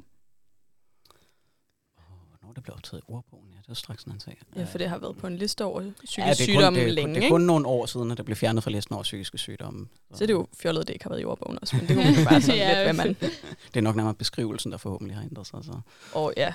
Det 2.56 2.64
blev 2.64 2.74
optaget 2.76 3.02
i 3.02 3.06
ordbogen? 3.08 3.46
Ja, 3.52 3.58
det 3.62 3.70
er 3.70 3.74
straks 3.74 4.04
en 4.04 4.12
anden 4.12 4.20
sag. 4.22 4.38
Ja, 4.56 4.64
for 4.64 4.78
det 4.78 4.90
har 4.90 4.98
været 4.98 5.18
på 5.18 5.28
en 5.28 5.38
liste 5.38 5.66
over 5.66 5.82
psykiske 6.06 6.22
ja, 6.22 6.30
det 6.34 6.42
er 6.42 6.46
kun, 6.46 6.54
sygdomme 6.54 6.80
det, 6.80 6.84
er 6.86 6.88
kun- 6.90 6.96
længe, 6.96 7.10
Det 7.14 7.18
er 7.20 7.22
ikke? 7.24 7.34
kun 7.34 7.42
nogle 7.42 7.68
år 7.68 7.86
siden, 7.86 8.12
at 8.12 8.18
det 8.18 8.26
blev 8.26 8.36
fjernet 8.36 8.64
fra 8.64 8.72
listen 8.72 8.94
over 8.94 9.04
psykiske 9.04 9.38
sygdomme. 9.38 9.88
Så 10.14 10.24
er 10.24 10.28
det 10.28 10.34
jo 10.34 10.48
fjollet, 10.58 10.82
at 10.82 10.88
det 10.88 10.94
ikke 10.94 11.06
har 11.06 11.10
været 11.10 11.22
i 11.22 11.26
ordbogen 11.26 11.60
også, 11.62 11.76
men 11.76 11.88
det 11.88 11.96
kunne 12.16 12.26
bare 12.30 12.42
sådan 12.42 12.58
Ja, 12.58 12.74
lidt, 12.86 12.96
hvad 12.96 13.06
man... 13.06 13.16
Det 13.74 13.78
er 13.78 13.82
nok 13.82 13.96
nærmere 13.96 14.14
beskrivelsen, 14.14 14.72
der 14.72 14.78
forhåbentlig 14.78 15.16
har 15.18 15.24
ændret 15.24 15.48
sig. 15.48 15.60
Så. 15.64 15.80
Og 16.14 16.34
ja, 16.38 16.54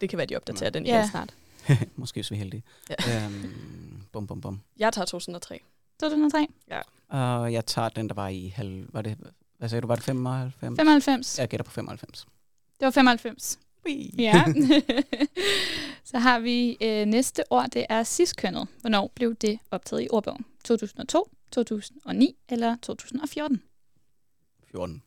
det 0.00 0.08
kan 0.10 0.16
være, 0.16 0.26
de 0.26 0.36
opdaterer 0.36 0.70
den 0.70 0.86
Ja. 0.86 0.98
igen 0.98 1.10
snart. 1.10 1.34
Måske 1.96 2.16
hvis 2.16 2.30
vi 2.30 2.36
er 2.36 2.38
heldige. 2.38 2.62
Ja. 2.90 3.24
Øhm, 3.24 4.02
bum, 4.12 4.26
bum, 4.26 4.40
bum. 4.40 4.60
Jeg 4.78 4.92
tager 4.92 5.06
2003. 5.06 5.60
2003? 6.00 6.46
Og 7.08 7.52
jeg 7.52 7.66
tager 7.66 7.88
den, 7.88 8.08
der 8.08 8.14
var 8.14 8.28
i 8.28 8.48
halv... 8.56 8.86
Var 8.92 9.02
det, 9.02 9.16
hvad 9.58 9.68
sagde 9.68 9.82
du, 9.82 9.86
var 9.86 9.94
det 9.94 10.04
95? 10.04 10.76
95. 10.76 11.38
Jeg 11.38 11.48
gætter 11.48 11.64
på 11.64 11.70
95. 11.70 12.26
Det 12.80 12.84
var 12.86 12.90
95. 12.90 13.58
Ja. 14.18 14.44
så 16.10 16.18
har 16.18 16.38
vi 16.38 16.76
øh, 16.82 17.06
næste 17.06 17.42
ord, 17.50 17.66
det 17.72 17.86
er 17.88 18.04
ciskønnet. 18.04 18.68
Hvornår 18.80 19.12
blev 19.14 19.34
det 19.34 19.58
optaget 19.70 20.02
i 20.02 20.08
ordbogen? 20.10 20.44
2002, 20.64 21.30
2009 21.52 22.36
eller 22.48 22.76
2014? 22.82 23.62
14. 24.70 25.02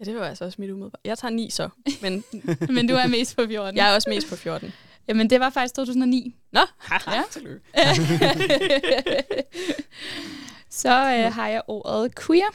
Ja, 0.00 0.04
det 0.04 0.14
var 0.14 0.26
altså 0.26 0.44
også 0.44 0.60
mit 0.60 0.70
umiddelbart. 0.70 1.00
Jeg 1.04 1.18
tager 1.18 1.32
9 1.32 1.50
så, 1.50 1.68
men 2.02 2.24
Men 2.74 2.88
du 2.88 2.94
er 2.94 3.06
mest 3.06 3.36
på 3.36 3.46
14. 3.46 3.76
jeg 3.76 3.90
er 3.90 3.94
også 3.94 4.10
mest 4.10 4.28
på 4.28 4.36
14. 4.36 4.72
Jamen, 5.08 5.30
det 5.30 5.40
var 5.40 5.50
faktisk 5.50 5.74
2009. 5.74 6.36
Nå, 6.52 6.60
Ja. 7.06 7.22
Tillykke. 7.30 7.60
så 10.82 10.88
øh, 10.90 11.34
har 11.34 11.48
jeg 11.48 11.62
ordet 11.66 12.12
queer. 12.26 12.50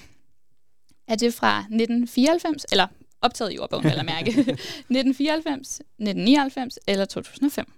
Er 1.08 1.16
det 1.16 1.34
fra 1.34 1.60
1994, 1.60 2.66
eller 2.72 2.88
optaget 3.22 3.54
i 3.54 3.60
ordbogen, 3.60 3.86
eller 3.92 4.04
mærke, 4.04 4.30
1994, 4.30 5.80
1999 5.80 6.80
eller 6.88 7.06
2005? 7.06 7.72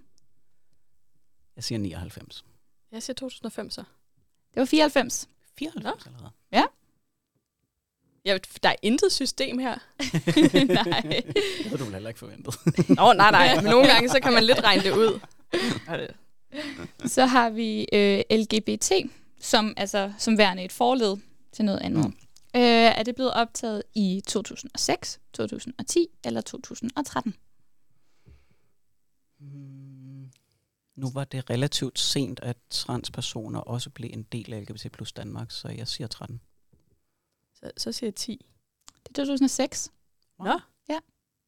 Jeg 1.56 1.64
siger 1.64 1.78
99. 1.78 2.44
Jeg 2.92 3.02
siger 3.02 3.14
2005 3.14 3.70
så. 3.70 3.84
Det 4.54 4.60
var 4.60 4.64
94. 4.64 5.28
94 5.58 6.06
allerede. 6.06 6.30
Jeg, 8.24 8.40
der 8.62 8.68
er 8.68 8.74
intet 8.82 9.12
system 9.12 9.58
her. 9.58 9.74
Nej. 10.66 11.22
Det 11.26 11.64
havde 11.64 11.78
du 11.78 11.84
vel 11.84 11.92
heller 11.92 12.08
ikke 12.08 12.18
forventet. 12.18 12.54
Nå, 12.88 13.12
nej, 13.12 13.30
nej. 13.30 13.54
Men 13.54 13.64
nogle 13.64 13.86
gange, 13.86 14.08
så 14.08 14.20
kan 14.20 14.32
man 14.32 14.44
lidt 14.44 14.64
regne 14.64 14.82
det 14.82 14.92
ud. 14.92 15.20
Så 17.06 17.26
har 17.26 17.50
vi 17.50 17.86
øh, 17.92 18.22
LGBT, 18.30 18.92
som, 19.40 19.74
altså, 19.76 20.12
som 20.18 20.38
værende 20.38 20.64
et 20.64 20.72
forled 20.72 21.16
til 21.52 21.64
noget 21.64 21.78
andet. 21.80 22.04
Mm. 22.06 22.16
Øh, 22.56 22.62
er 22.98 23.02
det 23.02 23.14
blevet 23.14 23.32
optaget 23.34 23.82
i 23.94 24.22
2006, 24.26 25.20
2010 25.32 26.06
eller 26.24 26.40
2013? 26.40 27.34
Mm, 29.38 30.30
Nu 30.96 31.10
var 31.10 31.24
det 31.24 31.50
relativt 31.50 31.98
sent, 31.98 32.40
at 32.40 32.56
transpersoner 32.70 33.60
også 33.60 33.90
blev 33.90 34.10
en 34.12 34.22
del 34.22 34.52
af 34.52 34.60
LGBT 34.62 34.92
plus 34.92 35.12
Danmark, 35.12 35.50
så 35.50 35.68
jeg 35.68 35.88
siger 35.88 36.08
13. 36.08 36.40
Så, 37.54 37.70
så 37.76 37.92
siger 37.92 38.08
jeg 38.08 38.14
10. 38.14 38.46
Det 39.02 39.08
er 39.08 39.12
2006. 39.22 39.92
Nå. 40.38 40.60
Ja. 40.88 40.98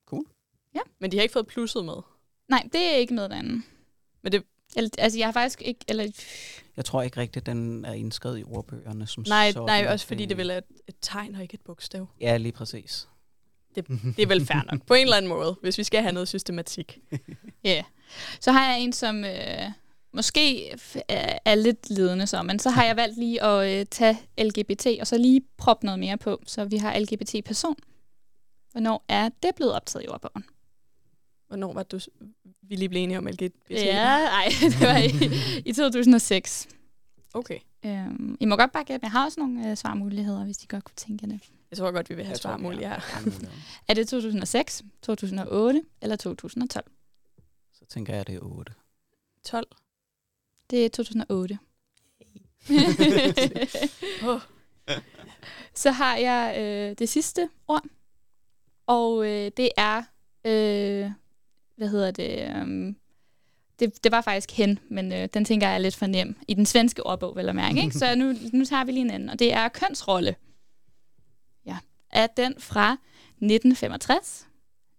Cool. 0.06 0.24
Men 0.98 1.12
de 1.12 1.16
har 1.16 1.22
ikke 1.22 1.32
fået 1.32 1.46
plusset 1.46 1.84
med. 1.84 1.94
Nej, 2.48 2.68
det 2.72 2.80
er 2.80 2.94
ikke 2.94 3.14
med 3.14 3.28
derinde. 3.28 3.62
Men 4.22 4.32
det, 4.32 4.44
Eller, 4.76 4.90
altså, 4.98 5.18
jeg 5.18 5.26
har 5.26 5.32
faktisk 5.32 5.62
ikke... 5.62 5.80
Eller, 5.88 6.04
Jeg 6.76 6.84
tror 6.84 7.02
ikke 7.02 7.16
rigtigt, 7.20 7.46
den 7.46 7.84
er 7.84 7.92
indskrevet 7.92 8.38
i 8.38 8.44
ordbøgerne 8.44 9.06
som 9.06 9.24
nej, 9.28 9.52
sådan. 9.52 9.66
nej, 9.66 9.92
også 9.92 10.06
fordi 10.06 10.26
det 10.26 10.36
vel 10.36 10.50
er 10.50 10.60
et, 10.88 10.94
tegn 11.02 11.34
og 11.34 11.42
ikke 11.42 11.54
et 11.54 11.60
bogstav. 11.60 12.08
Ja, 12.20 12.36
lige 12.36 12.52
præcis. 12.52 13.08
Det 13.74 14.22
er 14.22 14.26
vel 14.26 14.46
fair 14.46 14.70
nok. 14.72 14.86
På 14.86 14.94
en 14.94 15.02
eller 15.02 15.16
anden 15.16 15.28
måde, 15.28 15.56
hvis 15.62 15.78
vi 15.78 15.84
skal 15.84 16.02
have 16.02 16.12
noget 16.12 16.28
systematik. 16.28 16.98
Ja. 17.64 17.74
Yeah. 17.74 17.84
Så 18.40 18.52
har 18.52 18.72
jeg 18.72 18.80
en, 18.80 18.92
som 18.92 19.24
øh, 19.24 19.62
måske 20.12 20.70
er, 21.08 21.38
er 21.44 21.54
lidt 21.54 21.90
ledende 21.90 22.26
så, 22.26 22.42
men 22.42 22.58
så 22.58 22.70
har 22.70 22.84
jeg 22.84 22.96
valgt 22.96 23.18
lige 23.18 23.42
at 23.42 23.80
øh, 23.80 23.86
tage 23.90 24.18
LGBT, 24.38 24.86
og 25.00 25.06
så 25.06 25.18
lige 25.18 25.40
proppe 25.58 25.86
noget 25.86 25.98
mere 25.98 26.18
på, 26.18 26.42
så 26.46 26.64
vi 26.64 26.76
har 26.76 26.98
LGBT-person. 26.98 27.76
Hvornår 28.72 29.04
er 29.08 29.28
det 29.42 29.50
blevet 29.56 29.74
optaget 29.74 30.04
i 30.04 30.08
ordbogen? 30.08 30.44
Hvornår 31.52 31.72
var 31.72 31.82
du, 31.82 32.00
vi 32.62 32.76
lige 32.76 32.88
blev 32.88 33.02
enige 33.02 33.18
om 33.18 33.26
LGBT? 33.26 33.54
Ja, 33.70 34.18
nej, 34.18 34.48
det 34.60 34.80
var 34.80 34.96
i, 34.96 35.68
i 35.68 35.72
2006. 35.72 36.68
Okay. 37.34 37.58
Øhm, 37.84 38.36
I 38.40 38.44
må 38.44 38.56
godt 38.56 38.72
bare 38.72 38.84
gætte, 38.84 39.04
jeg 39.04 39.10
har 39.10 39.24
også 39.24 39.40
nogle 39.40 39.70
øh, 39.70 39.76
svarmuligheder, 39.76 40.44
hvis 40.44 40.62
I 40.62 40.66
godt 40.68 40.84
kunne 40.84 40.96
tænke 40.96 41.26
det. 41.26 41.40
Jeg 41.70 41.78
tror 41.78 41.90
godt, 41.90 42.10
vi 42.10 42.14
vil 42.14 42.24
have 42.24 42.32
Jeg 42.32 42.40
tror, 42.40 42.50
svar 42.50 42.56
vi 42.56 42.62
muligt 42.62 42.88
her. 42.88 42.88
har 43.00 43.14
mange 43.14 43.30
muligheder. 43.30 43.52
Er 43.88 43.94
det 43.94 44.08
2006, 44.08 44.82
2008 45.02 45.82
eller 46.02 46.16
2012? 46.16 46.90
Så 47.72 47.84
tænker 47.88 48.14
jeg, 48.14 48.26
det 48.26 48.34
er 48.34 48.40
8. 48.42 48.72
12. 49.44 49.66
Det 50.70 50.84
er 50.84 50.88
2008. 50.88 51.58
Åh. 54.28 54.40
Så 55.74 55.90
har 55.90 56.16
jeg 56.16 56.54
øh, 56.58 56.98
det 56.98 57.08
sidste 57.08 57.48
ord, 57.68 57.84
og 58.86 59.26
øh, 59.26 59.50
det 59.56 59.68
er, 59.76 60.02
øh, 60.44 61.10
hvad 61.76 61.88
hedder 61.88 62.10
det, 62.10 62.62
um, 62.62 62.96
det, 63.78 64.04
det 64.04 64.12
var 64.12 64.20
faktisk 64.20 64.50
hen, 64.50 64.78
men 64.90 65.12
øh, 65.12 65.28
den 65.34 65.44
tænker 65.44 65.66
jeg 65.66 65.74
er 65.74 65.78
lidt 65.78 65.96
for 65.96 66.06
nem. 66.06 66.36
I 66.48 66.54
den 66.54 66.66
svenske 66.66 67.06
ordbog, 67.06 67.36
vel 67.36 67.48
at 67.48 67.54
mærke. 67.54 67.80
Ikke? 67.82 67.98
Så 67.98 68.14
nu, 68.18 68.34
nu 68.52 68.64
tager 68.64 68.84
vi 68.84 68.92
lige 68.92 69.00
en 69.00 69.10
anden, 69.10 69.28
og 69.28 69.38
det 69.38 69.52
er 69.52 69.68
kønsrolle. 69.68 70.36
Ja. 71.66 71.78
Er 72.10 72.26
den 72.26 72.54
fra 72.60 72.92
1965, 72.92 74.48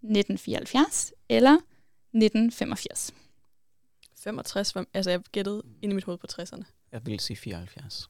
1974 0.02 1.14
eller 1.30 1.54
1985? 2.14 3.14
65, 4.24 4.76
var- 4.76 4.86
altså 4.94 5.10
jeg 5.12 5.20
gættede 5.32 5.62
ind 5.82 5.92
i 5.92 5.96
mit 5.96 6.04
hoved 6.04 6.18
på 6.18 6.28
60'erne. 6.32 6.64
Jeg 6.92 7.06
vil 7.06 7.20
sige 7.20 7.38
74. 7.38 8.10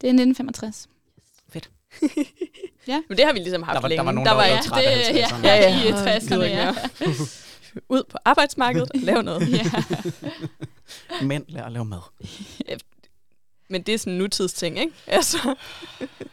Det 0.00 0.06
er 0.06 0.12
1965. 0.12 0.88
Men 3.08 3.18
det 3.18 3.24
har 3.24 3.32
vi 3.32 3.38
ligesom 3.38 3.62
haft 3.62 3.74
Der 3.74 3.80
var- 3.80 3.88
der 3.88 3.88
længe. 3.88 4.04
var 4.06 4.12
nogen, 4.12 4.26
der 4.26 4.32
der 4.32 4.36
var 4.36 4.48
var 4.48 4.54
ja, 4.56 4.60
træt 4.62 4.84
af 4.84 5.12
det, 5.14 5.18
ja, 5.20 5.26
50'erne. 5.26 5.46
ja, 5.46 5.54
Ja, 5.54 5.70
ja, 5.70 5.76
ja. 5.78 5.88
i 5.88 5.92
Åh, 5.92 5.98
60'erne, 5.98 6.28
gider 6.28 6.44
ikke 6.44 6.56
ja. 6.56 6.74
ud 7.96 8.02
på 8.10 8.18
arbejdsmarkedet 8.24 8.90
og 8.94 9.00
lave 9.00 9.22
noget. 9.22 9.48
ja. 9.58 9.70
Mænd 11.22 11.44
lærer 11.48 11.64
at 11.66 11.72
lave 11.72 11.84
mad. 11.84 11.98
Men 13.68 13.82
det 13.82 13.94
er 13.94 13.98
sådan 13.98 14.12
en 14.12 14.18
nutidsting, 14.18 14.78
ikke? 14.78 14.92
Altså, 15.06 15.54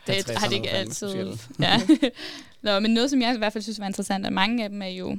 Det 0.07 0.29
50'erne 0.29 0.39
har 0.39 0.47
det 0.47 0.55
ikke 0.55 0.69
altid. 0.69 1.37
Ja. 1.59 1.81
Nå, 2.61 2.79
men 2.79 2.91
noget, 2.93 3.09
som 3.09 3.21
jeg 3.21 3.35
i 3.35 3.37
hvert 3.37 3.53
fald 3.53 3.61
synes 3.63 3.79
var 3.79 3.85
interessant, 3.87 4.25
at 4.25 4.33
mange 4.33 4.63
af 4.63 4.69
dem 4.69 4.81
er 4.81 4.87
jo 4.87 5.17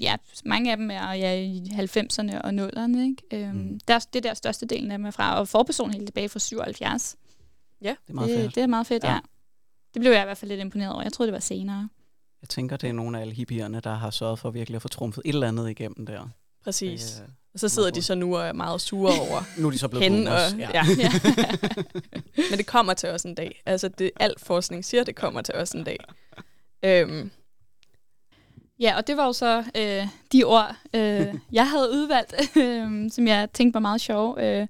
ja, 0.00 0.16
mange 0.44 0.70
af 0.70 0.76
dem 0.76 0.90
er 0.90 1.12
ja, 1.12 1.34
i 1.34 1.58
90'erne 1.72 2.40
og 2.40 2.50
0'erne. 2.50 2.98
Ikke? 3.00 3.16
Øhm, 3.32 3.54
Mm. 3.56 3.80
der, 3.88 3.98
det 3.98 4.16
er 4.24 4.28
der 4.28 4.34
største 4.34 4.66
delen 4.66 4.90
af 4.90 4.98
dem 4.98 5.06
er 5.06 5.10
fra, 5.10 5.38
og 5.40 5.48
forpersonen 5.48 5.94
helt 5.94 6.06
tilbage 6.06 6.28
fra 6.28 6.38
77. 6.38 7.16
Ja. 7.82 7.88
Det 7.88 7.96
er 8.10 8.14
meget 8.14 8.28
det, 8.30 8.38
fedt. 8.38 8.54
det 8.54 8.62
er 8.62 8.66
meget 8.66 8.86
fedt, 8.86 9.04
Ja. 9.04 9.12
ja. 9.12 9.18
Det 9.94 10.00
blev 10.00 10.12
jeg 10.12 10.22
i 10.22 10.24
hvert 10.24 10.38
fald 10.38 10.48
lidt 10.48 10.60
imponeret 10.60 10.92
over. 10.92 11.02
Jeg 11.02 11.12
troede, 11.12 11.26
det 11.28 11.34
var 11.34 11.40
senere. 11.40 11.88
Jeg 12.42 12.48
tænker, 12.48 12.76
det 12.76 12.88
er 12.88 12.92
nogle 12.92 13.18
af 13.18 13.22
alle 13.22 13.34
hippierne, 13.34 13.80
der 13.80 13.94
har 13.94 14.10
sørget 14.10 14.38
for 14.38 14.50
virkelig 14.50 14.76
at 14.76 14.82
få 14.82 14.88
trumfet 14.88 15.22
et 15.24 15.28
eller 15.34 15.48
andet 15.48 15.70
igennem 15.70 16.06
der. 16.06 16.28
Præcis. 16.64 17.12
Det, 17.12 17.22
øh, 17.22 17.28
Og 17.54 17.60
så 17.60 17.68
sidder 17.68 17.90
de 17.90 18.02
så 18.02 18.14
nu 18.14 18.36
og 18.36 18.46
er 18.46 18.52
meget 18.52 18.80
sure 18.80 19.12
over 19.20 19.42
nu 19.60 19.66
er 19.66 19.70
de 19.70 19.78
så 19.78 19.88
blevet 19.88 20.04
hende. 20.04 20.30
Og, 20.32 20.58
ja. 20.58 20.70
ja. 20.98 21.10
Men 22.50 22.58
det 22.58 22.66
kommer 22.66 22.94
til 22.94 23.08
os 23.08 23.22
en 23.22 23.34
dag. 23.34 23.62
Altså, 23.66 23.88
det, 23.88 24.10
al 24.20 24.34
forskning 24.38 24.84
siger, 24.84 25.04
det 25.04 25.16
kommer 25.16 25.42
til 25.42 25.54
os 25.54 25.70
en 25.70 25.84
dag. 25.84 25.98
Øhm, 26.82 27.30
Ja, 28.80 28.96
og 28.96 29.06
det 29.06 29.16
var 29.16 29.26
jo 29.26 29.32
så 29.32 29.64
øh, 29.76 30.06
de 30.32 30.44
ord, 30.44 30.76
øh, 30.94 31.26
jeg 31.52 31.70
havde 31.70 31.90
udvalgt, 31.90 32.34
øh, 32.56 33.10
som 33.10 33.26
jeg 33.26 33.48
tænkte 33.52 33.74
var 33.74 33.80
meget 33.80 34.00
sjove. 34.00 34.44
Øh, 34.44 34.60
nu, 34.60 34.66
kan 34.66 34.68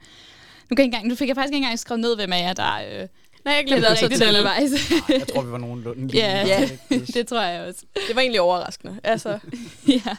jeg 0.70 0.70
ikke 0.70 0.82
engang, 0.82 1.06
nu 1.06 1.14
fik 1.14 1.28
jeg 1.28 1.36
faktisk 1.36 1.52
ikke 1.54 1.64
engang 1.64 1.78
skrevet 1.78 2.00
ned, 2.00 2.16
hvem 2.16 2.32
af 2.32 2.42
jer, 2.42 2.52
der 2.52 3.00
øh, 3.02 3.08
nej, 3.44 3.54
jeg 3.54 3.64
glemte 3.66 3.86
glemte 3.86 3.90
det 3.90 3.98
så 3.98 4.04
rigtigt 4.04 4.20
til. 4.22 4.28
undervejs. 4.34 4.70
Jeg 5.08 5.28
tror, 5.28 5.42
vi 5.42 5.50
var 5.52 5.58
nogenlunde 5.58 6.06
lige. 6.06 6.24
Ja. 6.26 6.46
Ja. 6.46 6.68
det 7.14 7.26
tror 7.28 7.42
jeg 7.42 7.66
også. 7.68 7.84
Det 8.08 8.16
var 8.16 8.20
egentlig 8.20 8.40
overraskende. 8.40 9.00
Altså, 9.04 9.38
ja. 9.88 10.16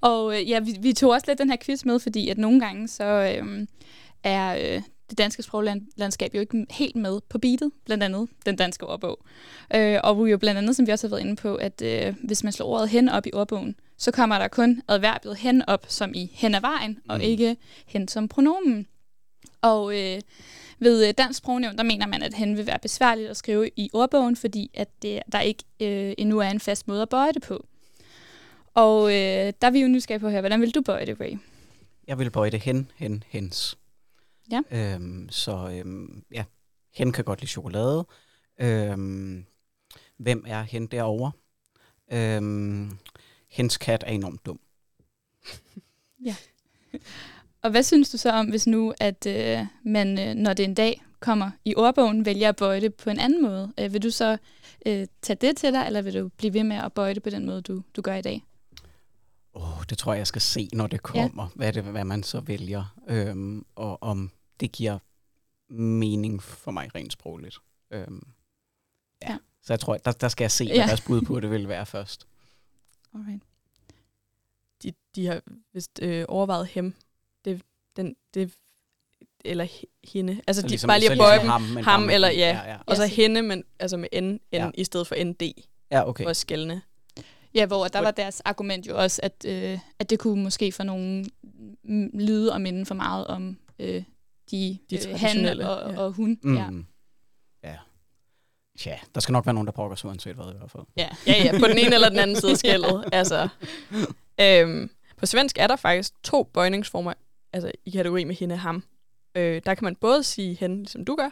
Og 0.00 0.40
øh, 0.40 0.50
ja, 0.50 0.60
vi, 0.60 0.76
vi 0.80 0.92
tog 0.92 1.10
også 1.10 1.24
lidt 1.28 1.38
den 1.38 1.50
her 1.50 1.56
quiz 1.62 1.84
med, 1.84 1.98
fordi 1.98 2.28
at 2.28 2.38
nogle 2.38 2.60
gange 2.60 2.88
så 2.88 3.04
øh, 3.04 3.66
er 4.24 4.74
øh, 4.76 4.82
det 5.10 5.18
danske 5.18 5.42
sproglandskab 5.42 6.34
jo 6.34 6.40
ikke 6.40 6.66
helt 6.70 6.96
med 6.96 7.20
på 7.28 7.38
beatet, 7.38 7.70
blandt 7.86 8.04
andet 8.04 8.28
den 8.46 8.56
danske 8.56 8.86
ordbog. 8.86 9.18
Øh, 9.74 9.98
og 10.04 10.24
vi 10.24 10.28
er 10.28 10.30
jo 10.30 10.38
blandt 10.38 10.58
andet, 10.58 10.76
som 10.76 10.86
vi 10.86 10.92
også 10.92 11.06
har 11.06 11.10
været 11.10 11.20
inde 11.26 11.36
på, 11.36 11.54
at 11.54 11.82
øh, 11.82 12.14
hvis 12.24 12.44
man 12.44 12.52
slår 12.52 12.66
ordet 12.66 12.88
hen 12.88 13.08
op 13.08 13.26
i 13.26 13.30
ordbogen, 13.34 13.74
så 13.98 14.10
kommer 14.10 14.38
der 14.38 14.48
kun 14.48 14.82
adverbiet 14.88 15.36
hen 15.36 15.62
op 15.68 15.86
som 15.88 16.12
i 16.14 16.30
hen 16.34 16.54
ad 16.54 16.60
vejen, 16.60 16.98
og 17.08 17.16
Mm. 17.16 17.22
ikke 17.22 17.56
hen 17.86 18.08
som 18.08 18.28
pronomen. 18.28 18.86
Og 19.62 19.98
øh, 20.00 20.20
ved 20.80 21.08
øh, 21.08 21.14
dansk 21.18 21.38
sprognævn, 21.38 21.76
der 21.76 21.82
mener 21.82 22.06
man, 22.06 22.22
at 22.22 22.34
hen 22.34 22.56
vil 22.56 22.66
være 22.66 22.78
besværligt 22.78 23.30
at 23.30 23.36
skrive 23.36 23.70
i 23.76 23.90
ordbogen, 23.92 24.36
fordi 24.36 24.70
at 24.74 25.02
det, 25.02 25.22
der 25.32 25.40
ikke 25.40 25.64
øh, 25.80 26.14
endnu 26.18 26.38
er 26.38 26.48
en 26.48 26.60
fast 26.60 26.88
måde 26.88 27.02
at 27.02 27.08
bøje 27.08 27.32
det 27.32 27.42
på. 27.42 27.66
Og 28.74 29.08
øh, 29.08 29.52
der 29.60 29.66
er 29.66 29.70
vi 29.70 29.80
jo 29.80 29.88
nysgerrige 29.88 30.20
på 30.20 30.28
her. 30.28 30.40
Hvordan 30.40 30.60
vil 30.60 30.74
du 30.74 30.80
bøje 30.80 31.06
det, 31.06 31.20
Ray? 31.20 31.38
Jeg 32.06 32.18
vil 32.18 32.30
bøje 32.30 32.50
det 32.50 32.60
hen, 32.60 32.90
hen, 32.96 33.24
hens. 33.28 33.78
Ja. 34.50 34.60
Øhm, 34.70 35.28
så 35.30 35.70
øhm, 35.72 36.24
ja, 36.32 36.44
hen 36.94 37.12
kan 37.12 37.24
godt 37.24 37.40
lide 37.40 37.50
chokolade. 37.50 38.06
Øhm, 38.60 39.44
hvem 40.16 40.44
er 40.46 40.62
hen 40.62 40.86
derovre? 40.86 41.32
Øhm, 42.12 42.98
hens 43.50 43.76
kat 43.76 44.04
er 44.06 44.10
enormt 44.12 44.46
dum. 44.46 44.60
Og 47.62 47.70
hvad 47.70 47.82
synes 47.82 48.10
du 48.10 48.16
så 48.18 48.30
om, 48.32 48.46
hvis 48.46 48.66
nu, 48.66 48.94
at 49.00 49.26
øh, 49.26 49.66
man, 49.84 50.18
øh, 50.18 50.34
når 50.34 50.52
det 50.52 50.64
en 50.64 50.74
dag 50.74 51.02
kommer 51.20 51.50
i 51.64 51.74
ordbogen, 51.76 52.24
vælger 52.24 52.48
at 52.48 52.56
bøje 52.56 52.80
det 52.80 52.94
på 52.94 53.10
en 53.10 53.18
anden 53.18 53.42
måde? 53.42 53.72
Øh, 53.80 53.92
vil 53.92 54.02
du 54.02 54.10
så 54.10 54.38
øh, 54.86 55.06
tage 55.22 55.36
det 55.40 55.56
til 55.56 55.72
dig, 55.72 55.86
eller 55.86 56.02
vil 56.02 56.14
du 56.14 56.28
blive 56.28 56.54
ved 56.54 56.64
med 56.64 56.76
at 56.76 56.92
bøje 56.92 57.14
det 57.14 57.22
på 57.22 57.30
den 57.30 57.46
måde, 57.46 57.62
du, 57.62 57.82
du 57.96 58.02
gør 58.02 58.14
i 58.14 58.22
dag? 58.22 58.44
Oh, 59.52 59.84
det 59.90 59.98
tror 59.98 60.12
jeg, 60.12 60.18
jeg 60.18 60.26
skal 60.26 60.42
se, 60.42 60.68
når 60.72 60.86
det 60.86 61.02
kommer, 61.02 61.42
ja. 61.44 61.48
hvad, 61.54 61.72
det, 61.72 61.82
hvad 61.84 62.04
man 62.04 62.22
så 62.22 62.40
vælger, 62.40 62.96
øhm, 63.08 63.64
og 63.74 64.02
om 64.02 64.30
det 64.60 64.72
giver 64.72 64.98
mening 65.72 66.42
for 66.42 66.70
mig 66.70 66.94
rent 66.94 67.12
sprogligt. 67.12 67.56
Øhm, 67.90 68.26
ja. 69.22 69.30
Ja. 69.32 69.38
Så 69.62 69.72
jeg 69.72 69.80
tror, 69.80 69.96
der, 69.96 70.12
der 70.12 70.28
skal 70.28 70.44
jeg 70.44 70.50
se, 70.50 70.66
hvad 70.66 70.76
Ja. 70.76 70.86
deres 70.86 71.00
bud 71.00 71.20
på 71.20 71.40
det 71.40 71.50
vil 71.50 71.68
være 71.68 71.86
først. 71.86 72.26
Alright. 73.14 73.42
de, 74.82 74.92
de 75.14 75.26
har 75.26 75.40
vist 75.72 75.98
øh, 76.02 76.24
overvejet 76.28 76.66
hem. 76.66 76.94
Det, 78.04 78.14
den, 78.34 78.44
det, 78.44 78.52
eller 79.44 79.64
he- 79.64 80.00
hende. 80.12 80.40
Altså, 80.46 80.60
Så 80.60 80.66
de 80.66 80.70
ligesom- 80.70 80.88
bare 80.88 81.00
lige 81.00 81.10
at 81.12 81.18
bøje 81.18 81.38
ligesom 81.38 81.62
dem. 81.62 81.76
ham, 81.76 81.84
ham 81.84 82.02
med 82.02 82.14
eller- 82.14 82.30
ja. 82.30 82.60
ja, 82.64 82.70
ja. 82.70 82.76
Og 82.86 82.96
så 82.96 83.06
hende, 83.06 83.42
men 83.42 83.64
altså 83.78 83.96
med 83.96 84.08
N, 84.22 84.24
N 84.24 84.38
Ja. 84.52 84.70
i 84.74 84.84
stedet 84.84 85.06
for 85.06 85.14
ND. 85.24 85.42
Ja, 85.90 86.08
okay. 86.08 86.24
For 86.24 86.30
at 86.30 86.36
skældne. 86.36 86.82
Ja, 87.54 87.66
hvor 87.66 87.88
der 87.88 88.00
var 88.00 88.10
deres 88.10 88.40
argument 88.40 88.86
jo 88.86 88.98
også, 89.02 89.20
at, 89.22 89.44
øh, 89.46 89.78
at 89.98 90.10
det 90.10 90.18
kunne 90.18 90.42
måske 90.42 90.72
for 90.72 90.82
nogen 90.82 91.30
lyde 92.14 92.52
og 92.52 92.60
minde 92.60 92.86
for 92.86 92.94
meget 92.94 93.26
om 93.26 93.58
øh, 93.78 94.02
de, 94.50 94.78
De 94.90 95.08
øh, 95.08 95.20
han 95.20 95.46
og, 95.46 95.92
ja. 95.92 95.98
og 96.00 96.12
hun. 96.12 96.38
Mm. 96.42 96.56
Ja. 96.56 96.68
Ja. 97.64 97.76
Tja, 98.78 98.96
der 99.14 99.20
skal 99.20 99.32
nok 99.32 99.46
være 99.46 99.54
nogen, 99.54 99.66
der 99.66 99.72
brokker 99.72 99.96
sig 99.96 100.08
uanset 100.08 100.34
hvad 100.34 100.54
i 100.54 100.56
hvert 100.58 100.70
fald. 100.70 100.82
Ja. 100.96 101.08
Ja, 101.26 101.44
ja, 101.44 101.58
på 101.58 101.66
den 101.66 101.78
ene 101.78 101.94
eller 101.94 102.08
den 102.08 102.18
anden 102.18 102.36
side 102.36 102.50
af 102.50 102.56
skældet. 102.58 103.04
Altså, 103.12 103.48
øhm, 104.40 104.90
på 105.16 105.26
svensk 105.26 105.58
er 105.58 105.66
der 105.66 105.76
faktisk 105.76 106.22
to 106.22 106.42
bøjningsformer 106.42 107.12
altså, 107.52 107.72
i 107.84 107.90
kategori 107.90 108.24
med 108.24 108.34
hende 108.34 108.56
ham. 108.56 108.84
Øh, 109.34 109.62
der 109.66 109.74
kan 109.74 109.84
man 109.84 109.96
både 109.96 110.22
sige 110.22 110.54
hen, 110.54 110.76
ligesom 110.76 111.04
du 111.04 111.16
gør, 111.16 111.30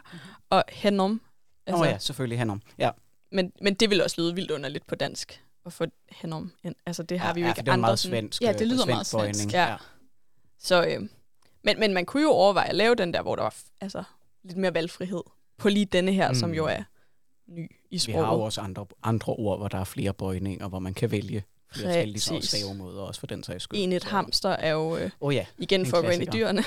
og 0.49 0.63
henom. 0.69 1.21
Altså, 1.67 1.83
oh, 1.83 1.87
ja, 1.87 1.97
selvfølgelig 1.97 2.37
han 2.37 2.49
om. 2.49 2.61
Ja, 2.77 2.91
men, 3.31 3.51
men 3.61 3.73
det 3.73 3.89
vil 3.89 4.03
også 4.03 4.21
lyde 4.21 4.35
vildt 4.35 4.51
underligt 4.51 4.87
på 4.87 4.95
dansk 4.95 5.43
at 5.65 5.73
få 5.73 5.85
henom. 6.11 6.51
Altså, 6.85 7.03
det 7.03 7.19
har 7.19 7.27
ja, 7.27 7.33
vi 7.33 7.39
jo 7.39 7.45
ja, 7.45 7.51
ikke 7.51 7.61
det 7.61 7.67
andre 7.67 7.81
meget 7.81 7.99
svensk, 7.99 8.41
Ja, 8.41 8.53
det 8.53 8.61
øh, 8.61 8.67
lyder 8.67 8.85
meget 8.85 9.09
bøjning. 9.13 9.35
svensk, 9.35 9.53
ja. 9.53 9.75
Så, 10.59 10.85
øh, 10.85 11.01
men, 11.63 11.79
men 11.79 11.93
man 11.93 12.05
kunne 12.05 12.23
jo 12.23 12.29
overveje 12.29 12.69
at 12.69 12.75
lave 12.75 12.95
den 12.95 13.13
der, 13.13 13.21
hvor 13.21 13.35
der 13.35 13.43
var 13.43 13.55
altså, 13.81 14.03
lidt 14.43 14.57
mere 14.57 14.73
valgfrihed 14.73 15.23
på 15.57 15.69
lige 15.69 15.85
denne 15.85 16.11
her, 16.13 16.29
mm. 16.29 16.35
som 16.35 16.53
jo 16.53 16.65
er 16.65 16.83
ny 17.47 17.71
i 17.71 17.95
Vi 17.95 17.97
sproget. 17.97 18.25
har 18.25 18.33
jo 18.33 18.41
også 18.41 18.61
andre, 18.61 18.85
andre 19.03 19.33
ord, 19.33 19.57
hvor 19.57 19.67
der 19.67 19.77
er 19.77 19.83
flere 19.83 20.13
bøjninger, 20.13 20.67
hvor 20.67 20.79
man 20.79 20.93
kan 20.93 21.11
vælge 21.11 21.43
og 21.75 21.81
Præcis. 22.13 22.49
stavemåder, 22.49 23.01
også 23.01 23.19
for 23.19 23.27
den 23.27 23.43
sags 23.43 23.63
skyld. 23.63 23.79
En 23.79 23.93
et 23.93 24.03
hamster 24.03 24.49
er 24.49 24.71
jo, 24.71 24.97
øh, 24.97 25.03
Åh 25.03 25.09
oh, 25.19 25.35
ja, 25.35 25.45
igen 25.57 25.79
En 25.79 25.85
for 25.85 25.97
at 25.97 26.03
gå 26.03 26.09
ind 26.09 26.23
i 26.23 26.25
dyrene, 26.33 26.63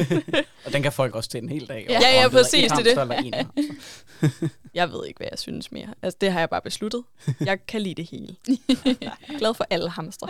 og 0.66 0.72
den 0.72 0.82
kan 0.82 0.92
folk 0.92 1.14
også 1.14 1.30
til 1.30 1.42
en 1.42 1.48
hel 1.48 1.68
dag. 1.68 1.86
Ja, 1.88 2.00
ja, 2.00 2.22
hedder 2.22 2.28
præcis, 2.28 2.64
et 2.64 2.70
det 2.70 2.78
er 2.78 3.04
det. 3.04 3.10
hamster 3.10 3.16
eller 3.16 3.36
hamster. 3.36 4.48
Jeg 4.74 4.92
ved 4.92 5.06
ikke, 5.06 5.18
hvad 5.18 5.28
jeg 5.30 5.38
synes 5.38 5.72
mere. 5.72 5.88
Altså, 6.02 6.18
det 6.20 6.32
har 6.32 6.38
jeg 6.38 6.50
bare 6.50 6.62
besluttet. 6.62 7.04
Jeg 7.40 7.66
kan 7.66 7.80
lide 7.82 7.94
det 7.94 8.10
hele. 8.10 8.36
Glad 9.38 9.54
for 9.54 9.66
alle 9.70 9.90
hamstre. 9.90 10.28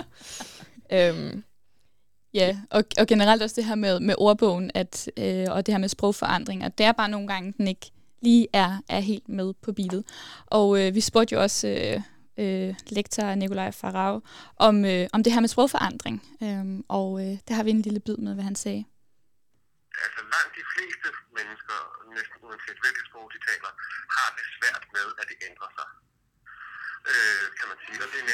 Øhm, 0.93 1.45
Ja, 2.35 2.57
og, 2.71 2.85
og 2.99 3.07
generelt 3.07 3.43
også 3.43 3.57
det 3.57 3.65
her 3.65 3.75
med, 3.75 4.01
med 4.01 4.15
ordbogen, 4.19 4.71
at, 4.75 5.11
øh, 5.17 5.47
og 5.51 5.67
det 5.67 5.75
her 5.75 5.79
med 5.79 5.89
sprogforandringer, 5.89 6.69
det 6.69 6.87
er 6.87 6.93
bare 6.93 7.09
nogle 7.09 7.29
gange, 7.29 7.55
den 7.59 7.69
ikke 7.69 7.91
lige 8.23 8.47
er, 8.53 8.77
er 8.89 9.01
helt 9.01 9.29
med 9.29 9.53
på 9.63 9.73
beatet. 9.73 10.05
Og 10.47 10.81
øh, 10.81 10.95
vi 10.95 11.01
spurgte 11.01 11.35
jo 11.35 11.43
også 11.43 11.69
øh, 11.69 12.01
øh, 12.43 12.75
lektor 12.97 13.35
Nikolaj 13.35 13.71
Farag 13.81 14.21
om, 14.57 14.85
øh, 14.85 15.05
om 15.15 15.21
det 15.23 15.33
her 15.33 15.41
med 15.41 15.49
sprogforandring, 15.55 16.17
øhm, 16.45 16.79
og 16.99 17.09
øh, 17.23 17.35
der 17.47 17.55
har 17.55 17.65
vi 17.67 17.71
en 17.71 17.87
lille 17.87 18.01
bid 18.07 18.17
med, 18.27 18.35
hvad 18.35 18.45
han 18.51 18.57
sagde. 18.65 18.83
altså 20.05 20.21
langt 20.35 20.53
de 20.61 20.65
fleste 20.73 21.09
mennesker, 21.39 21.77
næsten 22.17 22.37
uanset 22.47 22.79
hvilket 22.83 23.05
sprog 23.09 23.27
de 23.35 23.41
taler, 23.49 23.71
har 24.17 24.29
det 24.37 24.47
svært 24.57 24.85
med, 24.97 25.07
at 25.21 25.25
det 25.31 25.37
ændrer 25.49 25.71
sig. 25.79 25.89
Øh, 27.11 27.45
kan 27.59 27.67
man 27.71 27.79
sige. 27.85 27.99
Og 28.05 28.09
det 28.13 28.19
er 28.23 28.27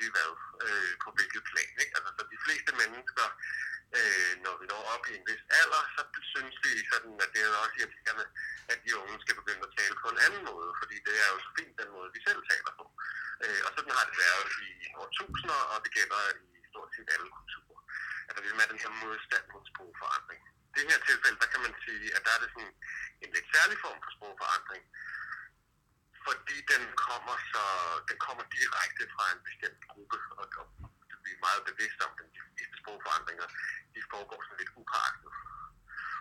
næsten 0.00 0.16
ligegyldigt 0.16 0.16
hvad, 0.16 0.30
øh, 0.66 0.92
på 1.04 1.08
hvilket 1.16 1.42
plan. 1.50 1.72
Ikke? 1.82 1.92
Altså, 1.96 2.10
så 2.16 2.22
de 2.34 2.38
fleste 2.44 2.72
mennesker, 2.80 3.26
øh, 3.98 4.32
når 4.44 4.54
vi 4.60 4.64
når 4.72 4.82
op 4.94 5.04
i 5.10 5.12
en 5.18 5.24
vis 5.28 5.42
alder, 5.60 5.82
så 5.94 6.02
synes 6.32 6.56
vi 6.64 6.72
sådan, 6.92 7.14
at 7.24 7.30
det 7.34 7.40
er 7.42 7.62
også 7.64 7.76
irriterende, 7.80 8.26
at 8.72 8.78
de 8.84 8.90
unge 9.02 9.16
skal 9.24 9.38
begynde 9.40 9.66
at 9.68 9.74
tale 9.78 9.96
på 10.02 10.08
en 10.14 10.20
anden 10.26 10.42
måde, 10.50 10.70
fordi 10.80 10.96
det 11.06 11.14
er 11.24 11.28
jo 11.32 11.38
så 11.44 11.50
fint 11.58 11.74
den 11.80 11.90
måde, 11.96 12.08
vi 12.16 12.20
selv 12.28 12.40
taler 12.52 12.72
på. 12.80 12.84
Øh, 13.44 13.60
og 13.66 13.70
sådan 13.76 13.96
har 13.98 14.04
det 14.08 14.16
været 14.24 14.48
i 14.68 14.70
årtusinder, 15.02 15.60
og 15.72 15.78
det 15.84 15.90
gælder 15.98 16.20
i 16.58 16.60
stort 16.72 16.90
set 16.94 17.08
alle 17.14 17.28
kulturer. 17.38 17.80
At 18.28 18.32
der 18.34 18.40
ligesom 18.42 18.62
er 18.64 18.72
den 18.72 18.82
her 18.84 18.92
modstand 19.04 19.44
mod 19.54 19.64
sprogforandring. 19.72 20.40
I 20.68 20.72
det 20.76 20.84
her 20.90 21.00
tilfælde, 21.08 21.38
der 21.42 21.48
kan 21.52 21.60
man 21.66 21.74
sige, 21.84 22.06
at 22.16 22.20
der 22.24 22.32
er 22.36 22.40
det 22.42 22.50
sådan 22.54 22.74
en 23.24 23.30
lidt 23.36 23.48
særlig 23.54 23.76
form 23.84 23.98
for 24.04 24.10
sprogforandring, 24.16 24.84
fordi 26.26 26.56
den 26.72 26.82
kommer 27.06 27.36
så 27.52 27.64
den 28.10 28.18
kommer 28.26 28.44
direkte 28.56 29.02
fra 29.14 29.24
en 29.34 29.42
bestemt 29.48 29.82
gruppe, 29.92 30.18
og, 30.40 30.46
og 30.60 30.66
vi 31.24 31.30
er 31.36 31.46
meget 31.48 31.62
bevidste 31.70 32.02
om, 32.06 32.12
at 32.22 32.28
de 32.36 32.40
fleste 32.54 32.76
sprogforandringer, 32.80 33.46
de 33.94 34.00
foregår 34.12 34.38
sådan 34.42 34.60
lidt 34.60 34.72
upåagtet. 34.80 35.32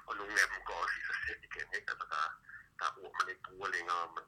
Og 0.08 0.14
nogle 0.20 0.36
af 0.44 0.48
dem 0.52 0.60
går 0.68 0.78
også 0.84 0.96
i 1.02 1.04
sig 1.10 1.18
selv 1.26 1.42
igen, 1.50 1.68
ikke? 1.78 1.90
Altså 1.92 2.06
der, 2.14 2.24
der 2.80 2.86
er 2.90 2.98
ord, 3.04 3.14
man 3.20 3.30
ikke 3.32 3.48
bruger 3.50 3.70
længere, 3.76 4.04
men, 4.16 4.26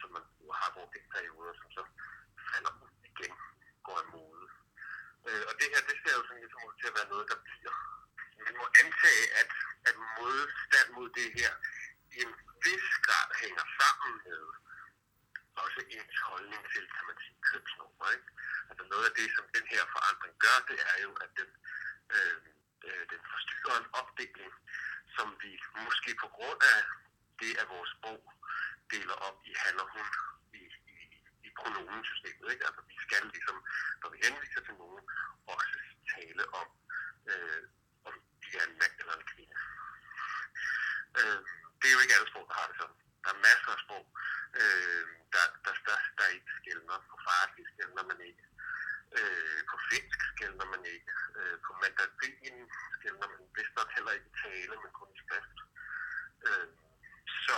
som 0.00 0.08
man 0.16 0.24
har 0.60 0.70
brugt 0.76 0.94
i 0.98 1.00
perioder, 1.14 1.54
som 1.60 1.68
så 1.76 1.82
falder 2.50 2.72
ud 2.82 2.90
igen, 3.10 3.32
går 3.86 3.96
af 4.02 4.06
mode. 4.14 4.46
Øh, 5.26 5.42
og 5.48 5.54
det 5.58 5.66
her, 5.72 5.80
det 5.88 5.96
ser 6.02 6.14
jo 6.18 6.22
sådan 6.26 6.42
ligesom 6.44 6.66
ud 6.68 6.74
til 6.80 6.90
at 6.90 6.96
være 6.98 7.12
noget, 7.12 7.26
der 7.32 7.38
bliver. 7.46 7.74
Man 8.46 8.54
må 8.60 8.66
antage, 8.82 9.24
at, 9.40 9.50
at 9.88 9.96
modstand 10.18 10.88
mod 10.96 11.08
det 11.18 11.28
her 11.38 11.52
i 12.16 12.18
en 12.24 12.32
vis 12.66 12.90
grad 13.06 13.28
hænger 13.42 13.64
sammen 13.78 14.12
med 14.26 14.42
også 15.62 15.80
ens 15.96 16.18
holdning 16.30 16.62
til, 16.72 16.84
kan 16.96 17.04
man 17.08 17.16
sige, 17.24 17.38
kønsnormer. 17.48 18.06
Ikke? 18.16 18.28
Altså 18.70 18.84
noget 18.92 19.04
af 19.08 19.14
det, 19.20 19.28
som 19.36 19.44
den 19.56 19.66
her 19.72 19.82
forandring 19.94 20.34
gør, 20.44 20.58
det 20.70 20.78
er 20.92 20.96
jo, 21.06 21.12
at 21.24 21.30
den, 21.38 21.50
øh, 22.14 22.36
øh, 22.86 23.04
den 23.12 23.20
forstyrrer 23.32 23.76
en 23.78 23.88
opdeling, 24.00 24.52
som 25.16 25.28
vi 25.42 25.50
måske 25.86 26.10
på 26.24 26.28
grund 26.36 26.60
af 26.74 26.80
det, 27.40 27.52
at 27.60 27.66
vores 27.74 27.90
sprog 27.96 28.20
deler 28.92 29.16
op 29.28 29.38
i 29.50 29.52
han 29.62 29.74
og 29.82 29.88
hun 29.94 30.06
i, 30.60 30.62
i, 30.94 30.98
i 31.46 31.50
pronomensystemet. 31.60 32.52
Ikke? 32.52 32.66
Altså 32.68 32.82
vi 32.90 32.96
skal 33.06 33.22
ligesom, 33.34 33.56
når 34.02 34.08
vi 34.14 34.18
henviser 34.24 34.62
til 34.64 34.74
nogen, 34.82 35.02
også 35.54 35.76
tale 36.14 36.42
om, 36.60 36.68
øh, 37.30 37.62
om 38.08 38.14
de 38.42 38.48
er 38.58 38.64
en 38.68 38.78
mand 38.80 38.94
eller 39.00 39.14
en 39.16 39.26
kvinde. 39.32 39.54
Øh, 41.18 41.40
det 41.78 41.86
er 41.88 41.94
jo 41.96 42.02
ikke 42.04 42.14
alle 42.16 42.30
sprog, 42.30 42.46
der 42.48 42.56
har 42.60 42.66
det 42.70 42.76
sådan. 42.80 43.03
Der 43.24 43.30
er 43.34 43.44
masser 43.48 43.70
af 43.76 43.80
sprog, 43.84 44.06
øh, 44.60 45.04
der, 45.34 45.44
der, 45.64 45.74
der, 45.88 45.98
der 46.18 46.26
ikke 46.36 46.50
skældner. 46.60 46.98
På 47.10 47.16
farsi 47.26 47.62
skældner 47.72 48.04
man 48.10 48.20
ikke. 48.30 48.44
Øh, 49.18 49.60
på 49.70 49.76
finsk 49.88 50.20
skældner 50.32 50.66
man 50.74 50.82
ikke. 50.94 51.12
Øh, 51.38 51.56
på 51.66 51.70
mandarin 51.82 52.58
skældner 52.96 53.26
man 53.32 53.42
vist 53.56 53.74
nok 53.78 53.90
heller 53.96 54.12
ikke 54.18 54.30
tale, 54.44 54.74
men 54.82 54.90
kun 55.00 55.10
skrift. 55.22 55.58
Øh, 56.46 56.68
så 57.46 57.56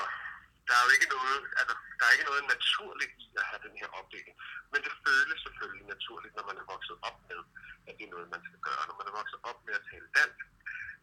der 0.66 0.74
er 0.76 0.84
jo 0.86 0.90
ikke 0.96 1.08
noget, 1.16 1.40
altså, 1.60 1.74
der 1.98 2.04
er 2.06 2.12
ikke 2.14 2.30
noget 2.30 2.44
naturligt 2.54 3.14
i 3.26 3.28
at 3.40 3.44
have 3.50 3.62
den 3.66 3.74
her 3.80 3.88
opdeling. 3.98 4.36
Men 4.72 4.80
det 4.84 4.92
føles 5.06 5.38
selvfølgelig 5.46 5.86
naturligt, 5.94 6.34
når 6.36 6.44
man 6.50 6.56
er 6.62 6.66
vokset 6.74 6.96
op 7.08 7.18
med, 7.30 7.40
at 7.88 7.92
det 7.98 8.04
er 8.06 8.14
noget, 8.14 8.28
man 8.34 8.42
skal 8.48 8.60
gøre. 8.68 8.82
Når 8.88 8.96
man 9.00 9.08
er 9.10 9.14
vokset 9.20 9.40
op 9.50 9.58
med 9.66 9.74
at 9.78 9.86
tale 9.90 10.08
dansk, 10.18 10.44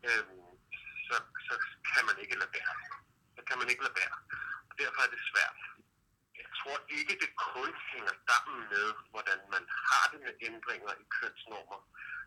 øh, 0.07 0.25
så, 1.07 1.15
så 1.47 1.53
kan 1.91 2.03
man 2.09 2.17
ikke 2.23 2.35
lade 2.41 2.53
være. 2.57 2.75
Så 3.35 3.41
kan 3.47 3.57
man 3.61 3.69
ikke 3.71 3.83
lade 3.87 3.97
være. 4.03 4.15
Derfor 4.83 5.01
er 5.07 5.11
det 5.15 5.23
svært. 5.31 5.59
Jeg 6.41 6.49
tror 6.59 6.77
ikke, 6.97 7.13
det 7.23 7.31
kun 7.49 7.71
hænger 7.91 8.15
sammen 8.29 8.59
med, 8.73 8.87
hvordan 9.13 9.39
man 9.55 9.63
har 9.87 10.05
det 10.11 10.19
med 10.27 10.33
ændringer 10.49 10.93
i 11.03 11.05
kønsnormer. 11.17 11.79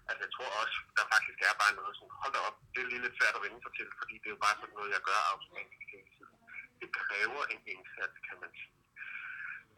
Altså 0.09 0.23
jeg 0.27 0.33
tror 0.37 0.51
også, 0.63 0.79
der 0.97 1.05
faktisk 1.15 1.39
er 1.49 1.55
bare 1.63 1.75
noget 1.81 1.93
sådan, 1.97 2.19
hold 2.21 2.33
da 2.37 2.41
op, 2.49 2.59
det 2.73 2.81
er 2.83 2.91
lige 2.91 3.05
lidt 3.05 3.19
svært 3.21 3.37
at 3.39 3.45
vende 3.47 3.61
sig 3.65 3.73
til, 3.79 3.89
fordi 4.01 4.15
det 4.21 4.29
er 4.29 4.37
jo 4.37 4.45
bare 4.47 4.57
sådan 4.61 4.77
noget, 4.79 4.95
jeg 4.97 5.03
gør 5.09 5.21
automatisk 5.33 5.87
hele 5.95 6.11
tiden. 6.17 6.37
Det 6.81 6.89
kræver 7.01 7.43
en 7.55 7.61
indsats, 7.75 8.17
kan 8.29 8.37
man 8.43 8.51
sige. 8.61 8.77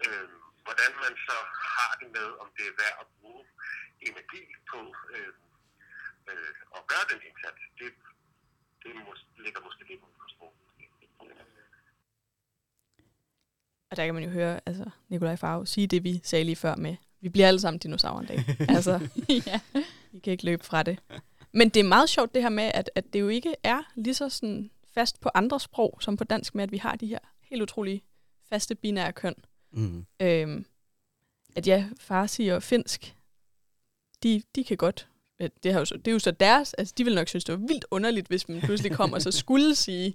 Øhm, 0.05 0.41
hvordan 0.67 0.93
man 1.05 1.15
så 1.29 1.37
har 1.77 1.93
det 2.01 2.09
med, 2.19 2.29
om 2.43 2.49
det 2.57 2.65
er 2.67 2.79
værd 2.83 2.97
at 3.03 3.07
bruge 3.17 3.45
energi 4.09 4.43
på 4.71 4.81
øh, 5.15 5.33
øh, 6.31 6.55
at 6.77 6.83
gøre 6.91 7.07
den 7.13 7.21
indsats, 7.29 7.61
det, 7.81 7.91
det 8.83 8.93
mås- 9.07 9.29
ligger 9.45 9.61
måske 9.67 9.83
lidt 9.91 10.01
på 10.03 10.29
sproget 10.35 10.35
sprog. 10.35 10.55
Og 13.91 13.97
der 13.97 14.05
kan 14.05 14.15
man 14.15 14.25
jo 14.25 14.31
høre 14.31 14.61
altså, 14.67 14.85
Nikolaj 15.09 15.37
Farve 15.37 15.67
sige 15.67 15.87
det, 15.87 16.05
vi 16.05 16.21
sagde 16.25 16.45
lige 16.45 16.57
før 16.57 16.77
med, 16.77 16.97
vi 17.21 17.29
bliver 17.29 17.49
alle 17.49 17.61
sammen 17.61 17.79
dinosaurer 17.79 18.21
en 18.21 18.27
dag. 18.27 18.45
altså, 18.77 19.09
ja. 19.29 19.61
vi 20.13 20.19
kan 20.19 20.31
ikke 20.31 20.45
løbe 20.45 20.65
fra 20.65 20.83
det. 20.83 20.99
Men 21.53 21.69
det 21.69 21.81
er 21.81 21.85
meget 21.85 22.09
sjovt 22.09 22.35
det 22.35 22.43
her 22.43 22.49
med, 22.49 22.71
at, 22.75 22.91
at 22.95 23.13
det 23.13 23.21
jo 23.21 23.29
ikke 23.29 23.55
er 23.63 23.83
lige 23.95 24.15
så 24.15 24.29
sådan 24.29 24.71
fast 24.95 25.21
på 25.21 25.31
andre 25.35 25.61
sprog, 25.61 25.99
som 26.01 26.17
på 26.17 26.25
dansk 26.25 26.55
med, 26.55 26.65
at 26.65 26.73
vi 26.73 26.77
har 26.77 26.97
de 26.97 27.07
her 27.07 27.19
helt 27.43 27.63
utrolige 27.63 28.03
faste 28.49 28.75
binære 28.75 29.13
køn. 29.13 29.35
Mm. 29.73 30.07
Øhm, 30.21 30.67
at 31.57 31.67
ja, 31.67 31.89
farsi 32.01 32.49
og 32.49 32.63
finsk, 32.63 33.17
de, 34.23 34.43
de 34.55 34.65
kan 34.65 34.77
godt. 34.77 35.09
ja, 35.41 35.49
Det, 35.63 35.73
har 35.73 35.79
jo 35.79 35.85
så, 35.85 35.97
det 35.97 36.09
er 36.09 36.13
jo 36.13 36.19
så 36.19 36.31
deres, 36.31 36.75
altså 36.75 36.95
de 36.99 37.05
vil 37.05 37.15
nok 37.15 37.29
synes, 37.29 37.45
det 37.45 37.53
var 37.61 37.67
vildt 37.67 37.85
underligt, 37.91 38.29
hvis 38.29 38.49
man 38.49 38.61
pludselig 38.61 38.93
kom 38.93 39.13
og 39.13 39.23
så 39.23 39.31
skulle 39.43 39.75
sige, 39.75 40.15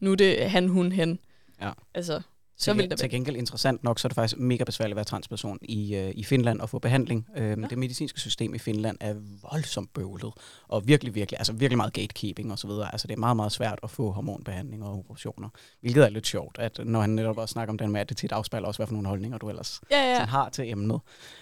nu 0.00 0.12
er 0.12 0.16
det 0.16 0.50
han, 0.50 0.68
hun, 0.68 0.92
hen. 0.92 1.18
Ja. 1.60 1.72
Altså, 1.94 2.22
så 2.56 2.64
Til, 2.72 2.78
vil 2.78 2.90
der 2.90 2.96
til 2.96 3.10
gengæld 3.10 3.36
interessant 3.36 3.84
nok, 3.84 3.98
så 3.98 4.06
er 4.06 4.08
det 4.08 4.14
faktisk 4.14 4.38
mega 4.38 4.64
besværligt 4.64 4.92
at 4.92 4.96
være 4.96 5.04
transperson 5.04 5.58
i, 5.62 5.96
øh, 5.96 6.12
i 6.14 6.24
Finland 6.24 6.60
og 6.60 6.70
få 6.70 6.78
behandling. 6.78 7.26
Øhm, 7.36 7.60
Nå. 7.60 7.66
Det 7.68 7.78
medicinske 7.78 8.20
system 8.20 8.54
i 8.54 8.58
Finland 8.58 8.96
er 9.00 9.14
voldsomt 9.52 9.92
bøvlet, 9.92 10.32
og 10.68 10.86
virkelig, 10.88 11.14
virkelig, 11.14 11.38
altså 11.40 11.52
virkelig 11.52 11.76
meget 11.76 11.92
gatekeeping 11.92 12.52
og 12.52 12.58
så 12.58 12.66
videre. 12.66 12.92
Altså 12.92 13.06
det 13.06 13.14
er 13.14 13.18
meget, 13.18 13.36
meget 13.36 13.52
svært 13.52 13.78
at 13.82 13.90
få 13.90 14.10
hormonbehandling 14.10 14.84
og 14.84 14.98
operationer, 14.98 15.48
hvilket 15.80 16.04
er 16.04 16.08
lidt 16.08 16.26
sjovt, 16.26 16.58
at 16.58 16.80
når 16.84 17.00
han 17.00 17.10
netop 17.10 17.38
også 17.38 17.52
snakker 17.52 17.72
om 17.72 17.78
den 17.78 17.90
med, 17.92 18.00
at 18.00 18.08
det 18.08 18.16
tit 18.16 18.32
afspejler 18.32 18.68
også, 18.68 18.78
hvad 18.78 18.86
for 18.86 18.92
nogle 18.94 19.08
holdninger 19.08 19.38
du 19.38 19.48
ellers 19.48 19.80
Ja, 19.90 19.96
ja. 20.02 20.10
ja. 20.18 20.24
har 20.24 20.48
til 20.48 20.70
emnet. 20.70 21.00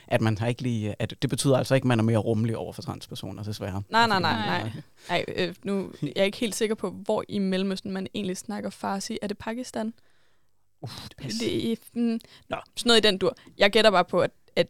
At 0.09 0.21
man 0.21 0.39
har 0.39 0.47
ikke 0.47 0.63
lige, 0.63 0.95
at 0.99 1.15
det 1.23 1.31
betyder 1.31 1.57
altså 1.57 1.75
ikke, 1.75 1.85
at 1.85 1.89
man 1.89 1.99
er 1.99 2.03
mere 2.05 2.19
rummelig 2.19 2.57
over 2.57 2.73
for 2.73 2.83
transpersoner, 2.83 3.43
desværre. 3.43 3.83
Nej, 3.91 4.07
nej, 4.07 4.21
nej, 4.21 4.47
Nej. 4.47 4.63
nej. 4.63 4.83
Ej, 5.09 5.25
øh, 5.37 5.55
nu 5.63 5.93
jeg 6.03 6.13
er 6.17 6.25
ikke 6.25 6.39
helt 6.39 6.55
sikker 6.55 6.75
på, 6.75 6.91
hvor 6.91 7.25
i 7.29 7.39
Mellemøsten 7.39 7.91
man 7.93 8.07
egentlig 8.15 8.37
snakker 8.37 8.71
farsi. 8.71 9.19
Er 9.23 9.27
det 9.27 9.39
Pakistan? 9.39 9.93
Uff, 10.83 11.09
det, 11.19 11.33
Det 11.41 11.73
er, 11.73 11.77
mm, 11.93 12.21
nå, 12.49 12.57
sådan 12.77 12.89
noget 12.89 13.05
i 13.05 13.09
den 13.09 13.19
dur. 13.19 13.37
Jeg 13.59 13.71
gætter 13.71 13.91
bare 13.91 14.05
på, 14.05 14.21
at, 14.21 14.31
at 14.57 14.69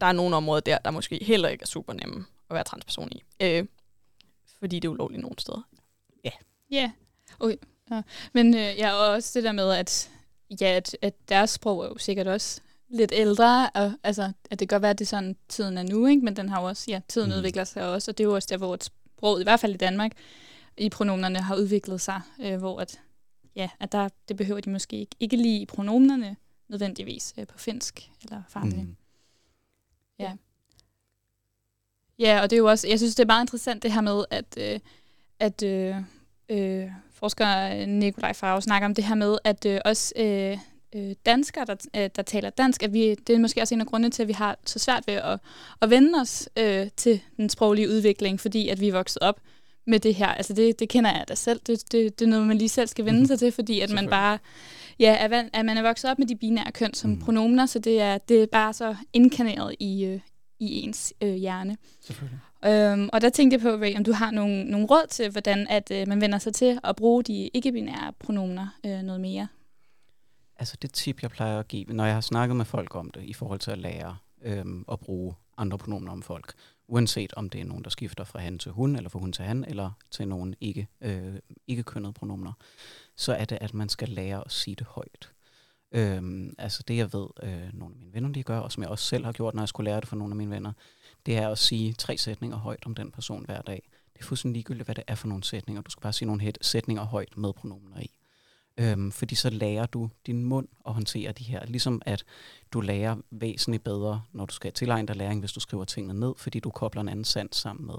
der 0.00 0.06
er 0.06 0.12
nogle 0.12 0.36
områder 0.36 0.60
der, 0.60 0.78
der 0.78 0.90
måske 0.90 1.24
heller 1.24 1.48
ikke 1.48 1.62
er 1.62 1.66
super 1.66 1.92
nemme 1.92 2.24
at 2.50 2.54
være 2.54 2.64
transperson 2.64 3.08
i. 3.12 3.22
Øh, 3.42 3.66
fordi 4.58 4.78
det 4.78 4.88
er 4.88 4.92
ulovligt 4.92 5.22
nogle 5.22 5.38
steder. 5.38 5.62
Ja. 6.70 6.90
Okay. 7.38 7.56
ja. 7.90 8.02
Men 8.32 8.54
øh, 8.54 8.78
ja, 8.78 8.92
og 8.92 9.08
også 9.08 9.38
det 9.38 9.44
der 9.44 9.52
med, 9.52 9.70
at, 9.70 10.10
ja, 10.60 10.66
at, 10.66 10.96
at 11.02 11.14
deres 11.28 11.50
sprog 11.50 11.84
er 11.84 11.88
jo 11.88 11.98
sikkert 11.98 12.26
også 12.26 12.60
lidt 12.88 13.12
ældre, 13.14 13.70
og 13.74 13.92
altså, 14.02 14.32
at 14.50 14.60
det 14.60 14.68
kan 14.68 14.76
godt 14.76 14.82
være, 14.82 14.90
at 14.90 14.98
det 14.98 15.04
er 15.04 15.08
sådan, 15.08 15.36
tiden 15.48 15.78
er 15.78 15.82
nu, 15.82 16.06
ikke? 16.06 16.24
men 16.24 16.36
den 16.36 16.48
har 16.48 16.60
jo 16.60 16.66
også, 16.66 16.84
ja, 16.88 17.00
tiden 17.08 17.30
mm. 17.30 17.36
udvikler 17.36 17.64
sig 17.64 17.88
også, 17.88 18.10
og 18.10 18.18
det 18.18 18.24
er 18.24 18.28
jo 18.28 18.34
også 18.34 18.48
der, 18.50 18.56
hvor 18.56 18.74
et 18.74 18.84
sprog, 18.84 19.40
i 19.40 19.42
hvert 19.42 19.60
fald 19.60 19.74
i 19.74 19.76
Danmark, 19.76 20.12
i 20.76 20.88
pronomerne 20.88 21.38
har 21.38 21.56
udviklet 21.56 22.00
sig, 22.00 22.20
øh, 22.40 22.58
hvor 22.58 22.80
at, 22.80 23.00
ja, 23.56 23.68
at 23.80 23.92
der, 23.92 24.08
det 24.28 24.36
behøver 24.36 24.60
de 24.60 24.70
måske 24.70 24.96
ikke, 24.96 25.16
ikke 25.20 25.36
lige 25.36 25.60
i 25.60 25.66
pronomerne 25.66 26.36
nødvendigvis 26.68 27.34
øh, 27.38 27.46
på 27.46 27.58
finsk 27.58 28.10
eller 28.22 28.42
farsi. 28.48 28.76
Mm. 28.76 28.82
mm. 28.82 28.96
Ja, 32.20 32.40
og 32.42 32.50
det 32.50 32.56
er 32.56 32.58
jo 32.58 32.68
også, 32.68 32.88
jeg 32.88 32.98
synes, 32.98 33.14
det 33.14 33.22
er 33.22 33.26
meget 33.26 33.42
interessant 33.42 33.82
det 33.82 33.92
her 33.92 34.00
med, 34.00 34.24
at, 34.30 34.58
øh, 34.58 34.80
at 35.38 35.62
øh, 35.62 35.96
øh, 36.48 36.90
forsker 37.12 37.86
Nikolaj 37.86 38.32
Farve 38.32 38.62
snakker 38.62 38.86
om 38.86 38.94
det 38.94 39.04
her 39.04 39.14
med, 39.14 39.38
at 39.44 39.66
øh, 39.66 39.80
også 39.84 40.12
øh, 40.16 40.58
øh, 40.94 41.14
danskere, 41.26 41.64
der, 41.64 41.76
øh, 41.96 42.10
der 42.16 42.22
taler 42.22 42.50
dansk, 42.50 42.82
at 42.82 42.92
vi, 42.92 43.14
det 43.14 43.34
er 43.34 43.38
måske 43.38 43.62
også 43.62 43.74
en 43.74 43.80
af 43.80 43.86
grundene 43.86 44.10
til, 44.10 44.22
at 44.22 44.28
vi 44.28 44.32
har 44.32 44.58
så 44.66 44.78
svært 44.78 45.06
ved 45.06 45.14
at, 45.14 45.40
at 45.82 45.90
vende 45.90 46.20
os 46.20 46.48
øh, 46.56 46.88
til 46.96 47.20
den 47.36 47.48
sproglige 47.48 47.88
udvikling, 47.88 48.40
fordi 48.40 48.68
at 48.68 48.80
vi 48.80 48.88
er 48.88 48.92
vokset 48.92 49.22
op 49.22 49.40
med 49.90 50.00
det 50.00 50.14
her. 50.14 50.28
Altså 50.28 50.52
det, 50.52 50.78
det 50.80 50.88
kender 50.88 51.10
jeg 51.10 51.24
da 51.28 51.34
selv. 51.34 51.60
Det, 51.66 51.92
det, 51.92 52.18
det 52.18 52.24
er 52.24 52.28
noget, 52.28 52.46
man 52.46 52.58
lige 52.58 52.68
selv 52.68 52.88
skal 52.88 53.04
vende 53.04 53.26
sig 53.26 53.38
til, 53.38 53.52
fordi 53.52 53.80
at 53.80 53.90
man 53.90 54.08
bare 54.08 54.38
ja, 54.98 55.16
er, 55.18 55.48
at 55.52 55.64
man 55.64 55.78
er 55.78 55.82
vokset 55.82 56.10
op 56.10 56.18
med 56.18 56.26
de 56.26 56.36
binære 56.36 56.72
køn 56.72 56.94
som 56.94 57.10
mm. 57.10 57.18
pronomener, 57.18 57.66
så 57.66 57.78
det 57.78 58.00
er, 58.00 58.18
det 58.18 58.42
er 58.42 58.46
bare 58.46 58.72
så 58.72 58.96
inkarneret 59.12 59.74
i, 59.80 60.04
øh, 60.04 60.20
i 60.58 60.82
ens 60.82 61.14
øh, 61.22 61.34
hjerne. 61.34 61.76
Selvfølgelig. 62.00 62.38
Øhm, 62.64 63.08
og 63.12 63.20
der 63.20 63.28
tænkte 63.28 63.54
jeg 63.54 63.60
på, 63.60 63.68
Ray, 63.68 63.96
om 63.96 64.04
du 64.04 64.12
har 64.12 64.30
nogle, 64.30 64.64
nogle 64.64 64.86
råd 64.86 65.06
til, 65.10 65.30
hvordan 65.30 65.66
at 65.70 65.90
øh, 65.94 66.08
man 66.08 66.20
vender 66.20 66.38
sig 66.38 66.54
til 66.54 66.78
at 66.84 66.96
bruge 66.96 67.22
de 67.22 67.50
ikke-binære 67.54 68.12
pronomener 68.18 68.68
øh, 68.86 69.02
noget 69.02 69.20
mere. 69.20 69.48
Altså 70.58 70.76
det 70.82 70.92
tip, 70.92 71.22
jeg 71.22 71.30
plejer 71.30 71.58
at 71.58 71.68
give, 71.68 71.84
når 71.84 72.04
jeg 72.04 72.14
har 72.14 72.20
snakket 72.20 72.56
med 72.56 72.64
folk 72.64 72.94
om 72.94 73.10
det, 73.10 73.22
i 73.24 73.32
forhold 73.32 73.58
til 73.58 73.70
at 73.70 73.78
lære 73.78 74.16
øhm, 74.42 74.84
at 74.92 75.00
bruge 75.00 75.34
andre 75.58 75.78
pronomener 75.78 76.12
om 76.12 76.22
folk, 76.22 76.52
uanset 76.90 77.32
om 77.34 77.50
det 77.50 77.60
er 77.60 77.64
nogen, 77.64 77.84
der 77.84 77.90
skifter 77.90 78.24
fra 78.24 78.38
han 78.38 78.58
til 78.58 78.72
hun, 78.72 78.96
eller 78.96 79.10
fra 79.10 79.18
hun 79.18 79.32
til 79.32 79.44
han, 79.44 79.64
eller 79.64 79.90
til 80.10 80.28
nogen 80.28 80.54
ikke, 80.60 80.88
øh, 81.00 81.34
ikke 81.66 81.82
kønnede 81.82 82.12
pronomener, 82.12 82.52
så 83.16 83.34
er 83.34 83.44
det, 83.44 83.58
at 83.60 83.74
man 83.74 83.88
skal 83.88 84.08
lære 84.08 84.44
at 84.44 84.52
sige 84.52 84.74
det 84.74 84.86
højt. 84.86 85.30
Øhm, 85.92 86.54
altså 86.58 86.82
det, 86.88 86.96
jeg 86.96 87.12
ved, 87.12 87.26
øh, 87.42 87.68
nogle 87.72 87.94
af 87.94 87.98
mine 87.98 88.12
venner, 88.12 88.28
de 88.32 88.42
gør, 88.42 88.58
og 88.58 88.72
som 88.72 88.82
jeg 88.82 88.90
også 88.90 89.04
selv 89.04 89.24
har 89.24 89.32
gjort, 89.32 89.54
når 89.54 89.62
jeg 89.62 89.68
skulle 89.68 89.90
lære 89.90 90.00
det 90.00 90.08
for 90.08 90.16
nogle 90.16 90.32
af 90.32 90.36
mine 90.36 90.50
venner, 90.50 90.72
det 91.26 91.36
er 91.36 91.48
at 91.48 91.58
sige 91.58 91.92
tre 91.92 92.18
sætninger 92.18 92.56
højt 92.56 92.86
om 92.86 92.94
den 92.94 93.10
person 93.10 93.44
hver 93.44 93.62
dag. 93.62 93.88
Det 94.12 94.20
er 94.20 94.24
fuldstændig 94.24 94.56
ligegyldigt, 94.56 94.86
hvad 94.86 94.94
det 94.94 95.04
er 95.06 95.14
for 95.14 95.28
nogle 95.28 95.44
sætninger. 95.44 95.82
Du 95.82 95.90
skal 95.90 96.02
bare 96.02 96.12
sige 96.12 96.26
nogle 96.26 96.52
sætninger 96.60 97.02
højt 97.04 97.36
med 97.36 97.52
pronomener 97.52 98.00
i. 98.00 98.10
Øhm, 98.80 99.12
fordi 99.12 99.34
så 99.34 99.50
lærer 99.50 99.86
du 99.86 100.10
din 100.26 100.44
mund 100.44 100.68
at 100.86 100.94
håndtere 100.94 101.32
de 101.32 101.44
her. 101.44 101.66
Ligesom 101.66 102.02
at 102.06 102.24
du 102.72 102.80
lærer 102.80 103.16
væsentligt 103.30 103.84
bedre, 103.84 104.22
når 104.32 104.46
du 104.46 104.54
skal 104.54 104.72
tilegne 104.72 105.08
dig 105.08 105.16
læring, 105.16 105.40
hvis 105.40 105.52
du 105.52 105.60
skriver 105.60 105.84
tingene 105.84 106.20
ned, 106.20 106.34
fordi 106.36 106.60
du 106.60 106.70
kobler 106.70 107.02
en 107.02 107.08
anden 107.08 107.24
sans 107.24 107.56
sammen 107.56 107.86
med. 107.86 107.94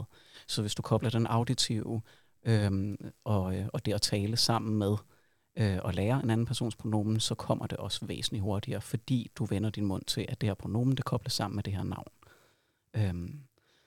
Så 0.47 0.61
hvis 0.61 0.75
du 0.75 0.81
kobler 0.81 1.09
den 1.09 1.27
auditive 1.27 2.01
øhm, 2.45 2.97
og, 3.23 3.55
øh, 3.55 3.65
og 3.73 3.85
det 3.85 3.93
at 3.93 4.01
tale 4.01 4.37
sammen 4.37 4.77
med 4.77 4.95
øh, 5.57 5.79
og 5.83 5.93
lære 5.93 6.23
en 6.23 6.29
anden 6.29 6.45
persons 6.45 6.75
pronomen, 6.75 7.19
så 7.19 7.35
kommer 7.35 7.67
det 7.67 7.77
også 7.77 8.05
væsentligt 8.05 8.43
hurtigere, 8.43 8.81
fordi 8.81 9.31
du 9.35 9.45
vender 9.45 9.69
din 9.69 9.85
mund 9.85 10.03
til, 10.03 10.25
at 10.29 10.41
det 10.41 10.49
her 10.49 10.53
pronomen, 10.53 10.97
det 10.97 11.05
kobler 11.05 11.29
sammen 11.29 11.55
med 11.55 11.63
det 11.63 11.73
her 11.73 11.83
navn. 11.83 12.07
Øhm, 12.95 13.39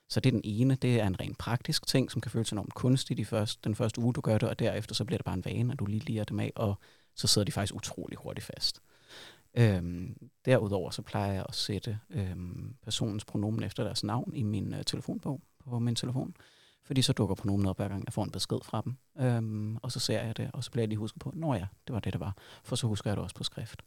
så 0.08 0.20
det 0.20 0.30
er 0.30 0.32
den 0.32 0.40
ene, 0.44 0.74
det 0.74 1.00
er 1.00 1.06
en 1.06 1.20
rent 1.20 1.38
praktisk 1.38 1.86
ting, 1.86 2.10
som 2.10 2.20
kan 2.20 2.30
føles 2.30 2.52
enormt 2.52 2.74
kunstigt 2.74 3.20
i 3.20 3.24
første, 3.24 3.60
den 3.64 3.74
første 3.74 4.00
uge, 4.00 4.14
du 4.14 4.20
gør 4.20 4.38
det, 4.38 4.48
og 4.48 4.58
derefter 4.58 4.94
så 4.94 5.04
bliver 5.04 5.18
det 5.18 5.24
bare 5.24 5.34
en 5.34 5.44
vane, 5.44 5.72
at 5.72 5.78
du 5.78 5.86
lige 5.86 6.04
liger 6.04 6.24
dem 6.24 6.40
af, 6.40 6.52
og 6.56 6.74
så 7.14 7.26
sidder 7.26 7.44
de 7.44 7.52
faktisk 7.52 7.74
utrolig 7.74 8.18
hurtigt 8.18 8.46
fast. 8.46 8.80
Øhm, 9.54 10.16
derudover 10.44 10.90
så 10.90 11.02
plejer 11.02 11.32
jeg 11.32 11.44
at 11.48 11.54
sætte 11.54 11.98
øhm, 12.10 12.76
personens 12.82 13.24
pronomen 13.24 13.62
efter 13.62 13.84
deres 13.84 14.04
navn 14.04 14.32
i 14.34 14.42
min 14.42 14.74
øh, 14.74 14.84
telefonbog 14.84 15.40
på 15.64 15.78
min 15.78 15.94
telefon, 15.94 16.36
fordi 16.84 17.02
så 17.02 17.12
dukker 17.12 17.34
pronomen 17.34 17.66
op 17.66 17.76
hver 17.76 17.88
gang 17.88 18.04
jeg 18.04 18.12
får 18.12 18.24
en 18.24 18.30
besked 18.30 18.58
fra 18.62 18.82
dem, 18.84 18.96
øhm, 19.18 19.76
og 19.76 19.92
så 19.92 20.00
ser 20.00 20.22
jeg 20.22 20.36
det, 20.36 20.50
og 20.52 20.64
så 20.64 20.70
bliver 20.70 20.82
jeg 20.82 20.88
lige 20.88 20.98
husket 20.98 21.20
på, 21.20 21.32
nå 21.34 21.54
ja, 21.54 21.66
det 21.86 21.94
var 21.94 22.00
det, 22.00 22.12
det 22.12 22.20
var, 22.20 22.36
for 22.64 22.76
så 22.76 22.86
husker 22.86 23.10
jeg 23.10 23.16
det 23.16 23.22
også 23.22 23.36
på 23.36 23.44
skrift. 23.44 23.82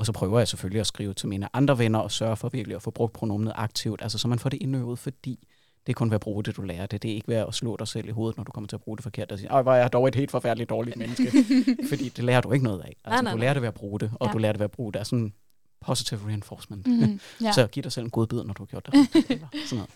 Og 0.00 0.06
så 0.06 0.12
prøver 0.12 0.38
jeg 0.38 0.48
selvfølgelig 0.48 0.80
at 0.80 0.86
skrive 0.86 1.14
til 1.14 1.28
mine 1.28 1.48
andre 1.56 1.78
venner 1.78 1.98
og 1.98 2.10
sørge 2.10 2.36
for 2.36 2.48
virkelig 2.48 2.76
at 2.76 2.82
få 2.82 2.90
brugt 2.90 3.12
pronomenet 3.12 3.52
aktivt, 3.56 4.02
altså 4.02 4.18
så 4.18 4.28
man 4.28 4.38
får 4.38 4.50
det 4.50 4.62
indøvet, 4.62 4.98
fordi 4.98 5.48
det 5.86 5.92
er 5.92 5.94
kun 5.94 6.10
ved 6.10 6.14
at 6.14 6.20
bruge 6.20 6.44
det, 6.44 6.56
du 6.56 6.62
lærer 6.62 6.86
det. 6.86 7.02
Det 7.02 7.10
er 7.10 7.14
ikke 7.14 7.28
ved 7.28 7.36
at 7.36 7.54
slå 7.54 7.76
dig 7.76 7.88
selv 7.88 8.08
i 8.08 8.10
hovedet, 8.10 8.36
når 8.36 8.44
du 8.44 8.52
kommer 8.52 8.68
til 8.68 8.76
at 8.76 8.80
bruge 8.80 8.96
det 8.96 9.02
forkert 9.02 9.32
og 9.32 9.38
sige, 9.38 9.48
hvor 9.62 9.72
er 9.72 9.76
jeg 9.76 9.92
dog 9.92 10.08
et 10.08 10.14
helt 10.14 10.30
forfærdeligt 10.30 10.70
dårligt 10.70 10.96
menneske. 10.96 11.30
fordi 11.90 12.08
det 12.08 12.24
lærer 12.24 12.40
du 12.40 12.52
ikke 12.52 12.64
noget 12.64 12.80
af. 12.80 12.96
Altså, 13.04 13.22
nej, 13.22 13.32
du 13.32 13.36
nej. 13.36 13.40
lærer 13.44 13.52
det 13.52 13.62
ved 13.62 13.68
at 13.68 13.74
bruge 13.74 14.00
det, 14.00 14.10
og 14.20 14.26
Ja. 14.26 14.32
du 14.32 14.38
lærer 14.38 14.52
det 14.52 14.58
ved 14.60 14.64
at 14.64 14.70
bruge 14.70 14.92
det 14.92 14.98
af 14.98 15.06
sådan 15.06 15.32
positive 15.80 16.20
reinforcement. 16.28 16.86
Mm, 16.86 17.20
ja. 17.44 17.52
Så 17.52 17.66
giv 17.66 17.82
dig 17.82 17.92
selv 17.92 18.04
en 18.04 18.10
god 18.10 18.26
bid, 18.26 18.42
når 18.44 18.54
du 18.54 18.62
har 18.62 18.66
gjort 18.66 18.86
det. 18.86 18.94
sådan 19.68 19.78
noget. 19.78 19.90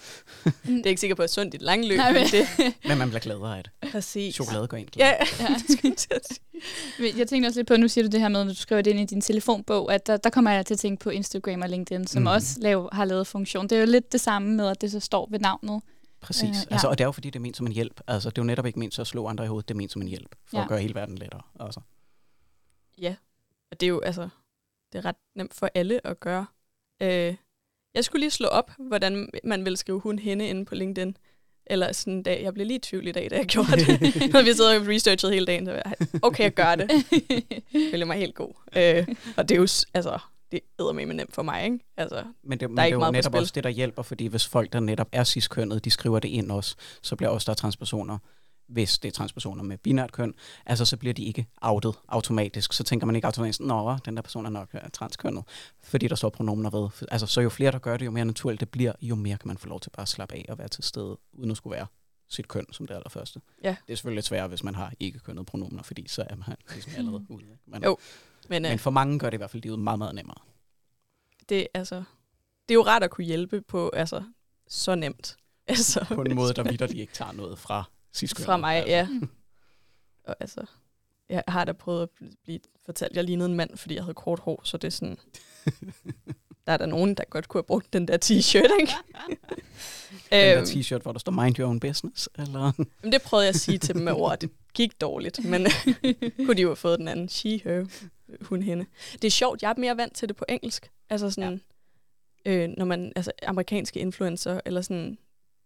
Det 0.66 0.87
er 0.87 0.91
ikke 0.91 1.01
sikkert 1.01 1.16
på 1.16 1.22
et 1.22 1.30
sundt 1.30 1.55
i 1.55 1.57
det 1.57 1.62
lange 1.64 1.89
løb, 1.89 1.97
Nej, 1.99 2.12
men 2.12 2.22
det 2.26 2.47
Men 2.89 2.99
man 2.99 3.09
bliver 3.09 3.20
gladere 3.20 3.59
af 3.59 3.64
det. 3.64 3.91
præcis. 3.91 4.35
Chokolade 4.35 4.62
en 4.62 4.68
glad. 4.68 5.07
Ja, 5.07 5.12
Ja. 5.41 5.47
jeg 5.85 5.97
at 6.11 7.18
Jeg 7.18 7.28
tænkte 7.28 7.47
også 7.49 7.59
lidt 7.59 7.68
på, 7.68 7.76
nu 7.76 7.89
siger 7.89 8.05
du 8.05 8.11
det 8.11 8.20
her 8.20 8.28
med, 8.28 8.45
når 8.45 8.53
du 8.53 8.57
skriver 8.59 8.82
det 8.82 8.91
ind 8.91 9.01
i 9.01 9.05
din 9.05 9.20
telefonbog, 9.20 9.93
at 9.95 10.07
der, 10.07 10.16
der 10.16 10.30
kommer 10.30 10.51
jeg 10.51 10.66
til 10.66 10.74
at 10.74 10.78
tænke 10.80 11.03
på 11.05 11.11
Instagram 11.11 11.62
og 11.62 11.68
LinkedIn, 11.68 12.07
som 12.07 12.22
mm. 12.22 12.26
også 12.26 12.57
lav, 12.61 12.89
har 12.93 13.05
lavet 13.05 13.26
funktion. 13.26 13.64
Det 13.68 13.76
er 13.76 13.80
jo 13.80 13.87
lidt 13.87 14.12
det 14.12 14.20
samme 14.20 14.55
med, 14.57 14.68
at 14.68 14.80
det 14.80 14.91
så 14.91 15.01
står 15.01 15.28
ved 15.30 15.39
navnet. 15.39 15.82
Præcis. 16.20 16.43
Øh, 16.43 16.49
ja. 16.55 16.59
ja. 16.59 16.64
altså, 16.70 16.89
og 16.89 16.99
det 16.99 17.05
er 17.05 17.09
jo 17.09 17.12
fordi, 17.12 17.30
det 17.30 17.37
er 17.37 17.41
ment 17.41 17.57
som 17.57 17.66
en 17.66 17.72
hjælp. 17.72 18.01
Altså, 18.07 18.30
det 18.30 18.39
er 18.39 18.43
jo 18.43 18.47
netop 18.47 18.66
ikke 18.66 18.78
ment 18.78 18.93
til 18.95 19.01
at 19.01 19.07
slå 19.07 19.26
andre 19.28 19.45
i 19.45 19.49
hovedet, 19.49 19.68
det 19.68 19.74
er 19.74 19.78
ment 19.78 19.93
som 19.93 20.03
en 20.03 20.09
hjælp. 20.09 20.35
For 20.47 20.57
Ja. 20.57 20.62
at 20.62 20.68
gøre 20.68 20.80
hele 20.80 20.95
verden 20.95 21.18
lettere. 21.18 21.41
Altså. 21.61 21.80
Ja, 23.01 23.14
og 23.70 23.80
det 23.80 23.87
er 23.87 23.89
jo 23.91 24.01
altså, 24.01 24.28
det 24.95 25.05
er 25.05 25.09
ret 25.09 25.16
nemt 25.36 25.55
for 25.55 25.70
alle 25.74 26.07
at 26.07 26.20
gøre. 26.20 26.47
Øh, 27.03 27.34
jeg 27.95 28.05
skulle 28.05 28.20
lige 28.20 28.30
slå 28.30 28.49
op, 28.49 28.70
hvordan 28.78 29.28
man 29.45 29.64
vil 29.64 29.76
skrive 29.76 30.01
hun 30.01 30.18
hende 30.18 30.49
inde 30.49 30.64
på 30.64 30.74
LinkedIn. 30.74 31.16
Eller 31.66 31.92
sådan 31.92 32.12
en 32.12 32.22
dag, 32.22 32.42
jeg 32.42 32.55
blev 32.55 32.66
lige 32.66 32.76
i 32.76 32.80
tvivl 32.80 33.09
i 33.09 33.12
dag, 33.12 33.30
da 33.30 33.36
jeg 33.36 33.47
gjorde 33.47 33.70
det. 33.70 33.88
Når 34.32 34.42
vi 34.42 34.53
sidder 34.53 34.80
og 34.80 34.86
researchet 34.86 35.32
hele 35.32 35.47
dagen, 35.47 35.66
så 35.66 35.72
var 35.72 35.82
jeg, 35.84 35.95
okay, 36.22 36.45
jeg 36.45 36.55
gør 36.55 36.74
det. 36.74 36.90
Jeg 37.51 37.82
føler 37.90 38.07
mig 38.07 38.16
helt 38.16 38.34
god. 38.34 38.55
Øh, 38.76 39.09
og 39.36 39.49
det 39.49 39.55
er 39.55 39.59
jo, 39.59 39.68
altså, 39.95 40.18
det 40.53 40.61
er 40.78 40.92
med 40.92 41.07
nemt 41.07 41.34
for 41.34 41.42
mig, 41.42 41.64
ikke? 41.64 41.78
Altså, 41.97 42.24
Men 42.42 42.61
det, 42.61 42.70
men 42.70 42.76
Der 42.76 42.82
er 42.82 42.86
det 42.86 42.88
ikke 42.88 43.03
er 43.03 43.07
jo 43.07 43.12
netop 43.12 43.34
også 43.34 43.53
det, 43.55 43.64
der 43.64 43.70
hjælper, 43.70 44.03
fordi 44.03 44.26
hvis 44.26 44.47
folk, 44.47 44.72
der 44.72 44.80
netop 44.80 45.09
er 45.12 45.24
cis-kønnet, 45.24 45.84
de 45.84 45.90
skriver 45.90 46.18
det 46.18 46.28
ind 46.28 46.53
også, 46.53 46.76
så 47.03 47.16
bliver 47.16 47.30
også 47.30 47.45
der 47.51 47.55
transpersoner, 47.55 48.18
hvis 48.66 48.98
det 48.98 49.08
er 49.08 49.12
transpersoner 49.12 49.62
med 49.62 49.78
binært 49.78 50.12
køn, 50.12 50.34
altså 50.66 50.84
så 50.84 50.96
bliver 50.96 51.14
de 51.14 51.24
ikke 51.24 51.46
outet 51.62 51.94
automatisk. 52.08 52.72
Så 52.72 52.84
tænker 52.84 53.06
man 53.06 53.16
ikke 53.16 53.26
automatisk, 53.26 53.60
nå, 53.60 53.96
den 54.04 54.16
der 54.16 54.22
person 54.22 54.46
er 54.46 54.50
nok 54.50 54.68
øh, 54.74 54.80
transkønnet, 54.92 55.44
fordi 55.82 56.08
der 56.08 56.14
står 56.14 56.28
pronomener 56.28 56.70
ved. 56.70 56.88
Altså, 57.10 57.26
så 57.26 57.40
jo 57.40 57.48
flere, 57.50 57.72
der 57.72 57.78
gør 57.78 57.96
det, 57.96 58.06
jo 58.06 58.10
mere 58.10 58.24
naturligt 58.24 58.60
det 58.60 58.68
bliver, 58.68 58.92
jo 59.00 59.14
mere 59.14 59.38
kan 59.38 59.48
man 59.48 59.58
få 59.58 59.68
lov 59.68 59.80
til 59.80 59.90
bare 59.90 60.02
at 60.02 60.08
slappe 60.08 60.34
af 60.34 60.44
og 60.48 60.58
være 60.58 60.68
til 60.68 60.84
stede, 60.84 61.18
uden 61.32 61.50
at 61.50 61.56
skulle 61.56 61.76
være 61.76 61.86
sit 62.28 62.48
køn 62.48 62.66
som 62.72 62.86
det 62.86 62.94
allerførste. 62.94 63.40
Ja. 63.64 63.68
Det 63.86 63.92
er 63.92 63.96
selvfølgelig 63.96 64.16
lidt 64.16 64.26
sværere, 64.26 64.48
hvis 64.48 64.62
man 64.64 64.74
har 64.74 64.92
ikke 65.00 65.18
kønnet 65.18 65.46
pronomener, 65.46 65.82
fordi 65.82 66.08
så 66.08 66.24
er 66.30 66.36
man 66.36 66.56
ligesom 66.72 66.92
allerede 66.98 67.26
ude. 67.28 67.44
Men, 67.66 67.84
Jo, 67.84 67.98
men, 68.48 68.64
øh, 68.64 68.70
men 68.70 68.78
for 68.78 68.90
mange 68.90 69.18
gør 69.18 69.30
det 69.30 69.36
i 69.36 69.38
hvert 69.38 69.50
fald 69.50 69.62
livet 69.62 69.78
meget, 69.78 69.98
meget 69.98 70.14
nemmere. 70.14 70.38
det, 71.48 71.68
altså, 71.74 71.96
det 72.68 72.70
er 72.70 72.74
jo 72.74 72.82
rart 72.82 73.02
at 73.02 73.10
kunne 73.10 73.24
hjælpe 73.24 73.60
på, 73.60 73.90
altså, 73.94 74.22
så 74.68 74.94
nemt. 74.94 75.36
Altså, 75.68 76.06
På 76.14 76.22
en 76.22 76.34
måde, 76.34 76.52
der 76.54 76.62
vider 76.62 76.86
de 76.86 76.98
ikke 76.98 77.12
tager 77.12 77.32
noget 77.32 77.58
fra 77.58 77.84
cis 78.14 78.34
fra 78.44 78.56
mig, 78.56 78.84
ja. 78.86 79.08
Og 80.28 80.36
altså, 80.40 80.66
jeg 81.28 81.42
har 81.48 81.64
da 81.64 81.72
prøvet 81.72 82.02
at 82.02 82.08
bl- 82.20 82.34
blive 82.44 82.60
fortalt, 82.84 83.10
at 83.10 83.16
jeg 83.16 83.24
lignede 83.24 83.48
en 83.48 83.54
mand, 83.54 83.76
fordi 83.76 83.94
jeg 83.94 84.02
havde 84.02 84.14
kort 84.14 84.38
hår, 84.38 84.60
så 84.64 84.76
det 84.76 84.86
er 84.86 84.92
sådan... 84.92 85.18
der 86.66 86.72
er 86.72 86.76
der 86.76 86.86
nogen, 86.86 87.14
der 87.14 87.24
godt 87.30 87.48
kunne 87.48 87.58
have 87.58 87.66
brugt 87.66 87.92
den 87.92 88.08
der 88.08 88.18
t-shirt, 88.24 88.80
ikke? 88.80 88.92
Den 90.30 90.40
der 90.40 90.58
øhm, 90.58 90.64
t-shirt, 90.64 90.98
hvor 90.98 91.12
der 91.12 91.18
står 91.18 91.32
mind 91.32 91.58
your 91.58 91.68
own 91.68 91.80
business, 91.80 92.28
eller? 92.38 92.72
men 93.02 93.12
det 93.12 93.22
prøvede 93.22 93.46
jeg 93.46 93.54
at 93.54 93.60
sige 93.60 93.78
til 93.78 93.94
dem 93.94 94.02
med 94.02 94.12
ord, 94.12 94.38
det 94.38 94.50
gik 94.74 95.00
dårligt, 95.00 95.44
men 95.44 95.66
kunne 96.46 96.54
de 96.54 96.62
jo 96.62 96.68
have 96.68 96.76
fået 96.76 96.98
den 96.98 97.08
anden 97.08 97.28
she, 97.28 97.60
her, 97.64 97.84
hun, 98.40 98.62
hende. 98.62 98.86
Det 99.12 99.24
er 99.24 99.30
sjovt, 99.30 99.62
jeg 99.62 99.70
er 99.70 99.80
mere 99.80 99.96
vant 99.96 100.14
til 100.14 100.28
det 100.28 100.36
på 100.36 100.44
engelsk. 100.48 100.90
Altså 101.10 101.30
sådan, 101.30 101.60
ja. 102.46 102.50
øh, 102.50 102.68
når 102.76 102.84
man, 102.84 103.12
altså 103.16 103.32
amerikanske 103.42 104.00
influencer, 104.00 104.60
eller 104.64 104.80
sådan, 104.80 105.18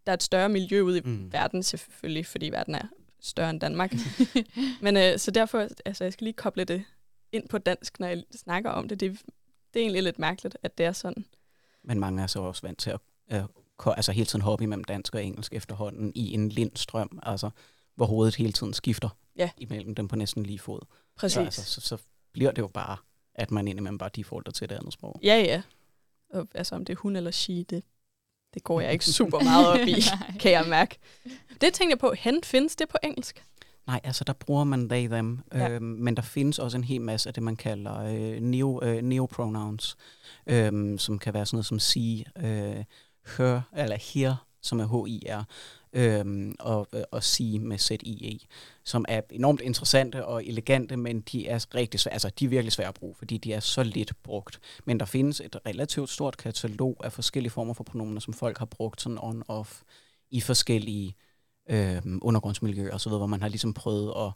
der 0.06 0.12
er 0.12 0.14
et 0.14 0.22
større 0.22 0.48
miljø 0.48 0.80
ude 0.82 0.98
i 0.98 1.02
Mm. 1.04 1.32
verden 1.32 1.62
selvfølgelig, 1.62 2.26
fordi 2.26 2.50
verden 2.50 2.74
er 2.74 2.86
større 3.20 3.50
end 3.50 3.60
Danmark. 3.60 3.94
Men 4.82 4.96
øh, 4.96 5.18
så 5.18 5.30
derfor, 5.30 5.68
altså 5.84 6.04
jeg 6.04 6.12
skal 6.12 6.24
lige 6.24 6.34
koble 6.34 6.64
det 6.64 6.84
ind 7.32 7.48
på 7.48 7.58
dansk, 7.58 8.00
når 8.00 8.06
jeg 8.06 8.22
snakker 8.36 8.70
om 8.70 8.88
det. 8.88 9.00
Det, 9.00 9.12
det 9.74 9.80
er 9.80 9.84
egentlig 9.84 10.02
lidt 10.02 10.18
mærkeligt, 10.18 10.56
at 10.62 10.78
det 10.78 10.86
er 10.86 10.92
sådan. 10.92 11.24
Men 11.84 12.00
mange 12.00 12.22
er 12.22 12.26
så 12.26 12.40
også 12.40 12.62
vant 12.62 12.78
til 12.78 12.90
at 12.90 13.00
øh, 13.32 13.42
altså 13.96 14.12
hele 14.12 14.26
tiden 14.26 14.40
hoppe 14.42 14.64
imellem 14.64 14.84
dansk 14.84 15.14
og 15.14 15.24
engelsk 15.24 15.52
efterhånden 15.54 16.12
i 16.14 16.32
en 16.34 16.48
lindstrøm, 16.48 17.18
altså 17.22 17.50
hvor 17.94 18.06
hovedet 18.06 18.34
hele 18.36 18.52
tiden 18.52 18.72
skifter 18.74 19.08
Ja. 19.36 19.50
imellem 19.56 19.94
dem 19.94 20.08
på 20.08 20.16
næsten 20.16 20.42
lige 20.46 20.58
fod. 20.58 20.80
Præcis. 21.16 21.34
Så, 21.34 21.40
altså, 21.40 21.64
så, 21.64 21.80
så 21.80 21.98
bliver 22.32 22.50
det 22.50 22.62
jo 22.62 22.66
bare, 22.68 22.96
at 23.34 23.50
man 23.50 23.68
indimellem 23.68 23.98
bare 23.98 24.10
defaulter 24.16 24.52
til 24.52 24.68
det 24.68 24.74
andet 24.74 24.92
sprog. 24.92 25.20
Ja, 25.22 25.36
ja. 25.36 25.62
Og, 26.30 26.48
altså 26.54 26.74
om 26.74 26.84
det 26.84 26.92
er 26.92 26.96
hun 26.96 27.16
eller 27.16 27.30
she, 27.30 27.62
det, 27.62 27.82
det 28.54 28.64
går 28.64 28.80
jeg 28.80 28.92
ikke 28.92 29.04
super 29.04 29.40
meget 29.44 29.66
op 29.68 29.88
i, 29.88 29.94
kan 30.40 30.52
jeg 30.52 30.64
mærke. 30.68 30.98
Det 31.60 31.74
tænkte 31.74 31.90
jeg 31.90 31.98
på, 31.98 32.12
hen 32.18 32.40
findes 32.44 32.76
det 32.76 32.88
på 32.88 32.96
engelsk? 33.02 33.44
Nej, 33.86 34.00
altså 34.04 34.24
der 34.24 34.32
bruger 34.32 34.64
man 34.64 34.88
they, 34.88 35.08
them, 35.08 35.40
Ja. 35.54 35.68
øhm, 35.70 35.84
men 35.84 36.16
der 36.16 36.22
findes 36.22 36.58
også 36.58 36.76
en 36.76 36.84
hel 36.84 37.00
masse 37.00 37.28
af 37.28 37.34
det, 37.34 37.42
man 37.42 37.56
kalder 37.56 38.00
øh, 38.00 38.40
neo, 38.40 38.80
øh, 38.82 39.02
neopronouns, 39.02 39.96
øhm, 40.46 40.98
som 40.98 41.18
kan 41.18 41.34
være 41.34 41.46
sådan 41.46 41.56
noget 41.56 41.66
som 41.66 41.78
sige, 41.78 42.24
øh, 42.38 42.84
her, 43.36 43.60
eller 43.76 43.96
here, 44.14 44.36
som 44.62 44.80
er 44.80 44.86
H-I-R, 44.86 45.44
øhm, 45.92 46.54
og, 46.58 46.88
øh, 46.92 47.02
og 47.10 47.24
sige 47.24 47.58
med 47.58 47.78
ZIE, 47.78 48.38
som 48.84 49.04
er 49.08 49.20
enormt 49.30 49.60
interessante 49.60 50.26
og 50.26 50.44
elegante, 50.44 50.96
men 50.96 51.20
de 51.20 51.48
er 51.48 51.66
rigtig 51.74 52.00
svære, 52.00 52.12
altså 52.12 52.30
de 52.38 52.44
er 52.44 52.48
virkelig 52.48 52.72
svære 52.72 52.88
at 52.88 52.94
bruge, 52.94 53.14
fordi 53.14 53.38
de 53.38 53.52
er 53.52 53.60
så 53.60 53.82
lidt 53.82 54.12
brugt. 54.22 54.60
Men 54.84 55.00
der 55.00 55.06
findes 55.06 55.40
et 55.40 55.56
relativt 55.66 56.10
stort 56.10 56.36
katalog 56.36 57.00
af 57.04 57.12
forskellige 57.12 57.50
former 57.50 57.74
for 57.74 57.84
pronomener, 57.84 58.20
som 58.20 58.34
folk 58.34 58.58
har 58.58 58.66
brugt 58.66 59.00
sådan 59.00 59.18
on-off 59.18 59.82
i 60.30 60.40
forskellige 60.40 61.16
øh, 61.70 62.02
undergrundsmiljøer 62.22 62.94
osv., 62.94 63.10
hvor 63.10 63.26
man 63.26 63.42
har 63.42 63.48
ligesom 63.48 63.74
prøvet 63.74 64.12
at, 64.16 64.32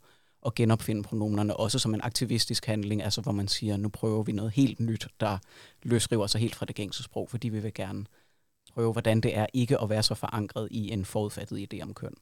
at 0.46 0.54
genopfinde 0.54 1.02
pronomenerne, 1.02 1.56
også 1.56 1.78
som 1.78 1.94
en 1.94 2.00
aktivistisk 2.02 2.66
handling, 2.66 3.02
altså 3.02 3.20
hvor 3.20 3.32
man 3.32 3.48
siger, 3.48 3.76
nu 3.76 3.88
prøver 3.88 4.22
vi 4.22 4.32
noget 4.32 4.52
helt 4.52 4.80
nyt, 4.80 5.08
der 5.20 5.38
løsriver 5.82 6.26
sig 6.26 6.40
helt 6.40 6.54
fra 6.54 6.66
det 6.66 6.74
gængse 6.74 7.02
sprog, 7.02 7.30
fordi 7.30 7.48
vi 7.48 7.60
vil 7.60 7.74
gerne 7.74 8.04
prøve, 8.74 8.92
hvordan 8.92 9.20
det 9.20 9.36
er 9.36 9.46
ikke 9.52 9.80
at 9.80 9.90
være 9.90 10.02
så 10.02 10.14
forankret 10.14 10.68
i 10.70 10.90
en 10.90 11.04
forudfattet 11.04 11.74
idé 11.74 11.82
om 11.82 11.94
køn. 11.94 12.14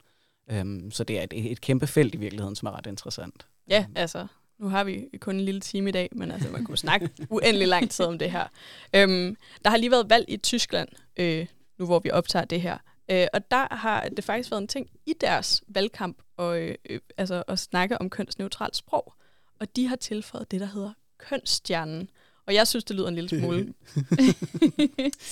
Øhm, 0.51 0.91
så 0.91 1.05
det 1.05 1.19
er 1.19 1.23
et, 1.23 1.53
et 1.53 1.61
kæmpe 1.61 1.87
felt 1.87 2.15
i 2.15 2.19
virkeligheden, 2.19 2.57
som 2.57 2.67
er 2.67 2.79
ret 2.79 2.87
interessant. 2.87 3.47
Ja, 3.69 3.85
Øhm, 3.89 3.93
altså, 3.97 4.27
nu 4.59 4.69
har 4.69 4.85
vi 4.85 5.09
kun 5.21 5.35
en 5.35 5.41
lille 5.41 5.61
time 5.61 5.89
i 5.89 5.93
dag, 5.93 6.09
men 6.13 6.31
altså, 6.31 6.51
man 6.51 6.65
kunne 6.65 6.79
snakke 6.79 7.11
uendelig 7.31 7.69
lang 7.69 7.91
tid 7.91 8.05
om 8.05 8.19
det 8.19 8.31
her. 8.31 8.47
Øhm, 8.95 9.37
der 9.65 9.71
har 9.71 9.77
lige 9.77 9.91
været 9.91 10.11
valg 10.11 10.25
i 10.29 10.37
Tyskland, 10.37 10.89
øh, 11.17 11.47
nu 11.79 11.87
hvor 11.87 11.99
vi 11.99 12.11
optager 12.11 12.45
det 12.45 12.63
her. 12.63 12.79
Øh, 13.11 13.27
og 13.33 13.51
der 13.51 13.75
har 13.75 14.09
det 14.09 14.25
faktisk 14.25 14.51
været 14.51 14.63
en 14.63 14.69
ting 14.69 14.91
i 15.07 15.15
deres 15.21 15.63
valgkamp 15.69 16.23
og, 16.37 16.61
øh, 16.61 16.75
øh, 16.91 17.01
altså, 17.17 17.43
at 17.49 17.59
snakke 17.59 18.01
om 18.01 18.11
kønsneutralt 18.11 18.77
sprog. 18.77 19.15
Og 19.61 19.77
de 19.77 19.87
har 19.87 19.97
tilføjet 19.97 20.51
det, 20.51 20.61
der 20.61 20.67
hedder 20.67 20.93
kønsstjernen. 21.19 22.11
Og 22.51 22.55
jeg 22.55 22.69
synes, 22.69 22.85
det 22.85 22.97
lyder 22.97 23.09
en 23.09 23.15
lille 23.15 23.29
smule 23.29 23.75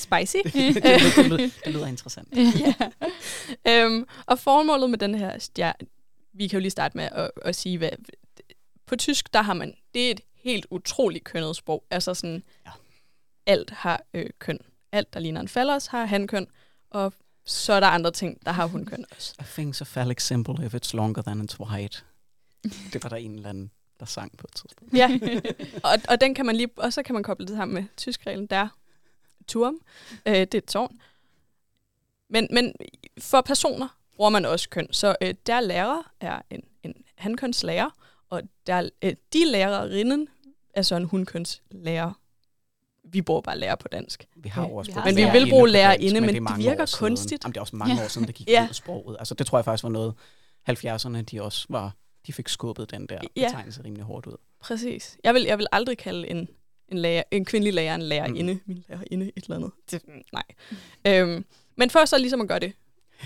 spicy. 0.04 0.36
det, 0.44 0.54
lyder, 0.54 1.12
det, 1.16 1.26
lyder, 1.26 1.50
det 1.64 1.72
lyder 1.74 1.86
interessant. 1.86 2.28
ja. 2.64 2.74
øhm, 3.68 4.06
og 4.26 4.38
formålet 4.38 4.90
med 4.90 4.98
den 4.98 5.14
her 5.14 5.38
stjerne, 5.38 5.88
vi 6.32 6.48
kan 6.48 6.56
jo 6.56 6.60
lige 6.60 6.70
starte 6.70 6.96
med 6.96 7.08
at, 7.12 7.30
at 7.42 7.56
sige, 7.56 7.78
hvad, 7.78 7.90
på 8.86 8.96
tysk, 8.96 9.32
der 9.32 9.42
har 9.42 9.54
man, 9.54 9.74
det 9.94 10.06
er 10.06 10.10
et 10.10 10.20
helt 10.34 10.66
utroligt 10.70 11.24
kønnet 11.24 11.56
sprog. 11.56 11.84
Altså 11.90 12.14
sådan, 12.14 12.42
Ja. 12.66 12.70
alt 13.46 13.70
har 13.70 14.02
øh, 14.14 14.30
køn. 14.38 14.58
Alt, 14.92 15.14
der 15.14 15.20
ligner 15.20 15.40
en 15.40 15.48
fallers, 15.48 15.86
har 15.86 16.04
han 16.04 16.26
køn, 16.26 16.46
og 16.90 17.12
så 17.44 17.72
er 17.72 17.80
der 17.80 17.86
andre 17.86 18.10
ting, 18.10 18.46
der 18.46 18.52
har 18.52 18.66
hun 18.66 18.84
køn 18.86 19.04
også. 19.16 19.34
A 19.38 19.42
thing's 19.42 19.80
a 19.80 19.84
phallic 19.84 20.22
symbol 20.22 20.62
if 20.64 20.74
it's 20.74 20.90
longer 20.96 21.22
than 21.22 21.40
it's 21.50 21.60
wide. 21.60 21.98
Det 22.92 23.02
var 23.02 23.08
der 23.08 23.16
en 23.16 23.34
eller 23.34 23.48
anden, 23.48 23.70
der 24.00 24.06
sang 24.06 24.36
på 24.38 24.46
et 24.50 24.54
tidspunkt. 24.56 24.94
Ja, 24.94 25.18
og, 25.84 25.90
og 26.08 26.20
den 26.20 26.34
kan 26.34 26.46
man 26.46 26.56
lige, 26.56 26.68
og 26.76 26.92
så 26.92 27.02
kan 27.02 27.14
man 27.14 27.22
koble 27.22 27.46
det 27.46 27.56
sammen 27.56 27.74
med 27.74 27.84
tyskreglen 27.96 28.46
der. 28.46 28.68
Turm, 29.48 29.74
øh, 30.26 30.34
det 30.34 30.54
er 30.54 30.58
et 30.58 30.64
tårn. 30.64 31.00
Men, 32.30 32.48
men 32.50 32.74
for 33.20 33.40
personer 33.40 33.88
bruger 34.16 34.30
man 34.30 34.44
også 34.44 34.68
køn. 34.68 34.88
Så 34.92 35.16
øh, 35.22 35.34
der 35.46 35.60
lærer 35.60 36.12
er 36.20 36.42
en, 36.50 36.60
en 36.82 36.94
hankønslærer, 37.16 37.90
og 38.30 38.42
der, 38.66 38.88
øh, 39.02 39.14
de 39.32 39.44
lærerinden 39.44 40.28
er 40.74 40.82
så 40.82 40.96
en 40.96 41.04
hunkønslærer. 41.04 42.12
Vi 43.04 43.22
bruger 43.22 43.40
bare 43.40 43.58
lærer 43.58 43.74
på 43.74 43.88
dansk. 43.88 44.26
Vi 44.36 44.48
har 44.48 44.62
Ja, 44.66 44.72
også 44.74 44.90
vi 44.90 44.94
har 44.94 45.04
Men 45.04 45.16
vi 45.16 45.24
vil 45.32 45.50
bruge 45.50 45.68
lærerinde, 45.68 46.20
men 46.20 46.28
er 46.28 46.32
det 46.32 46.42
mange 46.42 46.64
virker 46.64 46.86
siden. 46.86 46.98
kunstigt. 47.08 47.44
Jamen, 47.44 47.52
det 47.52 47.56
er 47.56 47.60
også 47.60 47.76
mange 47.76 47.94
Ja. 47.96 48.04
år 48.04 48.08
siden, 48.08 48.26
det 48.26 48.34
gik 48.34 48.48
Ja. 48.48 48.62
ud 48.64 48.68
af 48.68 48.74
sproget. 48.74 49.16
Altså, 49.18 49.34
det 49.34 49.46
tror 49.46 49.58
jeg 49.58 49.64
faktisk 49.64 49.82
var 49.82 49.90
noget, 49.90 50.14
70'erne, 50.70 51.22
de 51.22 51.42
også 51.42 51.66
var, 51.68 51.92
de 52.28 52.32
fik 52.32 52.48
skubbet 52.48 52.90
den 52.90 53.06
der 53.06 53.18
Ja. 53.36 53.46
betegnelse 53.46 53.84
rimelig 53.84 54.04
hårdt 54.04 54.26
ud. 54.26 54.36
Præcis. 54.60 55.18
Jeg 55.24 55.34
vil, 55.34 55.42
jeg 55.42 55.58
vil 55.58 55.66
aldrig 55.72 55.98
kalde 55.98 56.28
en, 56.28 56.48
en, 56.88 56.98
lærer, 56.98 57.22
en 57.30 57.44
kvindelig 57.44 57.74
lærer 57.74 57.94
en 57.94 58.02
lærerinde. 58.02 58.54
Mm. 58.54 58.60
Min 58.66 58.84
lærerinde 58.88 59.32
et 59.36 59.44
eller 59.44 59.56
andet. 59.56 59.70
Det, 59.90 60.02
nej. 60.32 60.42
øhm, 61.06 61.44
men 61.76 61.90
for 61.90 62.04
så 62.04 62.18
ligesom 62.18 62.40
at 62.40 62.48
gøre 62.48 62.58
det, 62.58 62.72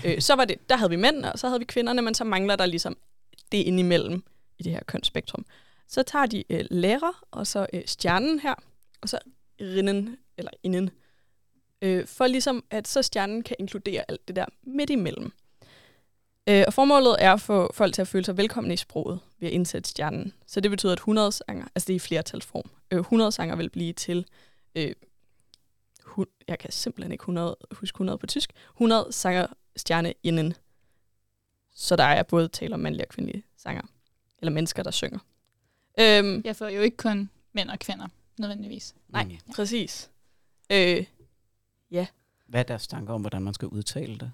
øh, 0.05 0.21
så 0.21 0.35
var 0.35 0.45
det, 0.45 0.69
der 0.69 0.77
havde 0.77 0.89
vi 0.89 0.95
mænd, 0.95 1.25
og 1.25 1.39
så 1.39 1.47
havde 1.47 1.59
vi 1.59 1.65
kvinderne, 1.65 2.01
men 2.01 2.13
så 2.13 2.23
mangler 2.23 2.55
der 2.55 2.65
ligesom 2.65 2.97
det 3.51 3.57
indimellem 3.57 4.23
i 4.59 4.63
det 4.63 4.71
her 4.71 4.83
kønsspektrum. 4.83 5.45
Så 5.87 6.03
tager 6.03 6.25
de 6.25 6.43
øh, 6.49 6.65
lærer, 6.71 7.23
og 7.31 7.47
så 7.47 7.67
øh, 7.73 7.81
stjernen 7.85 8.39
her, 8.39 8.55
og 9.01 9.09
så 9.09 9.19
rinden, 9.61 10.17
eller 10.37 10.51
inden, 10.63 10.89
øh, 11.81 12.07
for 12.07 12.27
ligesom, 12.27 12.63
at 12.69 12.87
så 12.87 13.01
stjernen 13.01 13.43
kan 13.43 13.55
inkludere 13.59 14.03
alt 14.07 14.27
det 14.27 14.35
der 14.35 14.45
midt 14.63 14.89
imellem. 14.89 15.31
Øh, 16.49 16.63
og 16.67 16.73
formålet 16.73 17.15
er 17.19 17.33
at 17.33 17.41
få 17.41 17.73
folk 17.73 17.93
til 17.93 18.01
at 18.01 18.07
føle 18.07 18.25
sig 18.25 18.37
velkomne 18.37 18.73
i 18.73 18.77
sproget 18.77 19.19
ved 19.39 19.47
at 19.47 19.53
indsætte 19.53 19.89
stjernen. 19.89 20.33
Så 20.47 20.59
det 20.59 20.71
betyder, 20.71 20.91
at 20.91 20.97
100 20.97 21.31
sanger, 21.31 21.65
altså 21.75 21.87
det 21.87 21.93
er 21.93 21.95
i 21.95 21.99
flertalsform, 21.99 22.69
øh, 22.91 22.99
100 22.99 23.31
sanger 23.31 23.55
vil 23.55 23.69
blive 23.69 23.93
til 23.93 24.25
øh, 24.75 24.93
hun, 26.03 26.25
jeg 26.47 26.59
kan 26.59 26.71
simpelthen 26.71 27.11
ikke 27.11 27.21
100, 27.21 27.55
huske 27.71 27.95
100 27.95 28.17
på 28.17 28.27
tysk, 28.27 28.53
100 28.75 29.07
sanger 29.11 29.47
stjerne 29.75 30.13
inden. 30.23 30.53
Så 31.75 31.95
der 31.95 32.03
er 32.03 32.23
både 32.23 32.47
tale 32.47 32.73
om 32.73 32.79
mandlige 32.79 33.05
og 33.05 33.09
kvindelige 33.09 33.43
sanger. 33.57 33.81
Eller 34.39 34.51
mennesker, 34.51 34.83
der 34.83 34.91
synger. 34.91 35.19
Øhm, 35.99 36.41
Jeg 36.45 36.55
får 36.55 36.67
jo 36.67 36.81
ikke 36.81 36.97
kun 36.97 37.29
mænd 37.53 37.69
og 37.69 37.79
kvinder, 37.79 38.07
nødvendigvis. 38.39 38.95
Nej. 39.09 39.23
Mm. 39.23 39.53
Præcis. 39.55 40.09
Øh, 40.71 41.05
Hvad 42.47 42.59
er 42.59 42.63
deres 42.63 42.87
tanker 42.87 43.13
om, 43.13 43.21
hvordan 43.21 43.41
man 43.41 43.53
skal 43.53 43.67
udtale 43.67 44.17
det? 44.17 44.31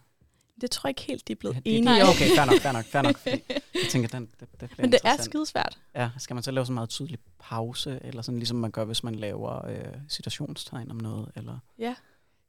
Det 0.61 0.71
tror 0.71 0.87
jeg 0.87 0.89
ikke 0.89 1.01
helt, 1.01 1.27
de 1.27 1.31
er 1.31 1.35
blevet 1.35 1.53
Ja, 1.55 1.59
ja, 1.65 1.69
det- 1.71 1.77
enige 1.77 2.03
om. 2.03 2.09
Okay, 2.09 2.35
fair 2.35 2.45
nok, 2.45 2.59
fair 2.61 2.71
nok, 2.71 2.85
fair 2.85 3.01
nok. 3.01 3.25
Jeg 3.83 3.89
tænker, 3.89 4.09
den, 4.09 4.29
det, 4.39 4.61
det 4.61 4.69
Men 4.77 4.91
det 4.91 4.99
er 5.03 5.17
skidesvært. 5.21 5.79
Ja, 5.95 6.09
skal 6.17 6.33
man 6.33 6.43
så 6.43 6.51
lave 6.51 6.65
så 6.65 6.71
meget 6.71 6.89
tydelig 6.89 7.19
pause, 7.39 7.99
eller 8.03 8.21
sådan 8.21 8.39
ligesom 8.39 8.57
man 8.57 8.71
gør, 8.71 8.85
hvis 8.85 9.03
man 9.03 9.15
laver 9.15 9.65
øh, 9.65 9.93
citationstegn 10.09 10.91
om 10.91 10.97
noget? 10.97 11.31
Eller? 11.35 11.59
Ja. 11.79 11.95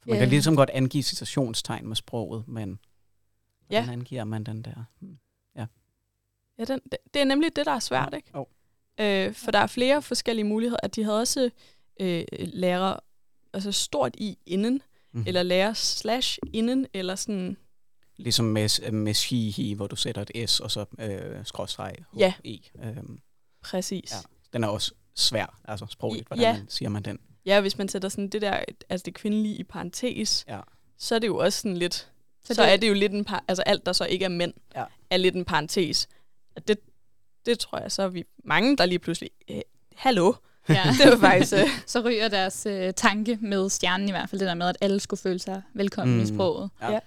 For 0.02 0.08
man 0.08 0.16
Ja. 0.16 0.20
kan 0.22 0.28
ligesom 0.28 0.56
godt 0.56 0.70
angive 0.70 1.02
citationstegn 1.02 1.86
med 1.88 1.96
sproget, 1.96 2.48
men 2.48 2.78
Ja. 3.70 3.80
hvordan 3.80 3.98
angiver 3.98 4.24
man 4.24 4.44
den 4.44 4.62
der? 4.62 4.84
Hmm. 5.00 5.18
Ja, 6.58 6.64
den, 6.64 6.80
det, 6.92 6.98
det 7.14 7.20
er 7.20 7.24
nemlig 7.24 7.56
det, 7.56 7.66
der 7.66 7.72
er 7.72 7.78
svært, 7.78 8.14
ikke? 8.16 8.30
Jo. 8.34 8.46
Øh, 9.00 9.34
for 9.34 9.50
der 9.50 9.58
er 9.58 9.66
flere 9.66 10.02
forskellige 10.02 10.44
muligheder. 10.44 10.80
At 10.82 10.96
de 10.96 11.04
havde 11.04 11.20
også 11.20 11.50
øh, 12.00 12.24
lærer 12.32 12.96
altså 13.52 13.72
stort 13.72 14.14
i 14.18 14.38
inden, 14.46 14.82
mm. 15.12 15.24
eller 15.26 15.42
lærer 15.42 15.72
slash 15.72 16.38
inden, 16.52 16.86
eller 16.94 17.14
sådan... 17.14 17.56
Ligesom 18.22 18.44
med, 18.44 18.90
med 18.90 19.14
shihi, 19.14 19.72
hvor 19.72 19.86
du 19.86 19.96
sætter 19.96 20.24
et 20.34 20.50
S, 20.50 20.60
og 20.60 20.70
så 20.70 20.84
øh, 20.98 21.44
skråstreg 21.46 21.94
Ja. 22.16 22.32
E. 22.44 22.56
Øhm, 22.84 23.18
Præcis. 23.62 24.12
Ja. 24.12 24.16
Den 24.52 24.64
er 24.64 24.68
også 24.68 24.92
svær, 25.14 25.58
altså 25.64 25.86
sprogligt, 25.90 26.26
hvordan 26.26 26.42
Ja. 26.44 26.52
man, 26.52 26.66
siger 26.68 26.88
man 26.88 27.02
den? 27.02 27.18
ja, 27.46 27.60
hvis 27.60 27.78
man 27.78 27.88
sætter 27.88 28.08
sådan 28.08 28.28
det 28.28 28.42
der, 28.42 28.64
altså 28.88 29.02
det 29.04 29.14
kvindelige 29.14 29.56
i 29.56 29.64
parentes, 29.64 30.44
Ja. 30.48 30.60
så 30.98 31.14
er 31.14 31.18
det 31.18 31.26
jo 31.26 31.36
også 31.36 31.60
sådan 31.60 31.76
lidt... 31.76 31.94
Så 31.94 32.06
Så, 32.44 32.54
så 32.54 32.62
det- 32.62 32.72
er 32.72 32.76
det 32.76 32.88
jo 32.88 32.94
lidt 32.94 33.12
en 33.12 33.24
par, 33.24 33.44
altså 33.48 33.62
alt, 33.62 33.86
der 33.86 33.92
så 33.92 34.04
ikke 34.04 34.24
er 34.24 34.28
mænd, 34.28 34.52
Ja. 34.76 34.84
er 35.10 35.16
lidt 35.16 35.34
en 35.36 35.44
parentes. 35.44 36.08
Og 36.56 36.68
det, 36.68 36.78
det 37.46 37.58
tror 37.58 37.78
jeg, 37.78 37.92
så 37.92 38.02
er 38.02 38.08
vi 38.08 38.24
mange, 38.44 38.76
der 38.76 38.86
lige 38.86 38.98
pludselig... 38.98 39.30
Øh, 39.50 39.60
hallo? 39.96 40.32
Ja. 40.68 40.82
Det 41.02 41.10
var 41.12 41.18
faktisk... 41.18 41.52
Øh, 41.52 41.68
så 41.86 42.00
ryger 42.00 42.28
deres 42.28 42.66
øh, 42.66 42.92
tanke 42.94 43.38
med 43.40 43.68
stjernen 43.70 44.08
i 44.08 44.10
hvert 44.10 44.30
fald, 44.30 44.40
det 44.40 44.48
der 44.48 44.54
med, 44.54 44.66
at 44.68 44.76
alle 44.80 45.00
skulle 45.00 45.20
føle 45.20 45.38
sig 45.38 45.62
velkommen 45.74 46.16
mm. 46.16 46.22
i 46.22 46.26
sproget. 46.26 46.70
Ja. 46.80 46.92
Ja. 46.92 46.98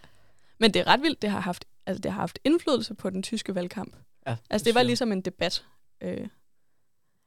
Men 0.60 0.74
det 0.74 0.80
er 0.80 0.88
ret 0.88 1.02
vildt, 1.02 1.22
det 1.22 1.30
har 1.30 1.40
haft, 1.40 1.66
altså 1.86 2.02
det 2.02 2.12
har 2.12 2.20
haft 2.20 2.40
indflydelse 2.44 2.94
på 2.94 3.10
den 3.10 3.24
tyske 3.24 3.56
valgkamp. 3.56 3.96
Ja, 4.28 4.36
Altså 4.50 4.66
det 4.66 4.76
var 4.76 4.84
ligesom 4.84 5.12
en 5.12 5.22
debat. 5.22 5.66
Øh, 6.02 6.28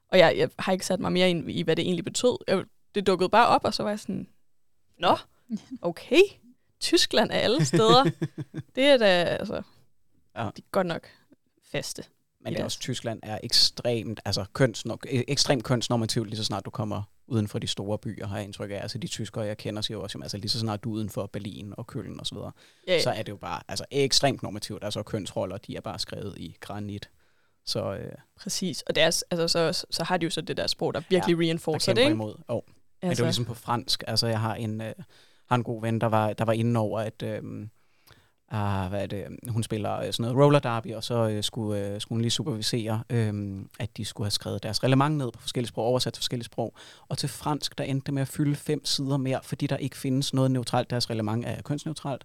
og 0.08 0.18
jeg, 0.18 0.34
jeg 0.38 0.50
har 0.58 0.72
ikke 0.72 0.86
sat 0.86 1.00
mig 1.00 1.12
mere 1.12 1.30
ind 1.30 1.50
i, 1.50 1.62
hvad 1.62 1.76
det 1.76 1.82
egentlig 1.82 2.04
betød. 2.04 2.38
Jeg, 2.48 2.64
det 2.94 3.06
dukkede 3.06 3.28
bare 3.28 3.46
op, 3.46 3.64
og 3.64 3.74
så 3.74 3.82
var 3.82 3.90
jeg 3.90 4.00
sådan, 4.00 4.28
Nå, 4.98 5.16
okay. 5.82 6.22
Tyskland 6.80 7.32
af 7.32 7.44
alle 7.44 7.64
steder. 7.64 8.04
det 8.74 8.84
er 8.84 8.96
da, 8.96 9.24
altså, 9.24 9.62
Ja. 10.34 10.44
ja. 10.44 10.50
de 10.56 10.62
er 10.62 10.70
godt 10.70 10.86
nok 10.86 11.08
faste. 11.72 12.04
Men 12.40 12.52
det 12.52 12.60
er 12.60 12.64
også, 12.64 12.80
Tyskland 12.80 13.20
er 13.22 13.38
ekstremt, 13.42 14.20
altså 14.24 14.44
øh, 15.10 15.24
ekstremt 15.28 15.64
kønsnormativt, 15.64 16.28
lige 16.28 16.36
så 16.36 16.44
snart 16.44 16.64
du 16.64 16.70
kommer 16.70 17.02
uden 17.28 17.48
for 17.48 17.58
de 17.58 17.66
store 17.66 17.98
byer, 17.98 18.26
har 18.26 18.36
jeg 18.36 18.44
indtryk 18.44 18.70
af. 18.70 18.74
Altså 18.82 18.98
de 18.98 19.06
tyskere, 19.06 19.44
jeg 19.44 19.56
kender, 19.56 19.82
siger 19.82 19.98
jo 19.98 20.02
også, 20.02 20.16
jamen, 20.16 20.22
altså 20.24 20.36
lige 20.36 20.48
så 20.48 20.58
snart 20.60 20.84
du 20.84 20.90
er 20.90 20.94
uden 20.94 21.10
for 21.10 21.26
Berlin 21.26 21.74
og 21.76 21.86
Køln 21.86 22.20
og 22.20 22.26
så 22.26 22.34
videre, 22.34 22.52
Ja, 22.88 23.02
så 23.02 23.10
er 23.10 23.22
det 23.22 23.28
jo 23.32 23.36
bare 23.36 23.60
altså, 23.68 23.84
ekstremt 23.90 24.42
normativt. 24.42 24.84
Altså 24.84 25.02
kønsroller, 25.02 25.56
de 25.56 25.76
er 25.76 25.80
bare 25.80 25.98
skrevet 25.98 26.38
i 26.38 26.56
granit. 26.60 27.10
Så 27.64 27.94
øh, 27.94 28.12
præcis. 28.40 28.82
Og 28.82 28.94
deres, 28.94 29.24
altså, 29.30 29.48
så, 29.72 29.86
så 29.90 30.04
har 30.04 30.16
de 30.16 30.24
jo 30.24 30.30
så 30.30 30.40
det 30.40 30.56
der 30.56 30.66
sprog, 30.66 30.94
der 30.94 31.00
virkelig 31.08 31.34
ja, 31.34 31.42
der 31.42 31.48
reinforcer 31.48 31.92
det, 31.94 32.02
kæmper 32.02 32.08
ikke? 32.08 32.14
imod. 32.14 32.34
Oh. 32.48 32.56
Altså. 32.56 32.62
Men 33.02 33.02
det 33.02 33.08
Altså, 33.08 33.22
er 33.22 33.26
jo 33.26 33.28
ligesom 33.28 33.44
på 33.44 33.54
fransk. 33.54 34.04
Altså 34.06 34.26
jeg 34.26 34.40
har 34.40 34.54
en, 34.54 34.80
øh, 34.80 34.92
har 35.46 35.56
en 35.56 35.62
god 35.64 35.80
ven, 35.82 36.00
der 36.00 36.06
var, 36.06 36.32
der 36.32 36.44
var 36.44 36.52
inde 36.52 36.80
over, 36.80 37.00
at 37.00 37.22
øh, 37.22 37.42
ah, 38.50 38.88
hvad 38.88 39.02
er 39.02 39.06
det, 39.06 39.26
hun 39.48 39.62
spiller 39.62 39.96
øh, 39.98 40.12
sådan 40.12 40.22
noget 40.22 40.44
roller 40.44 40.58
derby, 40.58 40.94
og 40.94 41.04
så 41.04 41.28
øh, 41.28 41.42
skulle, 41.44 41.86
øh, 41.86 42.00
skulle 42.00 42.16
hun 42.16 42.20
lige 42.22 42.30
supervisere, 42.30 43.02
øh, 43.10 43.64
at 43.78 43.96
de 43.96 44.04
skulle 44.04 44.24
have 44.24 44.30
skrevet 44.30 44.62
deres 44.62 44.82
reglement 44.82 45.16
ned 45.16 45.32
på 45.32 45.40
forskellige 45.40 45.68
sprog, 45.68 45.84
oversat 45.84 46.12
til 46.12 46.20
forskellige 46.20 46.44
sprog. 46.44 46.74
Og 47.08 47.18
til 47.18 47.28
fransk, 47.28 47.78
der 47.78 47.84
endte 47.84 48.06
det 48.06 48.14
med 48.14 48.22
at 48.22 48.28
fylde 48.28 48.56
fem 48.56 48.84
sider 48.84 49.16
mere, 49.16 49.40
fordi 49.42 49.66
der 49.66 49.76
ikke 49.76 49.96
findes 49.96 50.34
noget 50.34 50.50
neutralt. 50.50 50.90
Deres 50.90 51.10
reglement 51.10 51.46
er 51.46 51.62
kønsneutralt. 51.62 52.24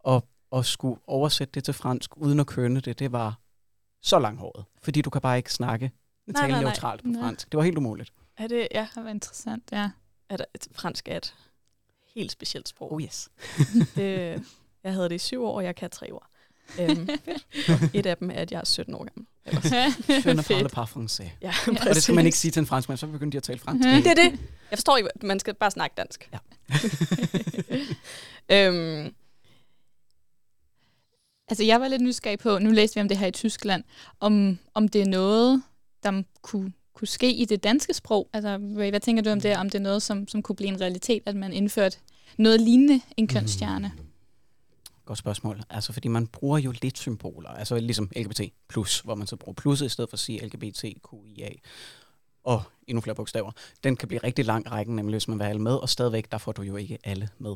Og 0.00 0.24
at 0.52 0.66
skulle 0.66 1.00
oversætte 1.06 1.52
det 1.52 1.64
til 1.64 1.74
fransk, 1.74 2.16
uden 2.16 2.40
at 2.40 2.46
kønne 2.46 2.80
det, 2.80 2.98
det 2.98 3.12
var 3.12 3.38
så 4.02 4.18
langhåret. 4.18 4.64
Fordi 4.82 5.02
du 5.02 5.10
kan 5.10 5.20
bare 5.20 5.36
ikke 5.36 5.52
snakke 5.52 5.90
Nej, 6.26 6.40
tale 6.42 6.52
nej, 6.52 6.62
nej. 6.62 6.70
neutralt 6.70 7.02
på 7.02 7.08
Nej. 7.08 7.20
fransk. 7.22 7.52
Det 7.52 7.58
var 7.58 7.64
helt 7.64 7.78
umuligt. 7.78 8.12
er 8.36 8.46
det, 8.46 8.68
ja, 8.70 8.88
Det 8.94 9.04
var 9.04 9.10
interessant, 9.10 9.64
ja. 9.72 9.90
er 10.28 10.36
der, 10.36 10.44
et, 10.54 10.68
fransk 10.72 11.08
er 11.08 11.16
et 11.16 11.34
helt 12.14 12.32
specielt 12.32 12.68
sprog. 12.68 12.92
Oh 12.92 13.02
yes. 13.02 13.28
Det, 13.96 14.42
jeg 14.84 14.92
havde 14.92 15.08
det 15.08 15.14
i 15.14 15.18
syv 15.18 15.44
år, 15.44 15.56
og 15.56 15.64
jeg 15.64 15.76
kan 15.76 15.90
tre 15.90 16.10
ord. 16.12 16.26
Øhm, 16.80 17.08
et 17.94 18.06
af 18.06 18.16
dem 18.16 18.30
er, 18.30 18.34
at 18.34 18.52
jeg 18.52 18.60
er 18.60 18.64
17 18.64 18.94
år 18.94 19.04
gammel. 19.04 19.26
Je 20.26 20.34
ne 20.34 20.42
parle 20.42 20.68
pas 20.68 20.88
français. 20.90 21.28
Ja, 21.42 21.52
Og 21.88 21.94
det 21.94 22.02
skal 22.02 22.14
man 22.14 22.26
ikke 22.26 22.38
sige 22.38 22.50
til 22.50 22.60
en 22.60 22.66
franskmand, 22.66 22.98
så 22.98 23.06
begynder 23.06 23.30
de 23.30 23.36
at 23.36 23.42
tale 23.42 23.58
fransk. 23.58 23.88
Mhm. 23.88 24.02
Det 24.02 24.10
er 24.10 24.14
det. 24.14 24.40
Jeg 24.70 24.78
forstår 24.78 24.96
ikke, 24.96 25.08
man 25.22 25.40
skal 25.40 25.54
bare 25.54 25.70
snakke 25.70 25.94
dansk. 25.96 26.30
Ja. 26.32 26.38
øhm, 28.68 29.14
Altså, 31.48 31.64
jeg 31.64 31.80
var 31.80 31.88
lidt 31.88 32.02
nysgerrig 32.02 32.38
på, 32.38 32.58
nu 32.58 32.70
læste 32.70 32.94
vi 32.94 33.00
om 33.00 33.08
det 33.08 33.18
her 33.18 33.26
i 33.26 33.30
Tyskland, 33.30 33.84
om, 34.20 34.58
om 34.74 34.88
det 34.88 35.00
er 35.00 35.06
noget, 35.06 35.62
der 36.02 36.22
kunne, 36.42 36.72
kunne 36.94 37.08
ske 37.08 37.32
i 37.32 37.44
det 37.44 37.64
danske 37.64 37.94
sprog. 37.94 38.28
Altså, 38.32 38.56
hvad 38.58 39.00
tænker 39.00 39.22
du 39.22 39.30
om 39.30 39.40
det? 39.40 39.56
Om 39.56 39.70
det 39.70 39.78
er 39.78 39.82
noget, 39.82 40.02
som, 40.02 40.28
som 40.28 40.42
kunne 40.42 40.56
blive 40.56 40.68
en 40.68 40.80
realitet, 40.80 41.22
at 41.26 41.36
man 41.36 41.52
indførte 41.52 41.98
noget 42.38 42.60
lignende 42.60 43.00
en 43.16 43.28
kønsstjerne? 43.28 43.92
Godt 45.04 45.18
spørgsmål. 45.18 45.62
Altså, 45.70 45.92
fordi 45.92 46.08
man 46.08 46.26
bruger 46.26 46.58
jo 46.58 46.74
lidt 46.82 46.98
symboler. 46.98 47.48
Altså, 47.48 47.78
ligesom 47.78 48.10
LGBT+, 48.16 48.40
plus, 48.68 49.00
hvor 49.00 49.14
man 49.14 49.26
så 49.26 49.36
bruger 49.36 49.54
plusset 49.54 49.86
i 49.86 49.88
stedet 49.88 50.10
for 50.10 50.14
at 50.14 50.20
sige 50.20 50.46
LGBTQIA. 50.46 51.50
Og 52.44 52.62
endnu 52.86 53.00
flere 53.00 53.14
bogstaver. 53.14 53.52
Den 53.84 53.96
kan 53.96 54.08
blive 54.08 54.20
rigtig 54.24 54.44
lang 54.44 54.70
rækken, 54.70 54.96
nemlig 54.96 55.14
hvis 55.14 55.28
man 55.28 55.38
vil 55.38 55.44
have 55.44 55.50
alle 55.50 55.62
med, 55.62 55.74
og 55.74 55.88
stadigvæk, 55.88 56.32
der 56.32 56.38
får 56.38 56.52
du 56.52 56.62
jo 56.62 56.76
ikke 56.76 56.98
alle 57.04 57.28
med. 57.38 57.54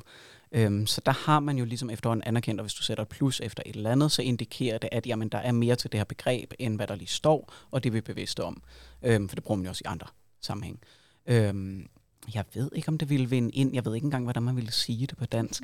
Øhm, 0.52 0.86
så 0.86 1.00
der 1.06 1.12
har 1.12 1.40
man 1.40 1.58
jo 1.58 1.64
ligesom 1.64 1.90
efterhånden 1.90 2.24
anerkendt, 2.26 2.60
at 2.60 2.64
hvis 2.64 2.74
du 2.74 2.82
sætter 2.82 3.02
et 3.02 3.08
plus 3.08 3.40
efter 3.40 3.62
et 3.66 3.76
eller 3.76 3.90
andet, 3.90 4.12
så 4.12 4.22
indikerer 4.22 4.78
det, 4.78 4.88
at 4.92 5.06
jamen, 5.06 5.28
der 5.28 5.38
er 5.38 5.52
mere 5.52 5.76
til 5.76 5.92
det 5.92 5.98
her 5.98 6.04
begreb, 6.04 6.52
end 6.58 6.76
hvad 6.76 6.86
der 6.86 6.94
lige 6.94 7.08
står, 7.08 7.52
og 7.70 7.84
det 7.84 7.90
er 7.90 7.92
vi 7.92 8.00
bevidste 8.00 8.44
om. 8.44 8.62
Øhm, 9.02 9.28
for 9.28 9.36
det 9.36 9.44
bruger 9.44 9.56
man 9.56 9.64
jo 9.64 9.70
også 9.70 9.82
i 9.84 9.88
andre 9.88 10.06
sammenhæng. 10.40 10.80
Øhm, 11.26 11.88
jeg 12.34 12.44
ved 12.54 12.70
ikke, 12.74 12.88
om 12.88 12.98
det 12.98 13.10
ville 13.10 13.30
vinde 13.30 13.50
ind. 13.50 13.74
Jeg 13.74 13.84
ved 13.84 13.94
ikke 13.94 14.04
engang, 14.04 14.24
hvordan 14.24 14.42
man 14.42 14.56
ville 14.56 14.72
sige 14.72 15.06
det 15.06 15.16
på 15.16 15.26
dansk. 15.26 15.62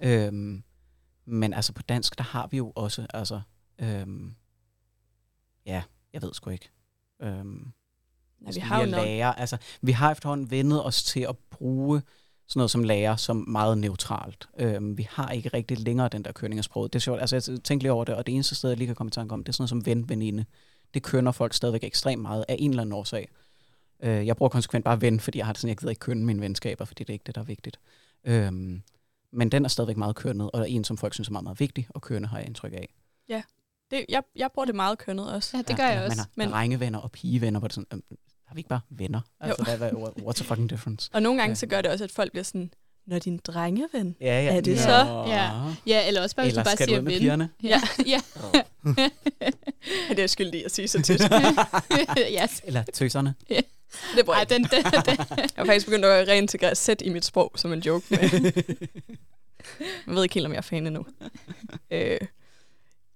Øhm, 0.00 0.62
men 1.24 1.54
altså 1.54 1.72
på 1.72 1.82
dansk, 1.82 2.18
der 2.18 2.24
har 2.24 2.46
vi 2.46 2.56
jo 2.56 2.72
også, 2.74 3.06
altså, 3.14 3.40
øhm, 3.78 4.34
ja, 5.66 5.82
jeg 6.12 6.22
ved 6.22 6.34
sgu 6.34 6.50
ikke. 6.50 6.70
Øhm, 7.22 7.72
ja, 8.46 8.50
vi 8.54 8.60
har 8.60 8.80
jo 8.80 8.84
lige 8.84 8.96
at 8.96 9.00
nok, 9.00 9.06
lære, 9.06 9.40
altså, 9.40 9.56
vi 9.82 9.92
har 9.92 10.10
efterhånden 10.12 10.50
vendet 10.50 10.86
os 10.86 11.02
til 11.02 11.20
at 11.20 11.36
bruge 11.50 12.02
sådan 12.46 12.60
noget 12.60 12.70
som 12.70 12.84
lærer 12.84 13.16
som 13.16 13.36
meget 13.48 13.78
neutralt. 13.78 14.48
Øhm, 14.58 14.98
vi 14.98 15.08
har 15.10 15.30
ikke 15.30 15.48
rigtig 15.48 15.78
længere 15.78 16.08
den 16.08 16.24
der 16.24 16.32
kønning 16.32 16.58
af 16.58 16.64
sproget. 16.64 16.92
Det 16.92 16.98
er 16.98 17.00
sjovt, 17.00 17.20
altså 17.20 17.36
jeg 17.36 17.62
tænker 17.64 17.82
lige 17.82 17.92
over 17.92 18.04
det, 18.04 18.14
og 18.14 18.26
det 18.26 18.34
eneste 18.34 18.54
sted, 18.54 18.70
jeg 18.70 18.78
lige 18.78 18.86
kan 18.86 18.94
komme 18.94 19.08
i 19.08 19.12
tanke 19.12 19.34
om, 19.34 19.44
det 19.44 19.48
er 19.48 19.52
sådan 19.52 19.62
noget 19.62 19.68
som 19.68 19.86
ven, 19.86 20.08
veninde. 20.08 20.44
Det 20.94 21.02
kønner 21.02 21.32
folk 21.32 21.54
stadigvæk 21.54 21.84
ekstremt 21.84 22.22
meget 22.22 22.44
af 22.48 22.56
en 22.58 22.70
eller 22.70 22.82
anden 22.82 22.92
årsag. 22.92 23.28
Øh, 24.02 24.26
jeg 24.26 24.36
bruger 24.36 24.50
konsekvent 24.50 24.84
bare 24.84 25.00
ven, 25.00 25.20
fordi 25.20 25.38
jeg 25.38 25.46
har 25.46 25.52
det 25.52 25.60
sådan, 25.60 25.68
jeg 25.68 25.76
gider 25.76 25.90
ikke 25.90 26.00
kønne 26.00 26.24
mine 26.24 26.40
venskaber, 26.40 26.84
fordi 26.84 27.04
det 27.04 27.10
er 27.10 27.14
ikke 27.14 27.24
det, 27.26 27.34
der 27.34 27.40
er 27.40 27.44
vigtigt. 27.44 27.80
Øhm, 28.24 28.82
men 29.32 29.48
den 29.52 29.64
er 29.64 29.68
stadigvæk 29.68 29.96
meget 29.96 30.16
kønnet, 30.16 30.50
og 30.50 30.60
er 30.60 30.64
en, 30.64 30.84
som 30.84 30.96
folk 30.96 31.14
synes 31.14 31.28
er 31.28 31.32
meget, 31.32 31.44
meget 31.44 31.60
vigtig 31.60 31.88
at 31.94 32.00
kønne, 32.02 32.28
har 32.28 32.38
jeg 32.38 32.46
indtryk 32.46 32.72
af. 32.72 32.88
det, 33.90 34.04
jeg, 34.08 34.22
jeg 34.36 34.50
bruger 34.54 34.66
det 34.66 34.74
meget 34.74 34.98
kønnet 34.98 35.32
også. 35.32 35.56
Ja, 35.56 35.62
det 35.62 35.76
gør 35.76 35.86
jeg 35.86 35.96
Man 35.96 36.06
også. 36.06 36.18
har 36.20 36.28
Men- 36.34 36.50
drengevenner 36.50 36.98
og 36.98 37.10
pigevenner, 37.12 37.58
hvor 37.58 37.68
det 37.68 37.74
sådan, 37.74 37.86
øhm, 37.92 38.02
har 38.46 38.54
vi 38.54 38.58
ikke 38.60 38.68
bare 38.68 38.80
venner? 38.90 39.20
Altså, 39.40 39.62
hvad, 39.64 39.76
hvad, 39.78 39.90
what's 40.18 40.32
the 40.32 40.44
fucking 40.44 40.70
difference? 40.70 41.10
Og 41.12 41.22
nogle 41.22 41.40
gange 41.40 41.50
Ja. 41.50 41.54
så 41.54 41.66
gør 41.66 41.80
det 41.80 41.90
også, 41.90 42.04
at 42.04 42.10
folk 42.12 42.30
bliver 42.32 42.44
sådan, 42.44 42.70
når 43.06 43.18
din 43.18 43.38
drengeven. 43.44 44.16
Ja, 44.20 44.26
ja. 44.44 44.56
Er 44.56 44.60
det 44.60 44.76
Nå. 44.76 44.82
så? 44.82 45.24
Ja. 45.26 45.50
Ja, 45.86 46.08
eller 46.08 46.22
også 46.22 46.36
bare, 46.36 46.46
hvis 46.46 46.52
Eller 46.52 46.62
du 46.62 46.68
bare 46.68 46.76
siger 46.86 46.98
ud 46.98 47.02
med 47.02 47.12
ven. 47.12 47.20
pigerne? 47.20 47.50
Ja, 47.62 47.80
ja. 48.12 48.20
Det 50.08 50.18
er 50.18 50.22
jeg 50.22 50.30
skyldig 50.30 50.64
at 50.64 50.70
sige 50.74 50.88
så 50.88 51.02
tit. 51.08 51.22
yes. 52.42 52.60
Eller 52.64 52.82
tøserne? 52.94 53.34
Det 54.16 54.24
bruger 54.24 54.36
Ej, 54.36 54.46
jeg 54.50 54.50
den, 54.50 54.64
den, 54.64 54.84
den. 54.84 55.16
Jeg 55.38 55.48
har 55.56 55.64
faktisk 55.64 55.86
begyndt 55.86 56.04
at 56.04 56.28
reintegrere 56.28 56.74
sæt 56.74 57.02
i 57.04 57.08
mit 57.08 57.24
sprog 57.24 57.52
som 57.56 57.72
en 57.72 57.80
joke. 57.80 58.06
Men 58.10 58.20
jeg 60.06 60.14
ved 60.14 60.22
ikke 60.22 60.34
helt, 60.34 60.46
om 60.46 60.52
jeg 60.52 60.58
er 60.58 60.62
fan 60.62 60.86
endnu. 60.86 61.06
Øh, 61.90 62.18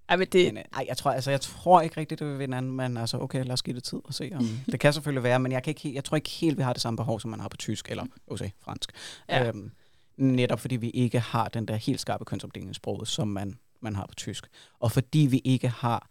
ej, 0.09 0.15
men 0.15 0.27
det, 0.27 0.53
Men, 0.53 0.57
øh, 0.57 0.63
ej, 0.73 0.85
jeg 0.87 0.97
tror, 0.97 1.11
altså, 1.11 1.31
jeg 1.31 1.41
tror 1.41 1.81
ikke 1.81 1.97
rigtigt, 1.97 2.19
det 2.19 2.27
vil 2.27 2.39
vinde 2.39 2.57
anden, 2.57 2.71
men 2.71 2.97
altså, 2.97 3.17
okay, 3.19 3.43
lad 3.43 3.51
os 3.53 3.63
give 3.63 3.75
det 3.75 3.83
tid 3.83 3.99
og 4.03 4.13
se. 4.13 4.31
Om, 4.35 4.49
det 4.71 4.79
kan 4.79 4.93
selvfølgelig 4.93 5.23
være, 5.23 5.39
men 5.39 5.51
jeg, 5.51 5.63
kan 5.63 5.71
ikke, 5.71 5.81
helt- 5.81 5.95
jeg 5.95 6.03
tror 6.03 6.15
ikke 6.15 6.29
helt, 6.29 6.57
vi 6.57 6.63
har 6.63 6.73
det 6.73 6.81
samme 6.81 6.97
behov, 6.97 7.19
som 7.19 7.31
man 7.31 7.39
har 7.39 7.47
på 7.47 7.57
tysk 7.57 7.91
eller 7.91 8.05
okay, 8.27 8.49
fransk. 8.61 8.91
Ja. 9.29 9.47
Øhm, 9.47 9.71
netop 10.17 10.59
fordi 10.59 10.75
vi 10.75 10.89
ikke 10.89 11.19
har 11.19 11.47
den 11.47 11.65
der 11.67 11.75
helt 11.75 11.99
skarpe 12.01 12.25
kønsopdeling 12.25 12.71
i 12.71 12.73
sproget, 12.73 13.07
som 13.07 13.27
man, 13.27 13.59
man 13.81 13.95
har 13.95 14.05
på 14.05 14.15
tysk. 14.15 14.47
Og 14.79 14.91
fordi 14.91 15.19
vi 15.19 15.41
ikke 15.43 15.67
har, 15.67 16.09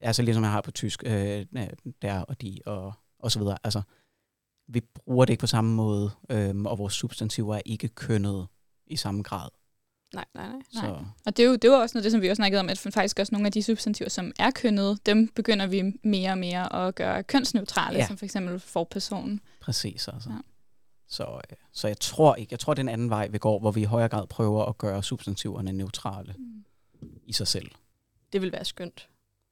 altså 0.00 0.22
ligesom 0.22 0.42
jeg 0.42 0.52
har 0.52 0.60
på 0.60 0.70
tysk, 0.70 1.02
øh, 1.06 1.46
der 2.02 2.20
og 2.20 2.42
de 2.42 2.58
og, 2.66 2.92
og 3.22 3.32
så 3.32 3.38
videre, 3.38 3.58
altså, 3.64 3.82
vi 4.68 4.80
bruger 4.80 5.24
det 5.24 5.32
ikke 5.32 5.40
på 5.40 5.46
samme 5.46 5.74
måde, 5.74 6.10
øhm, 6.30 6.66
og 6.66 6.78
vores 6.78 6.94
substantiver 6.94 7.54
er 7.56 7.62
ikke 7.66 7.88
kønnet 7.88 8.46
i 8.86 8.96
samme 8.96 9.22
grad. 9.22 9.48
Nej, 10.14 10.24
nej, 10.34 10.48
nej. 10.48 10.60
Så, 10.72 10.80
Nej. 10.82 11.04
Og 11.26 11.36
det 11.36 11.42
er 11.44 11.48
jo, 11.48 11.56
det 11.56 11.70
var 11.70 11.76
også 11.76 11.96
noget, 11.96 12.04
det, 12.04 12.12
som 12.12 12.20
vi 12.22 12.28
også 12.28 12.40
snakkede 12.40 12.60
om, 12.60 12.68
at 12.68 12.78
faktisk 12.78 13.18
også 13.18 13.34
nogle 13.34 13.46
af 13.46 13.52
de 13.52 13.62
substantiver, 13.62 14.10
som 14.10 14.32
er 14.38 14.50
kønnede, 14.50 14.96
dem 15.06 15.28
begynder 15.28 15.66
vi 15.66 15.82
mere 16.04 16.30
og 16.30 16.38
mere 16.38 16.86
at 16.86 16.94
gøre 16.94 17.22
kønsneutrale, 17.22 17.98
Ja. 17.98 18.06
som 18.06 18.16
for 18.16 18.24
eksempel 18.24 18.60
forpersonen. 18.60 19.40
Præcis, 19.60 20.08
altså. 20.08 20.30
Ja. 20.30 20.36
Så, 21.08 21.24
øh, 21.50 21.56
så 21.72 21.88
jeg 21.88 22.00
tror 22.00 22.34
ikke, 22.34 22.52
jeg 22.52 22.60
tror, 22.60 22.74
det 22.74 22.78
er 22.78 22.84
en 22.84 22.88
anden 22.88 23.10
vej, 23.10 23.28
vi 23.28 23.38
går, 23.38 23.58
hvor 23.58 23.70
vi 23.70 23.80
i 23.80 23.84
højere 23.84 24.08
grad 24.08 24.26
prøver 24.26 24.64
at 24.64 24.78
gøre 24.78 25.02
substantiverne 25.02 25.72
neutrale 25.72 26.34
i 27.26 27.32
sig 27.32 27.46
selv. 27.46 27.70
Det 28.32 28.42
vil 28.42 28.52
være 28.52 28.64
skønt. 28.64 29.08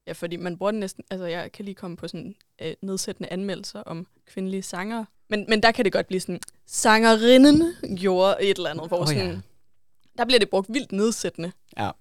Ja, 0.07 0.11
fordi 0.11 0.35
man 0.35 0.57
bruger 0.57 0.71
den 0.71 0.79
næsten... 0.79 1.03
Altså, 1.09 1.25
jeg 1.25 1.51
kan 1.51 1.65
lige 1.65 1.75
komme 1.75 1.97
på 1.97 2.07
sådan 2.07 2.35
øh, 2.61 2.73
nedsættende 2.81 3.29
anmeldelser 3.29 3.79
om 3.79 4.07
kvindelige 4.25 4.63
sanger. 4.63 5.05
Men, 5.29 5.45
men 5.49 5.63
der 5.63 5.71
kan 5.71 5.85
det 5.85 5.93
godt 5.93 6.07
blive 6.07 6.19
sådan, 6.19 6.39
sangerinden 6.65 7.73
gjorde 7.97 8.35
et 8.41 8.57
eller 8.57 8.69
andet, 8.69 8.87
hvor 8.87 9.01
oh, 9.01 9.15
ja. 9.15 9.19
sådan, 9.19 9.43
der 10.17 10.25
bliver 10.25 10.39
det 10.39 10.49
brugt 10.49 10.73
vildt 10.73 10.91
nedsættende 10.91 11.51
Ja. 11.77 11.91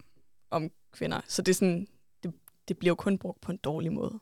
om 0.51 0.71
kvinder. 0.93 1.21
Så 1.29 1.43
det 1.43 1.53
er 1.53 1.55
sådan, 1.55 1.87
det, 2.23 2.33
det 2.69 2.79
bliver 2.79 2.91
jo 2.91 2.95
kun 2.95 3.19
brugt 3.19 3.41
på 3.41 3.53
en 3.53 3.59
dårlig 3.59 3.93
måde. 3.93 4.19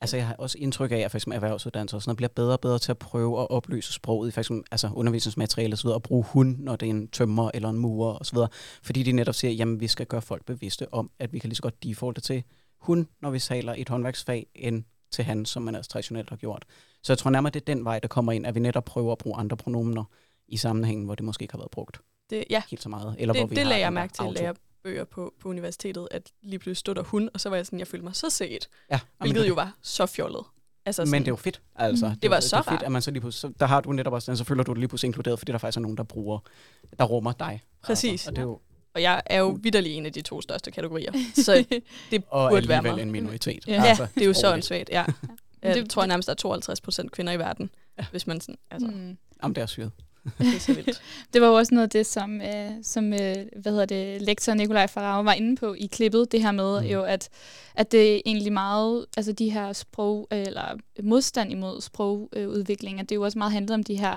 Altså, 0.00 0.16
jeg 0.16 0.26
har 0.26 0.34
også 0.34 0.58
indtryk 0.58 0.92
af, 0.92 0.96
at 0.96 1.10
for 1.10 1.18
eksempel 1.18 1.34
erhvervsuddannelser 1.36 1.98
sådan 1.98 2.16
bliver 2.16 2.28
bedre 2.28 2.52
og 2.52 2.60
bedre 2.60 2.78
til 2.78 2.90
at 2.90 2.98
prøve 2.98 3.40
at 3.40 3.50
opløse 3.50 3.92
sproget 3.92 4.28
i 4.28 4.30
for 4.30 4.40
eksempel, 4.40 4.64
altså 4.70 4.90
undervisningsmateriale 4.94 5.72
osv., 5.72 5.86
og 5.88 6.02
bruge 6.02 6.24
hun, 6.24 6.56
når 6.58 6.76
det 6.76 6.86
er 6.86 6.90
en 6.90 7.08
tømmer 7.08 7.50
eller 7.54 7.68
en 7.68 7.78
murer 7.78 8.18
osv., 8.20 8.38
fordi 8.82 9.02
de 9.02 9.12
netop 9.12 9.34
siger, 9.34 9.50
jamen 9.50 9.80
vi 9.80 9.88
skal 9.88 10.06
gøre 10.06 10.22
folk 10.22 10.44
bevidste 10.44 10.94
om, 10.94 11.10
at 11.18 11.32
vi 11.32 11.38
kan 11.38 11.48
lige 11.48 11.56
så 11.56 11.62
godt 11.62 11.82
defaulte 11.82 12.20
til 12.20 12.44
hun, 12.84 13.08
når 13.22 13.30
vi 13.30 13.38
taler 13.40 13.74
et 13.76 13.88
håndværksfag, 13.88 14.46
end 14.54 14.84
til 15.10 15.24
han, 15.24 15.46
som 15.46 15.62
man 15.62 15.74
altså 15.74 15.90
traditionelt 15.90 16.30
har 16.30 16.36
gjort. 16.36 16.64
Så 17.02 17.12
jeg 17.12 17.18
tror 17.18 17.30
nærmere, 17.30 17.50
det 17.52 17.60
er 17.60 17.64
den 17.74 17.84
vej, 17.84 17.98
der 17.98 18.08
kommer 18.08 18.32
ind, 18.32 18.46
at 18.46 18.54
vi 18.54 18.60
netop 18.60 18.84
prøver 18.84 19.12
at 19.12 19.18
bruge 19.18 19.36
andre 19.36 19.56
pronomener 19.56 20.04
i 20.48 20.56
sammenhængen, 20.56 21.04
hvor 21.04 21.14
det 21.14 21.24
måske 21.24 21.42
ikke 21.42 21.52
har 21.52 21.58
været 21.58 21.70
brugt 21.70 22.00
Det, 22.30 22.44
ja, 22.50 22.62
helt 22.70 22.82
så 22.82 22.88
meget. 22.88 23.16
Eller 23.18 23.34
hvor 23.34 23.42
det, 23.42 23.50
vi 23.50 23.56
det 23.56 23.66
lagde 23.66 23.80
jeg 23.82 23.92
mærke 23.92 24.12
til, 24.12 24.42
at 24.44 24.56
bøger 24.82 25.04
på, 25.04 25.34
på 25.40 25.48
universitetet, 25.48 26.08
at 26.10 26.30
lige 26.42 26.58
pludselig 26.58 26.76
stod 26.76 26.94
der 26.94 27.02
hun, 27.02 27.28
og 27.34 27.40
så 27.40 27.48
var 27.48 27.56
jeg 27.56 27.66
sådan, 27.66 27.78
jeg 27.78 27.86
følte 27.86 28.04
mig 28.04 28.16
så 28.16 28.30
set, 28.30 28.68
Ja, 28.90 29.00
hvilket 29.20 29.42
det- 29.42 29.48
jo 29.48 29.54
var 29.54 29.72
så 29.82 30.06
fjollet. 30.06 30.42
Altså 30.86 31.02
Men 31.02 31.06
sådan, 31.08 31.20
det 31.22 31.28
er 31.28 31.32
jo 31.32 31.36
fedt, 31.36 31.62
altså. 31.76 32.08
Mm. 32.08 32.16
Det 32.16 32.30
var 32.30 32.36
er- 32.36 32.40
så 32.40 32.56
det 32.56 32.64
fedt, 32.66 32.82
at 32.82 32.92
man 32.92 33.02
så 33.02 33.10
lige 33.10 33.20
pludselig, 33.20 33.40
så 33.52 33.58
der 33.60 33.66
har 33.66 33.80
du 33.80 33.92
netop 33.92 34.12
også 34.12 34.36
så 34.36 34.44
føler 34.44 34.62
du 34.62 34.72
dig 34.72 34.78
lige 34.78 34.88
pludselig 34.88 35.08
inkluderet, 35.08 35.38
fordi 35.38 35.52
der 35.52 35.58
faktisk 35.58 35.76
er 35.76 35.80
nogen, 35.80 35.96
der 35.96 36.02
bruger, 36.02 36.38
der 36.98 37.04
rummer 37.04 37.32
dig. 37.32 37.62
Præcis. 37.82 38.10
Altså, 38.12 38.30
og 38.30 38.36
det 38.36 38.42
er 38.42 38.46
jo 38.46 38.60
Og 38.94 39.02
jeg 39.02 39.22
er 39.26 39.38
jo 39.38 39.58
vidderlig 39.62 39.92
en 39.92 40.06
af 40.06 40.12
de 40.12 40.22
to 40.22 40.40
største 40.40 40.70
kategorier, 40.70 41.12
så 41.34 41.64
det 42.10 42.22
og 42.30 42.50
burde 42.50 42.68
være 42.68 42.82
mig. 42.82 43.02
en 43.02 43.10
minoritet. 43.10 43.64
Ja. 43.66 43.84
Ja, 43.84 43.96
det 44.14 44.22
er 44.22 44.26
jo 44.26 44.32
så 44.34 44.52
åndssvagt, 44.52 44.90
ja. 44.90 45.04
det- 45.62 45.76
Jeg 45.76 45.88
tror 45.88 46.06
nærmest, 46.06 46.26
der 46.26 46.30
er 46.32 46.36
52 46.36 46.80
procent 46.80 47.12
kvinder 47.12 47.32
i 47.32 47.38
verden, 47.38 47.70
hvis 48.10 48.26
man 48.26 48.40
sådan, 48.40 48.58
altså, 48.70 48.88
Mm. 48.88 49.16
Jamen, 49.42 49.54
det 49.54 49.62
er 49.62 49.66
syret. 49.66 49.90
Det 50.38 50.54
er 50.54 50.58
så 50.60 50.74
vildt. 50.74 51.02
Det 51.32 51.42
var 51.42 51.48
jo 51.48 51.54
også 51.54 51.74
noget 51.74 51.86
af 51.86 51.90
det, 51.90 52.06
som, 52.06 52.40
øh, 52.40 52.70
som 52.82 53.12
øh, 53.12 53.36
hvad 53.56 53.72
hedder 53.72 53.86
det, 53.86 54.22
lektor 54.22 54.54
Nikolaj 54.54 54.86
Farage 54.86 55.24
var 55.24 55.32
inde 55.32 55.56
på 55.56 55.74
i 55.74 55.86
klippet, 55.86 56.32
det 56.32 56.42
her 56.42 56.52
med 56.52 56.80
Mm. 56.80 56.86
jo, 56.86 57.02
at, 57.02 57.28
at 57.74 57.92
det 57.92 58.16
er 58.16 58.20
egentlig 58.26 58.52
meget, 58.52 59.06
altså 59.16 59.32
de 59.32 59.50
her 59.50 59.72
sprog, 59.72 60.28
eller 60.30 60.78
modstand 61.02 61.52
imod 61.52 61.80
sprogudvikling, 61.80 63.00
at 63.00 63.08
det 63.08 63.14
jo 63.14 63.22
også 63.22 63.38
meget 63.38 63.52
handler 63.52 63.74
om 63.74 63.82
de 63.82 63.96
her 63.96 64.16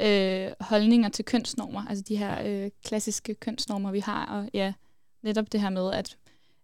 øh, 0.00 0.52
holdninger 0.60 1.08
til 1.08 1.24
kønsnormer, 1.24 1.86
altså 1.88 2.04
de 2.08 2.16
her 2.16 2.42
øh, 2.46 2.70
klassiske 2.84 3.34
kønsnormer, 3.34 3.90
vi 3.92 4.00
har, 4.00 4.26
og 4.26 4.50
ja, 4.54 4.72
netop 5.22 5.52
det 5.52 5.60
her 5.60 5.70
med, 5.70 5.92
at, 5.92 6.16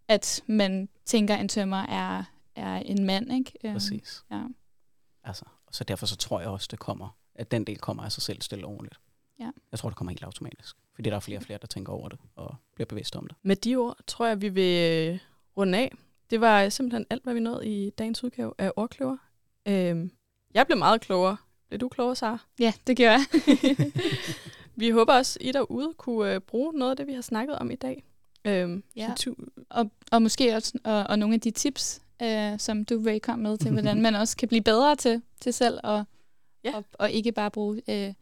at 0.07 0.41
man 0.47 0.89
tænker, 1.05 1.33
at 1.35 1.41
en 1.41 1.47
tømmer 1.47 1.77
er, 1.77 2.23
er 2.55 2.75
en 2.75 3.05
mand, 3.05 3.33
ikke? 3.33 3.53
Øhm, 3.63 3.73
Præcis. 3.73 4.23
Ja. 4.31 4.41
Altså, 5.23 5.45
og 5.67 5.75
så 5.75 5.83
derfor 5.83 6.05
så 6.05 6.15
tror 6.15 6.39
jeg 6.39 6.49
også, 6.49 6.67
det 6.71 6.79
kommer, 6.79 7.17
at 7.39 7.51
den 7.51 7.63
del 7.63 7.77
kommer 7.77 8.03
af 8.03 8.11
sig 8.11 8.23
selv 8.23 8.41
stille 8.41 8.65
og 8.65 8.71
roligt. 8.71 8.99
Ja. 9.39 9.51
Jeg 9.71 9.79
tror, 9.79 9.89
det 9.89 9.97
kommer 9.97 10.11
helt 10.11 10.23
automatisk. 10.23 10.75
Fordi 10.95 11.09
der 11.09 11.15
er 11.15 11.19
flere 11.19 11.39
og 11.39 11.43
flere, 11.43 11.59
der 11.61 11.67
tænker 11.67 11.93
over 11.93 12.09
det 12.09 12.19
og 12.35 12.55
bliver 12.75 12.85
bevidste 12.85 13.15
om 13.15 13.27
det. 13.27 13.37
Med 13.43 13.55
de 13.55 13.75
ord 13.75 13.97
tror 14.07 14.25
jeg, 14.27 14.41
vi 14.41 14.49
vil 14.49 14.91
øh, 15.09 15.19
runde 15.57 15.77
af. 15.77 15.93
Det 16.29 16.41
var 16.41 16.69
simpelthen 16.69 17.05
alt, 17.09 17.23
hvad 17.23 17.33
vi 17.33 17.39
nåede 17.39 17.67
i 17.67 17.89
dagens 17.89 18.23
udgave 18.23 18.53
af 18.57 18.71
Ordkløver. 18.75 19.17
Øhm, 19.65 20.11
jeg 20.53 20.65
blev 20.65 20.77
meget 20.77 21.01
klogere. 21.01 21.37
Blev 21.67 21.79
du 21.79 21.87
klogere, 21.89 22.15
Sara? 22.15 22.37
ja, 22.59 22.73
det 22.87 22.97
gør 22.97 23.11
jeg. 23.11 23.21
Vi 24.75 24.89
håber 24.89 25.13
også, 25.13 25.37
I 25.41 25.51
derude 25.51 25.93
kunne 25.97 26.33
øh, 26.33 26.39
bruge 26.41 26.73
noget 26.73 26.91
af 26.91 26.97
det, 26.97 27.07
vi 27.07 27.13
har 27.13 27.21
snakket 27.21 27.57
om 27.57 27.71
i 27.71 27.75
dag. 27.75 28.03
Øhm, 28.45 28.83
Ja. 28.95 29.13
og, 29.69 29.91
og 30.11 30.21
måske 30.21 30.55
også 30.55 30.79
og, 30.83 31.03
og 31.03 31.19
nogle 31.19 31.35
af 31.35 31.41
de 31.41 31.51
tips, 31.51 32.01
øh, 32.21 32.59
som 32.59 32.85
du, 32.85 33.03
Ray, 33.07 33.19
kom 33.19 33.39
med 33.39 33.57
til, 33.57 33.71
hvordan 33.75 34.01
man 34.01 34.15
også 34.15 34.37
kan 34.37 34.47
blive 34.47 34.61
bedre 34.63 34.95
til, 34.95 35.21
til 35.41 35.53
selv, 35.53 35.79
og, 35.83 36.05
Ja. 36.63 36.75
og, 36.75 36.85
og 36.93 37.11
ikke 37.11 37.31
bare 37.31 37.51
bruge 37.51 37.81
øh, 37.89 38.13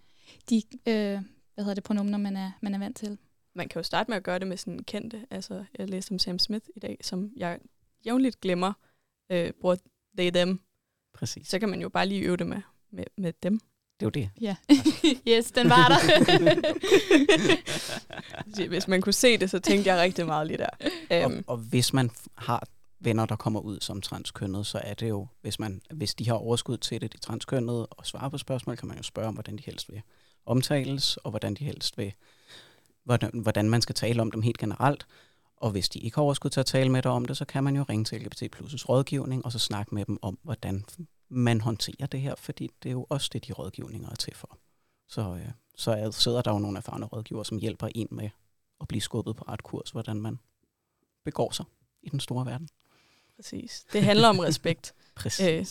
de 0.49 0.61
øh, 0.87 1.21
hvad 1.53 1.63
hedder 1.63 1.73
det, 1.73 1.83
pronomener, 1.83 2.17
man 2.17 2.37
er, 2.37 2.51
man 2.61 2.73
er 2.73 2.79
vant 2.79 2.97
til. 2.97 3.17
man 3.55 3.69
kan 3.69 3.79
jo 3.79 3.83
starte 3.83 4.11
med 4.11 4.17
at 4.17 4.23
gøre 4.23 4.39
det 4.39 4.47
med 4.47 4.57
sådan 4.57 4.79
kendte. 4.83 5.25
Altså, 5.29 5.65
jeg 5.77 5.89
læste 5.89 6.11
om 6.11 6.19
Sam 6.19 6.39
Smith 6.39 6.65
i 6.75 6.79
dag, 6.79 6.97
som 7.01 7.31
jeg 7.37 7.59
jævnligt 8.05 8.41
glemmer, 8.41 8.73
øh, 9.31 9.51
bruger 9.61 9.75
they, 10.17 10.29
them. 10.31 10.59
Præcis. 11.13 11.47
Så 11.47 11.59
kan 11.59 11.69
man 11.69 11.81
jo 11.81 11.89
bare 11.89 12.05
lige 12.05 12.21
øve 12.21 12.37
det 12.37 12.47
med, 12.47 12.61
med, 12.91 13.03
med 13.17 13.33
dem. 13.43 13.59
Det 13.99 14.01
er 14.01 14.05
jo 14.05 14.09
det. 14.09 14.29
Ja. 14.41 14.55
yes, 15.37 15.51
den 15.51 15.69
var 15.69 15.87
der. 15.87 15.99
Hvis 18.67 18.87
man 18.87 19.01
kunne 19.01 19.13
se 19.13 19.37
det, 19.37 19.49
så 19.49 19.59
tænkte 19.59 19.89
jeg 19.89 20.01
rigtig 20.01 20.25
meget 20.25 20.47
lige 20.47 20.57
der. 20.57 20.69
Og, 21.09 21.31
Øhm, 21.31 21.43
og 21.47 21.57
hvis 21.57 21.93
man 21.93 22.09
har 22.37 22.67
venner, 22.99 23.25
der 23.25 23.35
kommer 23.35 23.59
ud 23.59 23.79
som 23.79 24.01
transkønnet, 24.01 24.65
så 24.65 24.81
er 24.83 24.93
det 24.93 25.09
jo, 25.09 25.27
hvis, 25.41 25.59
man, 25.59 25.81
hvis 25.93 26.15
de 26.15 26.27
har 26.27 26.35
overskud 26.35 26.77
til 26.77 27.01
det, 27.01 27.13
de 27.13 27.17
transkønnede, 27.17 27.85
og 27.85 28.05
svarer 28.05 28.29
på 28.29 28.37
spørgsmål, 28.37 28.77
kan 28.77 28.87
man 28.87 28.97
jo 28.97 29.03
spørge 29.03 29.27
om, 29.27 29.33
hvordan 29.33 29.57
de 29.57 29.63
helst 29.65 29.91
vil 29.91 30.01
omtales, 30.45 31.17
og 31.17 31.29
hvordan 31.29 31.53
de 31.53 31.65
helst 31.65 31.97
vil, 31.97 32.13
hvordan, 33.03 33.31
hvordan 33.33 33.69
man 33.69 33.81
skal 33.81 33.95
tale 33.95 34.21
om 34.21 34.31
dem 34.31 34.41
helt 34.41 34.57
generelt. 34.57 35.07
Og 35.57 35.71
hvis 35.71 35.89
de 35.89 35.99
ikke 35.99 36.15
har 36.15 36.23
overskud 36.23 36.49
til 36.49 36.59
at 36.59 36.65
tale 36.65 36.89
med 36.89 37.01
dig 37.01 37.11
om 37.11 37.25
det, 37.25 37.37
så 37.37 37.45
kan 37.45 37.63
man 37.63 37.75
jo 37.75 37.85
ringe 37.89 38.05
til 38.05 38.21
LGBT 38.21 38.55
Plus' 38.55 38.85
rådgivning, 38.89 39.45
og 39.45 39.51
så 39.51 39.59
snakke 39.59 39.95
med 39.95 40.05
dem 40.05 40.19
om, 40.21 40.39
hvordan 40.43 40.85
man 41.29 41.61
håndterer 41.61 42.07
det 42.07 42.21
her, 42.21 42.35
fordi 42.35 42.69
det 42.83 42.89
er 42.89 42.93
jo 42.93 43.05
også 43.09 43.29
det, 43.33 43.47
de 43.47 43.53
rådgivninger 43.53 44.09
er 44.09 44.15
til 44.15 44.35
for. 44.35 44.57
Så, 45.07 45.21
øh, 45.21 45.51
så 45.75 46.11
sidder 46.11 46.41
der 46.41 46.51
jo 46.51 46.59
nogle 46.59 46.77
erfarne 46.77 47.05
rådgivere, 47.05 47.45
som 47.45 47.57
hjælper 47.57 47.89
en 47.95 48.07
med 48.11 48.29
at 48.81 48.87
blive 48.87 49.01
skubbet 49.01 49.35
på 49.35 49.43
ret 49.47 49.63
kurs, 49.63 49.89
hvordan 49.89 50.21
man 50.21 50.39
begår 51.25 51.51
sig 51.51 51.65
i 52.03 52.09
den 52.09 52.19
store 52.19 52.45
verden 52.45 52.69
præcis. 53.37 53.85
Det 53.93 54.03
handler 54.03 54.27
om 54.27 54.39
respekt. 54.39 54.93
Præcis. 55.15 55.49
Øh, 55.49 55.65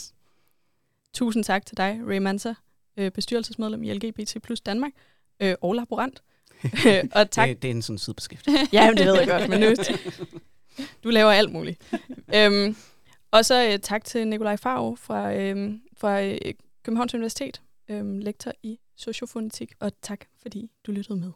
tusind 1.14 1.44
tak 1.44 1.66
til 1.66 1.76
dig, 1.76 2.00
Ray 2.08 2.18
Mansa, 2.18 2.54
øh, 2.96 3.10
bestyrelsesmedlem 3.10 3.82
i 3.82 3.92
LGBT 3.92 4.42
Plus 4.42 4.60
Danmark, 4.60 4.92
øh, 5.40 5.54
og 5.60 5.74
laborant. 5.74 6.22
Øh, 6.86 7.04
og 7.12 7.30
tak. 7.30 7.48
Det, 7.48 7.62
det 7.62 7.68
er 7.70 7.74
en 7.74 7.82
sådan 7.82 7.98
sidebeskæftigelse. 7.98 8.68
Ja, 8.76 8.90
men 8.90 8.96
det 8.98 9.06
ved 9.06 9.14
jeg 9.18 9.28
godt, 9.28 9.50
men 9.50 9.60
nu, 9.60 9.74
du 11.04 11.10
laver 11.10 11.30
alt 11.30 11.52
muligt. 11.52 11.94
øhm, 12.34 12.76
og 13.30 13.44
så 13.44 13.68
øh, 13.68 13.78
tak 13.78 14.04
til 14.04 14.28
Nikolaj 14.28 14.56
Faro 14.56 14.94
fra, 14.94 15.34
øhm, 15.34 15.80
fra 15.96 16.22
øh, 16.22 16.38
Københavns 16.82 17.14
Universitet, 17.14 17.62
øhm, 17.88 18.18
lektor 18.18 18.52
i 18.62 18.78
sociofonetik, 18.96 19.72
og 19.80 19.92
tak 20.02 20.20
fordi 20.42 20.70
du 20.86 20.92
lyttede 20.92 21.18
med. 21.18 21.24